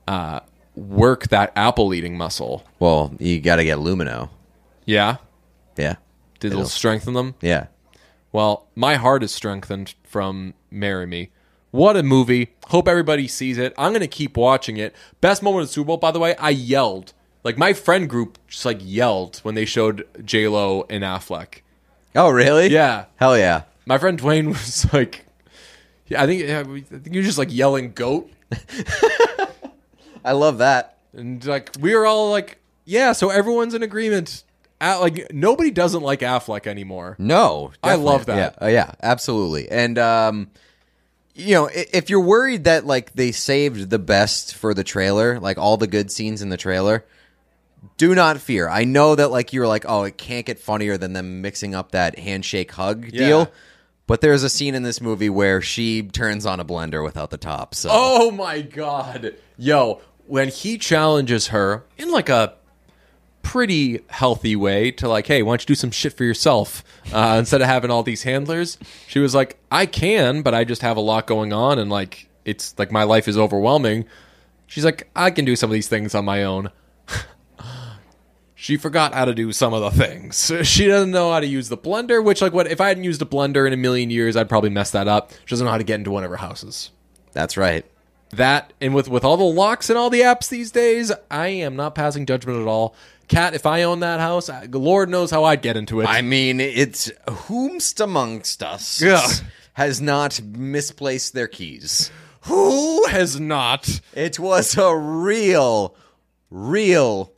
uh, 0.07 0.41
work 0.75 1.29
that 1.29 1.51
apple 1.55 1.93
eating 1.93 2.16
muscle. 2.17 2.63
Well, 2.79 3.16
you 3.20 3.39
got 3.42 3.55
to 3.55 3.63
get 3.63 3.79
Lumineux. 3.79 4.29
Yeah, 4.86 5.17
Yeah. 5.78 5.96
did 6.39 6.51
it 6.51 6.55
It'll- 6.55 6.66
strengthen 6.67 7.13
them? 7.16 7.33
Yeah. 7.42 7.67
Well, 8.32 8.67
my 8.75 8.96
heart 8.96 9.24
is 9.24 9.33
strengthened 9.33 9.96
from 10.04 10.54
"Marry 10.70 11.08
Me." 11.08 11.32
What 11.71 11.97
a 11.97 12.04
movie! 12.04 12.54
Hope 12.67 12.87
everybody 12.87 13.28
sees 13.28 13.58
it. 13.58 13.74
I'm 13.78 13.93
gonna 13.93 14.08
keep 14.08 14.37
watching 14.37 14.78
it. 14.78 14.93
Best 15.21 15.42
moment 15.42 15.63
of 15.63 15.70
the 15.70 15.74
Super 15.74 15.87
Bowl, 15.87 15.97
by 15.97 16.12
the 16.12 16.20
way. 16.20 16.36
I 16.36 16.50
yelled 16.51 17.13
like 17.43 17.58
my 17.58 17.74
friend 17.74 18.09
group 18.09 18.37
just 18.47 18.66
like 18.66 18.79
yelled 18.82 19.37
when 19.43 19.55
they 19.55 19.66
showed 19.66 20.05
J 20.24 20.47
Lo 20.50 20.86
and 20.89 21.04
Affleck. 21.04 21.62
Oh, 22.16 22.29
really? 22.29 22.67
Yeah, 22.70 23.05
Hell 23.17 23.37
yeah. 23.37 23.63
My 23.86 23.97
friend 23.97 24.20
Dwayne 24.20 24.47
was 24.50 24.92
like, 24.93 25.25
yeah, 26.08 26.24
I 26.24 26.25
think 26.25 26.42
yeah, 26.42 26.63
we- 26.63 26.79
I 26.82 26.97
think 27.00 27.13
you're 27.13 27.24
just 27.24 27.37
like 27.37 27.54
yelling 27.54 27.92
goat, 27.93 28.29
I 30.24 30.32
love 30.32 30.59
that. 30.59 30.97
and 31.13 31.43
like 31.46 31.71
we 31.79 31.96
were 31.96 32.05
all 32.05 32.32
like, 32.32 32.59
yeah. 32.86 33.12
So 33.13 33.29
everyone's 33.29 33.74
in 33.74 33.83
agreement. 33.83 34.43
At, 34.82 34.97
like 34.97 35.32
nobody 35.33 35.71
doesn't 35.71 36.01
like 36.04 36.20
Affleck 36.20 36.67
anymore. 36.67 37.16
No, 37.17 37.71
I 37.82 37.89
definitely. 37.92 38.05
love 38.12 38.25
that. 38.25 38.55
Yeah, 38.59 38.66
uh, 38.67 38.70
yeah, 38.70 38.92
absolutely. 39.01 39.70
And 39.70 39.97
um, 39.97 40.51
you 41.33 41.54
know, 41.55 41.67
i- 41.70 41.86
if 41.93 42.09
you're 42.09 42.20
worried 42.21 42.66
that 42.66 42.86
like 42.86 43.13
they 43.13 43.32
saved 43.32 43.89
the 43.89 44.00
best 44.00 44.54
for 44.55 44.74
the 44.74 44.83
trailer, 44.83 45.39
like 45.39 45.58
all 45.58 45.78
the 45.78 45.87
good 45.87 46.12
scenes 46.12 46.42
in 46.42 46.50
the 46.50 46.58
trailer, 46.58 47.05
do 47.97 48.16
not 48.16 48.39
fear. 48.39 48.67
I 48.70 48.83
know 48.83 49.16
that 49.16 49.32
like 49.32 49.53
you're 49.53 49.67
like, 49.67 49.86
oh, 49.87 50.03
it 50.03 50.17
can't 50.17 50.45
get 50.45 50.59
funnier 50.59 50.97
than 50.97 51.13
them 51.13 51.41
mixing 51.41 51.74
up 51.75 51.91
that 51.91 52.20
handshake 52.20 52.71
hug 52.71 53.05
Yeah. 53.12 53.28
deal. 53.28 53.51
But 54.07 54.21
there's 54.21 54.43
a 54.43 54.49
scene 54.49 54.75
in 54.75 54.83
this 54.83 55.01
movie 55.01 55.29
where 55.29 55.62
she 55.62 56.03
turns 56.03 56.45
on 56.45 56.59
a 56.59 56.66
blender 56.66 57.03
without 57.03 57.32
the 57.32 57.37
top. 57.37 57.74
So 57.74 57.89
Oh 57.91 58.29
my 58.32 58.62
god, 58.62 59.36
yo! 59.57 60.01
When 60.28 60.49
he 60.49 60.78
challenges 60.78 61.47
her 61.47 61.83
in 61.97 62.12
like 62.12 62.29
a 62.29 62.53
pretty 63.41 64.01
healthy 64.07 64.55
way 64.55 64.91
to 64.91 65.07
like, 65.07 65.28
hey, 65.28 65.43
why 65.43 65.51
don't 65.51 65.62
you 65.62 65.67
do 65.67 65.75
some 65.75 65.91
shit 65.91 66.13
for 66.13 66.24
yourself 66.24 66.83
uh, 67.13 67.36
instead 67.39 67.62
of 67.62 67.67
having 67.67 67.89
all 67.91 68.03
these 68.03 68.24
handlers? 68.24 68.78
She 69.07 69.20
was 69.20 69.33
like, 69.36 69.57
I 69.71 69.86
can, 69.86 70.41
but 70.41 70.53
I 70.53 70.63
just 70.63 70.82
have 70.83 70.97
a 70.97 71.01
lot 71.01 71.25
going 71.28 71.53
on, 71.53 71.79
and 71.79 71.89
like 71.89 72.28
it's 72.43 72.78
like 72.78 72.91
my 72.91 73.03
life 73.03 73.28
is 73.28 73.37
overwhelming. 73.37 74.05
She's 74.67 74.86
like, 74.86 75.09
I 75.16 75.32
can 75.32 75.45
do 75.45 75.55
some 75.55 75.70
of 75.70 75.74
these 75.74 75.87
things 75.87 76.13
on 76.16 76.25
my 76.25 76.43
own. 76.43 76.70
she 78.66 78.78
forgot 78.78 79.13
how 79.13 79.25
to 79.25 79.36
do 79.36 79.51
some 79.51 79.75
of 79.75 79.82
the 79.83 79.92
things. 80.05 80.51
She 80.63 80.87
doesn't 80.87 81.12
know 81.12 81.32
how 81.32 81.39
to 81.39 81.46
use 81.46 81.70
the 81.70 81.78
blender, 81.78 82.24
which 82.24 82.42
like 82.42 82.51
what 82.51 82.66
if 82.66 82.82
I 82.82 82.87
hadn't 82.87 83.04
used 83.04 83.21
a 83.21 83.25
blender 83.25 83.67
in 83.67 83.74
a 83.74 83.78
million 83.78 84.09
years, 84.09 84.36
I'd 84.36 84.50
probably 84.50 84.71
mess 84.71 84.89
that 84.89 85.08
up. 85.08 85.32
She 85.46 85.51
doesn't 85.51 85.66
know 85.66 85.71
how 85.71 85.78
to 85.78 85.83
get 85.83 86.00
into 86.00 86.09
one 86.09 86.24
of 86.24 86.32
her 86.32 86.37
houses. 86.37 86.89
That's 87.32 87.58
right. 87.58 87.86
That 88.32 88.74
and 88.82 88.96
with 88.96 89.08
with 89.08 89.24
all 89.24 89.37
the 89.37 89.43
locks 89.43 89.92
and 89.92 90.00
all 90.00 90.09
the 90.09 90.21
apps 90.21 90.50
these 90.50 90.71
days, 90.71 91.12
I 91.29 91.50
am 91.50 91.75
not 91.75 91.93
passing 91.93 92.25
judgment 92.25 92.59
at 92.59 92.67
all. 92.67 92.96
Kat, 93.28 93.54
if 93.54 93.67
I 93.67 93.83
own 93.83 94.00
that 94.00 94.20
house, 94.20 94.50
I- 94.50 94.66
Lord 94.66 95.09
knows 95.09 95.29
how 95.29 95.43
I'd 95.43 95.62
get 95.62 95.78
into 95.78 96.01
it. 96.01 96.05
I 96.09 96.24
mean, 96.24 96.59
it's 96.59 97.12
whomst 97.28 98.00
amongst 98.04 98.63
us 98.63 99.00
Yeah. 99.00 99.28
has 99.74 100.01
not 100.01 100.42
misplaced 100.42 101.33
their 101.36 101.47
keys. 101.47 102.09
Who 102.42 103.05
has 103.05 103.39
not? 103.39 104.01
It 104.16 104.39
was 104.39 104.75
a 104.75 104.96
real, 104.97 105.96
real. 106.50 107.32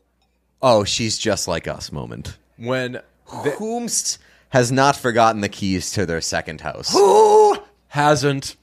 Oh, 0.69 0.84
she's 0.84 1.18
just 1.18 1.48
like 1.48 1.65
us 1.65 1.94
moment. 1.94 2.38
When 2.57 2.99
Whomst 3.26 4.18
has 4.49 4.69
not 4.69 4.98
forgotten 4.98 5.39
the 5.39 5.48
keys 5.48 5.91
to 5.94 6.06
their 6.06 6.19
second 6.19 6.60
house. 6.60 6.91
who 6.91 7.57
hasn't 7.88 8.57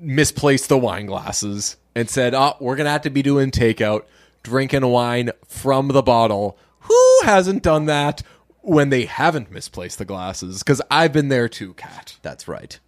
misplaced 0.00 0.68
the 0.68 0.76
wine 0.76 1.06
glasses 1.06 1.76
and 1.94 2.10
said, 2.10 2.34
"Oh, 2.34 2.56
we're 2.58 2.74
gonna 2.74 2.90
have 2.90 3.02
to 3.02 3.10
be 3.10 3.22
doing 3.22 3.52
takeout, 3.52 4.06
drinking 4.42 4.84
wine 4.84 5.30
from 5.46 5.86
the 5.88 6.02
bottle." 6.02 6.58
Who 6.80 7.20
hasn't 7.22 7.62
done 7.62 7.86
that 7.86 8.22
when 8.62 8.90
they 8.90 9.04
haven't 9.04 9.52
misplaced 9.52 9.98
the 9.98 10.04
glasses? 10.04 10.64
Because 10.64 10.82
I've 10.90 11.12
been 11.12 11.28
there 11.28 11.48
too, 11.48 11.74
Kat. 11.74 12.16
That's 12.22 12.48
right. 12.48 12.80